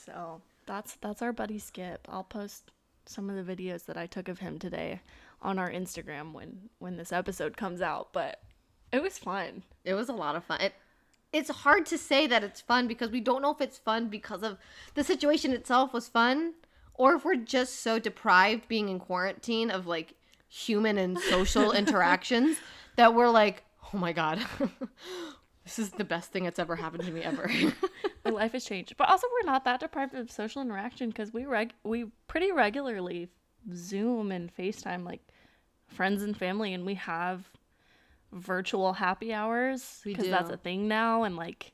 So 0.05 0.41
that's 0.67 0.95
that's 0.97 1.23
our 1.23 1.33
buddy 1.33 1.59
Skip. 1.59 2.07
I'll 2.11 2.25
post 2.25 2.71
some 3.07 3.31
of 3.31 3.37
the 3.37 3.57
videos 3.57 3.85
that 3.87 3.97
I 3.97 4.07
took 4.07 4.29
of 4.29 4.39
him 4.39 4.59
today 4.59 5.01
on 5.43 5.59
our 5.59 5.71
Instagram 5.71 6.33
when 6.33 6.71
when 6.79 6.97
this 6.97 7.13
episode 7.13 7.57
comes 7.57 7.81
out. 7.81 8.13
But 8.13 8.41
it 8.93 9.03
was 9.03 9.19
fun. 9.19 9.63
it 9.85 9.95
was 9.95 10.09
a 10.09 10.13
lot 10.13 10.37
of 10.37 10.45
fun. 10.45 10.61
It, 10.61 10.75
it's 11.33 11.51
hard 11.51 11.85
to 11.87 11.99
say 11.99 12.27
that 12.29 12.45
it's 12.45 12.61
fun 12.61 12.87
because 12.87 13.11
we 13.11 13.21
don't 13.21 13.43
know 13.43 13.51
if 13.51 13.61
it's 13.61 13.79
fun 13.79 14.09
because 14.09 14.45
of 14.45 14.57
the 14.95 15.03
situation 15.03 15.53
itself 15.53 15.93
was 15.93 16.09
fun 16.09 16.55
or 16.95 17.15
if 17.15 17.25
we're 17.25 17.35
just 17.35 17.81
so 17.81 17.99
deprived 17.99 18.69
being 18.69 18.89
in 18.89 19.01
quarantine 19.01 19.69
of 19.69 19.87
like 19.87 20.15
human 20.49 20.97
and 20.97 21.19
social 21.19 21.73
interactions 21.83 22.59
that 22.95 23.15
we're 23.15 23.31
like, 23.31 23.65
oh 23.93 23.99
my 23.99 24.13
god, 24.13 24.47
this 25.65 25.79
is 25.79 25.91
the 25.91 26.05
best 26.05 26.31
thing 26.33 26.45
that's 26.45 26.59
ever 26.59 26.77
happened 26.77 27.05
to 27.05 27.11
me 27.11 27.23
ever. 27.23 27.51
My 28.25 28.31
life 28.31 28.53
has 28.53 28.65
changed. 28.65 28.97
But 28.97 29.09
also 29.09 29.27
we're 29.33 29.47
not 29.51 29.65
that 29.65 29.81
deprived 29.81 30.15
of 30.15 30.31
social 30.31 30.63
interaction 30.63 31.09
because 31.09 31.33
we 31.33 31.45
reg- 31.47 31.75
we 31.85 32.07
pretty 32.29 32.53
regularly 32.53 33.29
Zoom 33.75 34.31
and 34.31 34.55
FaceTime 34.55 35.05
like 35.05 35.21
friends 35.89 36.23
and 36.23 36.37
family 36.37 36.73
and 36.75 36.85
we 36.85 36.95
have 36.95 37.51
virtual 38.33 38.95
happy 38.95 39.33
hours 39.33 40.01
because 40.05 40.25
that's 40.29 40.51
a 40.51 40.57
thing 40.57 40.89
now 40.89 41.23
and 41.23 41.37
like 41.37 41.73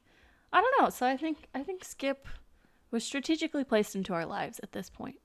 I 0.53 0.61
don't 0.61 0.83
know. 0.83 0.91
So 0.91 1.07
I 1.07 1.17
think 1.17 1.49
I 1.55 1.63
think 1.63 1.85
Skip 1.85 2.27
was 2.91 3.05
strategically 3.05 3.65
placed 3.65 3.95
into 3.95 4.13
our 4.13 4.27
lives 4.27 4.61
at 4.63 4.73
this 4.73 4.91
point. 4.91 5.17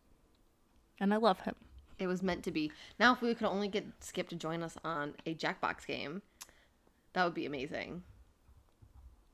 And 1.00 1.14
I 1.14 1.18
love 1.18 1.42
him. 1.42 1.56
it 2.00 2.08
was 2.08 2.22
meant 2.24 2.44
to 2.44 2.52
be. 2.52 2.72
Now, 3.00 3.14
if 3.14 3.22
we 3.22 3.34
could 3.36 3.48
only 3.48 3.68
get 3.68 3.86
Skip 4.00 4.30
to 4.30 4.36
join 4.36 4.64
us 4.64 4.78
on 4.84 5.14
a 5.26 5.34
Jackbox 5.36 5.86
game, 5.86 6.22
that 7.14 7.24
would 7.26 7.34
be 7.34 7.46
amazing. 7.46 8.04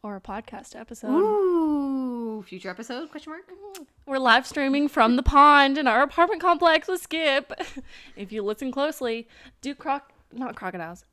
Or 0.04 0.16
a 0.16 0.22
podcast 0.22 0.76
episode. 0.76 1.12
Ooh, 1.12 2.42
future 2.42 2.70
episode? 2.70 3.12
Question 3.12 3.34
mark. 3.34 3.48
Mm-hmm. 3.52 3.84
We're 4.08 4.18
live 4.18 4.48
streaming 4.48 4.88
from 4.88 5.16
the 5.16 5.22
pond 5.22 5.78
in 5.78 5.86
our 5.86 6.02
apartment 6.02 6.42
complex 6.42 6.88
with 6.88 7.04
Skip. 7.04 7.54
if 8.16 8.32
you 8.32 8.42
listen 8.42 8.72
closely, 8.72 9.28
do 9.62 9.76
croc 9.76 10.12
not 10.34 10.56
crocodiles. 10.56 11.06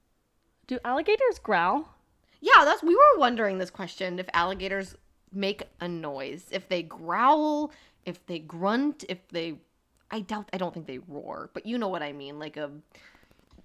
Do 0.67 0.79
alligators 0.87 1.39
growl? 1.43 1.91
Yeah, 2.41 2.65
that's 2.65 2.83
we 2.83 2.95
were 2.95 3.19
wondering 3.19 3.59
this 3.59 3.69
question 3.69 4.19
if 4.19 4.27
alligators 4.33 4.97
make 5.35 5.65
a 5.83 5.89
noise, 5.89 6.47
if 6.51 6.67
they 6.71 6.83
growl, 6.83 7.73
if 8.07 8.25
they 8.25 8.39
grunt, 8.39 9.05
if 9.11 9.19
they 9.29 9.59
I 10.11 10.21
doubt 10.21 10.49
I 10.55 10.57
don't 10.57 10.73
think 10.73 10.87
they 10.87 10.99
roar, 10.99 11.51
but 11.53 11.67
you 11.67 11.77
know 11.77 11.89
what 11.89 12.03
I 12.03 12.13
mean, 12.15 12.39
like 12.39 12.57
a 12.57 12.71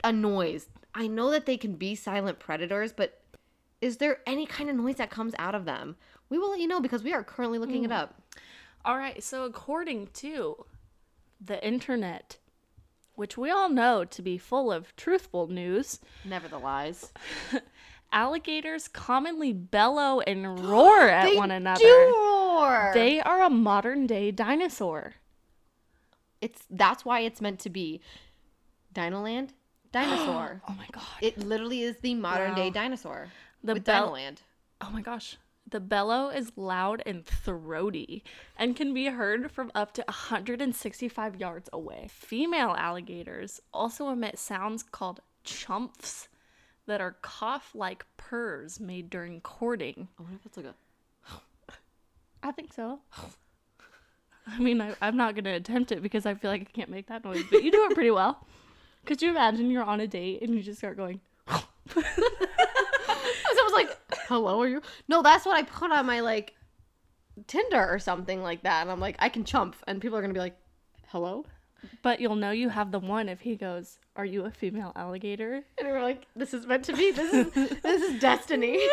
a 0.03 0.11
noise. 0.11 0.67
I 0.93 1.07
know 1.07 1.31
that 1.31 1.45
they 1.45 1.55
can 1.55 1.75
be 1.75 1.95
silent 1.95 2.39
predators, 2.39 2.91
but 2.91 3.22
is 3.83 3.97
there 3.97 4.19
any 4.25 4.45
kind 4.45 4.69
of 4.69 4.77
noise 4.77 4.95
that 4.95 5.11
comes 5.11 5.35
out 5.37 5.55
of 5.55 5.65
them? 5.65 5.97
We 6.29 6.37
will 6.37 6.51
let 6.51 6.61
you 6.61 6.67
know 6.67 6.79
because 6.79 7.03
we 7.03 7.11
are 7.11 7.21
currently 7.21 7.59
looking 7.59 7.83
it 7.83 7.89
mm. 7.89 7.97
up. 7.97 8.15
All 8.85 8.97
right, 8.97 9.21
so 9.21 9.43
according 9.43 10.07
to 10.13 10.65
the 11.41 11.63
internet, 11.65 12.37
which 13.15 13.37
we 13.37 13.51
all 13.51 13.67
know 13.67 14.05
to 14.05 14.21
be 14.21 14.37
full 14.37 14.71
of 14.71 14.95
truthful 14.95 15.47
news, 15.47 15.99
Never 16.23 16.47
the 16.47 16.59
lies. 16.59 17.11
alligators 18.13 18.87
commonly 18.87 19.51
bellow 19.51 20.21
and 20.21 20.59
roar 20.69 21.09
at 21.09 21.35
one 21.35 21.51
another. 21.51 21.81
do 21.81 22.13
roar. 22.15 22.91
They 22.93 23.19
are 23.19 23.43
a 23.43 23.49
modern 23.49 24.07
day 24.07 24.31
dinosaur. 24.31 25.15
It's 26.39 26.61
that's 26.69 27.03
why 27.03 27.19
it's 27.19 27.41
meant 27.41 27.59
to 27.59 27.69
be. 27.69 27.99
Dinoland, 28.95 29.49
dinosaur. 29.91 30.61
Oh 30.69 30.73
my 30.77 30.87
god. 30.93 31.03
it 31.21 31.37
literally 31.37 31.81
is 31.81 31.97
the 31.97 32.15
modern 32.15 32.55
day 32.55 32.69
dinosaur. 32.69 33.27
The 33.63 33.73
with 33.75 33.83
bell- 33.85 34.11
Dinoland. 34.11 34.37
Oh 34.81 34.89
my 34.91 35.01
gosh. 35.01 35.37
The 35.69 35.79
bellow 35.79 36.27
is 36.27 36.51
loud 36.57 37.01
and 37.05 37.25
throaty 37.25 38.23
and 38.57 38.75
can 38.75 38.93
be 38.93 39.05
heard 39.05 39.49
from 39.49 39.71
up 39.73 39.93
to 39.93 40.03
165 40.07 41.37
yards 41.39 41.69
away. 41.71 42.07
Female 42.11 42.75
alligators 42.77 43.61
also 43.73 44.09
emit 44.09 44.37
sounds 44.37 44.83
called 44.83 45.21
chumps 45.45 46.27
that 46.85 46.99
are 46.99 47.15
cough 47.21 47.71
like 47.73 48.05
purrs 48.17 48.79
made 48.81 49.09
during 49.09 49.39
courting. 49.39 50.09
I 50.19 50.23
wonder 50.23 50.35
if 50.35 50.43
that's 50.43 50.57
like 50.57 50.65
a. 50.65 50.75
I 52.43 52.51
think 52.51 52.73
so. 52.73 52.99
I 54.45 54.59
mean, 54.59 54.81
I, 54.81 54.93
I'm 55.01 55.15
not 55.15 55.33
going 55.33 55.45
to 55.45 55.51
attempt 55.51 55.93
it 55.93 56.03
because 56.03 56.25
I 56.25 56.33
feel 56.33 56.51
like 56.51 56.61
I 56.61 56.65
can't 56.65 56.89
make 56.89 57.07
that 57.07 57.23
noise, 57.23 57.45
but 57.49 57.63
you 57.63 57.71
do 57.71 57.87
it 57.89 57.93
pretty 57.93 58.11
well. 58.11 58.45
Could 59.05 59.21
you 59.21 59.29
imagine 59.29 59.71
you're 59.71 59.83
on 59.83 60.01
a 60.01 60.07
date 60.07 60.41
and 60.41 60.53
you 60.53 60.61
just 60.61 60.77
start 60.79 60.97
going, 60.97 61.21
I 61.47 61.63
was 61.95 61.95
like, 61.95 62.05
"Hello, 64.27 64.61
are 64.61 64.67
you?" 64.67 64.81
No, 65.07 65.21
that's 65.21 65.45
what 65.45 65.55
I 65.55 65.63
put 65.63 65.91
on 65.91 66.05
my 66.05 66.19
like 66.21 66.53
Tinder 67.47 67.87
or 67.89 67.99
something 67.99 68.41
like 68.43 68.63
that, 68.63 68.81
and 68.81 68.91
I'm 68.91 68.99
like, 68.99 69.15
I 69.19 69.29
can 69.29 69.43
chump, 69.43 69.75
and 69.87 69.99
people 70.01 70.17
are 70.17 70.21
gonna 70.21 70.33
be 70.33 70.39
like, 70.39 70.55
"Hello," 71.07 71.45
but 72.01 72.19
you'll 72.19 72.35
know 72.35 72.51
you 72.51 72.69
have 72.69 72.91
the 72.91 72.99
one 72.99 73.27
if 73.29 73.41
he 73.41 73.55
goes, 73.55 73.99
Are 74.15 74.25
you 74.25 74.45
a 74.45 74.51
female 74.51 74.91
alligator? 74.95 75.63
and 75.79 75.87
we're 75.87 76.01
like, 76.01 76.25
"This 76.35 76.53
is 76.53 76.65
meant 76.67 76.85
to 76.85 76.93
be. 76.95 77.11
This 77.11 77.33
is 77.33 77.81
this 77.81 78.01
is 78.01 78.19
destiny." 78.21 78.79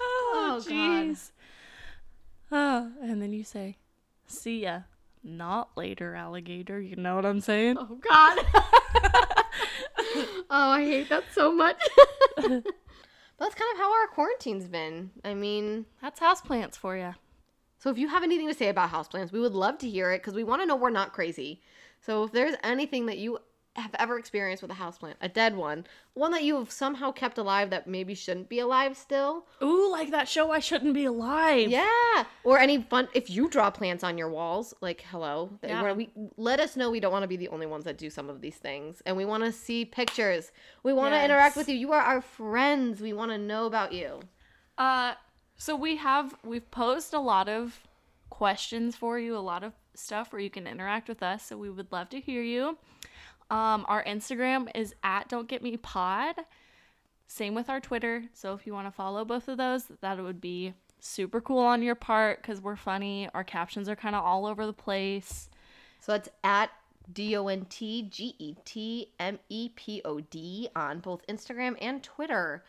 Oh, 0.00 0.60
Oh, 0.60 0.70
jeez. 0.70 1.30
Oh, 2.52 2.92
and 3.02 3.20
then 3.20 3.32
you 3.32 3.44
say, 3.44 3.76
"See 4.26 4.62
ya." 4.62 4.82
Not 5.24 5.76
later, 5.76 6.14
alligator. 6.14 6.80
You 6.80 6.96
know 6.96 7.16
what 7.16 7.26
I'm 7.26 7.40
saying? 7.40 7.76
oh 7.78 7.98
God. 8.00 8.38
oh, 10.48 10.70
I 10.70 10.84
hate 10.84 11.08
that 11.08 11.24
so 11.32 11.52
much. 11.52 11.76
That's 13.38 13.54
kind 13.54 13.70
of 13.72 13.78
how 13.78 13.92
our 13.92 14.08
quarantine's 14.08 14.68
been. 14.68 15.10
I 15.24 15.34
mean, 15.34 15.86
That's 16.02 16.20
houseplants 16.20 16.76
for 16.76 16.96
you. 16.96 17.14
So 17.78 17.90
if 17.90 17.98
you 17.98 18.08
have 18.08 18.24
anything 18.24 18.48
to 18.48 18.54
say 18.54 18.68
about 18.68 18.90
houseplants, 18.90 19.30
we 19.30 19.40
would 19.40 19.52
love 19.52 19.78
to 19.78 19.88
hear 19.88 20.10
it 20.10 20.18
because 20.18 20.34
we 20.34 20.44
want 20.44 20.62
to 20.62 20.66
know 20.66 20.74
we're 20.74 20.90
not 20.90 21.12
crazy. 21.12 21.62
So 22.00 22.24
if 22.24 22.32
there's 22.32 22.56
anything 22.64 23.06
that 23.06 23.18
you 23.18 23.38
have 23.76 23.94
ever 23.98 24.18
experienced 24.18 24.62
with 24.62 24.72
a 24.72 24.74
houseplant, 24.74 25.14
a 25.20 25.28
dead 25.28 25.56
one, 25.56 25.84
one 26.14 26.32
that 26.32 26.42
you 26.42 26.56
have 26.58 26.70
somehow 26.70 27.12
kept 27.12 27.38
alive 27.38 27.70
that 27.70 27.86
maybe 27.86 28.14
shouldn't 28.14 28.48
be 28.48 28.58
alive 28.58 28.96
still. 28.96 29.46
Ooh, 29.62 29.90
like 29.90 30.10
that 30.10 30.28
show 30.28 30.50
I 30.50 30.58
shouldn't 30.58 30.94
be 30.94 31.04
alive. 31.04 31.70
Yeah. 31.70 32.24
Or 32.44 32.58
any 32.58 32.82
fun 32.82 33.08
if 33.14 33.30
you 33.30 33.48
draw 33.48 33.70
plants 33.70 34.02
on 34.02 34.18
your 34.18 34.30
walls, 34.30 34.74
like 34.80 35.04
hello. 35.10 35.50
Yeah. 35.62 35.92
we 35.92 36.10
let 36.36 36.60
us 36.60 36.76
know 36.76 36.90
we 36.90 37.00
don't 37.00 37.12
want 37.12 37.22
to 37.22 37.28
be 37.28 37.36
the 37.36 37.48
only 37.48 37.66
ones 37.66 37.84
that 37.84 37.98
do 37.98 38.10
some 38.10 38.28
of 38.28 38.40
these 38.40 38.56
things. 38.56 39.00
And 39.06 39.16
we 39.16 39.24
want 39.24 39.44
to 39.44 39.52
see 39.52 39.84
pictures. 39.84 40.50
We 40.82 40.92
want 40.92 41.14
to 41.14 41.24
interact 41.24 41.56
with 41.56 41.68
you. 41.68 41.76
You 41.76 41.92
are 41.92 42.02
our 42.02 42.20
friends. 42.20 43.00
We 43.00 43.12
want 43.12 43.30
to 43.30 43.38
know 43.38 43.66
about 43.66 43.92
you. 43.92 44.20
Uh, 44.76 45.14
so 45.56 45.74
we 45.76 45.96
have 45.96 46.34
we've 46.44 46.70
posed 46.70 47.14
a 47.14 47.20
lot 47.20 47.48
of 47.48 47.80
questions 48.30 48.96
for 48.96 49.18
you, 49.18 49.36
a 49.36 49.38
lot 49.38 49.64
of 49.64 49.72
stuff 49.94 50.32
where 50.32 50.40
you 50.40 50.50
can 50.50 50.66
interact 50.66 51.08
with 51.08 51.22
us. 51.22 51.44
So 51.44 51.56
we 51.56 51.70
would 51.70 51.90
love 51.90 52.08
to 52.10 52.20
hear 52.20 52.42
you. 52.42 52.78
Um, 53.50 53.86
our 53.88 54.04
Instagram 54.04 54.68
is 54.74 54.94
at 55.02 55.28
Don't 55.28 55.48
Get 55.48 55.62
Me 55.62 55.76
Pod. 55.76 56.36
Same 57.26 57.54
with 57.54 57.68
our 57.68 57.80
Twitter. 57.80 58.24
So 58.32 58.54
if 58.54 58.66
you 58.66 58.72
want 58.72 58.86
to 58.86 58.90
follow 58.90 59.24
both 59.24 59.48
of 59.48 59.58
those, 59.58 59.84
that 60.00 60.22
would 60.22 60.40
be 60.40 60.74
super 61.00 61.40
cool 61.40 61.58
on 61.58 61.82
your 61.82 61.94
part 61.94 62.42
because 62.42 62.60
we're 62.60 62.76
funny. 62.76 63.28
Our 63.34 63.44
captions 63.44 63.88
are 63.88 63.96
kind 63.96 64.14
of 64.14 64.24
all 64.24 64.46
over 64.46 64.66
the 64.66 64.72
place. 64.72 65.48
So 66.00 66.14
it's 66.14 66.28
at 66.44 66.70
D 67.12 67.36
O 67.36 67.48
N 67.48 67.66
T 67.70 68.02
G 68.10 68.34
E 68.38 68.54
T 68.64 69.12
M 69.18 69.38
E 69.48 69.70
P 69.74 70.02
O 70.04 70.20
D 70.20 70.68
on 70.76 71.00
both 71.00 71.26
Instagram 71.26 71.76
and 71.80 72.02
Twitter. 72.02 72.64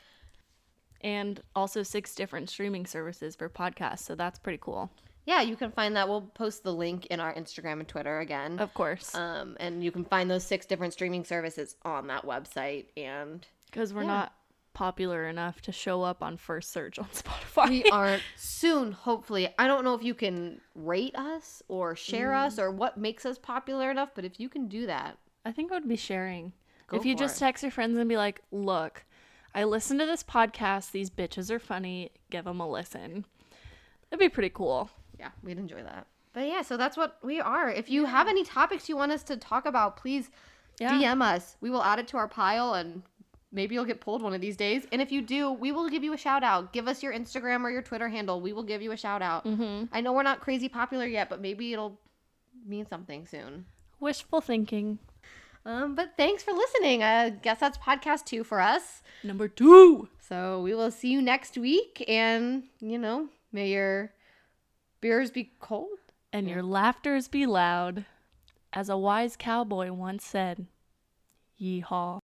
And 1.02 1.42
also 1.56 1.84
six 1.84 2.14
different 2.14 2.50
streaming 2.50 2.86
services 2.86 3.36
for 3.36 3.50
podcasts. 3.50 4.00
So 4.00 4.16
that's 4.16 4.40
pretty 4.40 4.60
cool. 4.62 4.92
Yeah, 5.30 5.42
you 5.42 5.56
can 5.56 5.72
find 5.72 5.96
that. 5.96 6.10
We'll 6.10 6.22
post 6.24 6.64
the 6.64 6.74
link 6.74 7.06
in 7.08 7.20
our 7.20 7.32
Instagram 7.36 7.74
and 7.74 7.88
Twitter 7.88 8.20
again. 8.20 8.58
Of 8.58 8.74
course. 8.74 9.14
Um, 9.14 9.56
and 9.60 9.84
you 9.84 9.92
can 9.92 10.04
find 10.04 10.28
those 10.30 10.44
six 10.44 10.66
different 10.66 10.92
streaming 10.94 11.24
services 11.24 11.76
on 11.86 12.08
that 12.08 12.26
website. 12.26 12.86
And 12.98 13.46
Because 13.66 13.94
we're 13.94 14.02
Yeah. 14.02 14.08
not 14.08 14.34
popular 14.74 15.28
enough 15.28 15.62
to 15.62 15.72
show 15.72 16.02
up 16.02 16.24
on 16.24 16.36
first 16.36 16.72
search 16.72 16.98
on 16.98 17.06
Spotify. 17.14 17.70
we 17.70 17.84
aren't 17.92 18.24
soon, 18.38 18.92
hopefully. 18.92 19.54
I 19.60 19.68
don't 19.68 19.84
know 19.84 19.94
if 19.94 20.02
you 20.04 20.16
can 20.16 20.62
rate 20.74 21.16
us 21.16 21.62
or 21.68 21.96
share 21.96 22.32
Mm. 22.32 22.46
us 22.48 22.58
or 22.58 22.72
what 22.72 22.98
makes 22.98 23.24
us 23.24 23.38
popular 23.38 23.92
enough, 23.92 24.10
but 24.16 24.26
if 24.26 24.40
you 24.40 24.50
can 24.50 24.68
do 24.68 24.88
that, 24.88 25.20
I 25.46 25.52
think 25.52 25.70
it 25.72 25.76
would 25.76 25.88
be 25.88 25.96
sharing. 25.96 26.54
Go 26.88 26.98
if 26.98 27.06
you 27.06 27.14
just 27.16 27.36
it. 27.38 27.40
text 27.42 27.62
your 27.62 27.72
friends 27.72 28.00
and 28.00 28.10
be 28.10 28.18
like, 28.18 28.42
look, 28.52 29.06
I 29.54 29.64
listened 29.64 30.00
to 30.00 30.08
this 30.08 30.24
podcast. 30.24 30.90
These 30.92 31.12
bitches 31.12 31.52
are 31.52 31.60
funny. 31.60 32.10
Give 32.32 32.46
them 32.46 32.60
a 32.60 32.68
listen. 32.68 33.26
That'd 34.10 34.20
be 34.20 34.30
pretty 34.30 34.50
cool. 34.50 34.90
Yeah, 35.20 35.30
we'd 35.44 35.58
enjoy 35.60 35.84
that. 35.84 36.08
But 36.34 36.48
yeah, 36.48 36.62
so 36.62 36.78
that's 36.78 36.96
what 36.98 37.18
we 37.24 37.40
are. 37.42 37.70
If 37.70 37.90
you 37.90 38.06
have 38.06 38.28
any 38.28 38.44
topics 38.44 38.88
you 38.88 38.96
want 38.96 39.12
us 39.12 39.24
to 39.24 39.36
talk 39.38 39.66
about, 39.66 39.98
please 39.98 40.30
Yeah. 40.80 40.92
DM 40.94 41.22
us. 41.22 41.58
We 41.60 41.70
will 41.70 41.84
add 41.84 42.00
it 42.00 42.08
to 42.10 42.18
our 42.18 42.28
pile 42.28 42.74
and 42.76 43.04
maybe 43.52 43.76
you'll 43.76 43.86
get 43.86 44.00
pulled 44.00 44.22
one 44.22 44.34
of 44.34 44.40
these 44.42 44.56
days. 44.56 44.86
And 44.92 45.02
if 45.02 45.12
you 45.12 45.22
do, 45.22 45.52
we 45.52 45.72
will 45.72 45.90
give 45.90 46.04
you 46.04 46.14
a 46.14 46.18
shout 46.18 46.44
out. 46.44 46.72
Give 46.72 46.88
us 46.88 47.02
your 47.04 47.12
Instagram 47.14 47.64
or 47.64 47.70
your 47.72 47.82
Twitter 47.82 48.08
handle. 48.08 48.40
We 48.42 48.54
will 48.54 48.64
give 48.64 48.82
you 48.82 48.92
a 48.92 48.98
shout 48.98 49.22
out. 49.22 49.44
Mm-hmm. 49.46 49.86
I 49.92 50.02
know 50.02 50.14
we're 50.14 50.24
not 50.24 50.40
crazy 50.40 50.70
popular 50.70 51.06
yet, 51.06 51.30
but 51.30 51.42
maybe 51.42 51.74
it'll 51.74 52.00
mean 52.66 52.86
something 52.88 53.26
soon. 53.26 53.66
Wishful 54.00 54.40
thinking. 54.40 55.00
Um, 55.66 55.96
but 55.96 56.14
thanks 56.16 56.42
for 56.44 56.54
listening. 56.54 57.04
I 57.04 57.32
guess 57.32 57.60
that's 57.60 57.78
podcast 57.78 58.26
two 58.26 58.44
for 58.46 58.62
us. 58.62 59.02
Number 59.24 59.48
two. 59.50 60.08
So 60.20 60.62
we 60.62 60.74
will 60.74 60.92
see 60.92 61.10
you 61.10 61.22
next 61.22 61.58
week. 61.58 62.06
And, 62.08 62.64
you 62.80 62.98
know, 62.98 63.28
may 63.52 63.70
your 63.70 64.14
beers 65.02 65.32
be 65.32 65.52
cold. 65.60 66.00
And 66.32 66.48
your 66.48 66.62
laughters 66.62 67.28
be 67.28 67.46
loud. 67.46 68.06
As 68.72 68.90
a 68.90 68.98
wise 68.98 69.36
cowboy 69.36 69.92
once 69.92 70.26
said, 70.26 70.68
Yeehaw. 71.60 72.20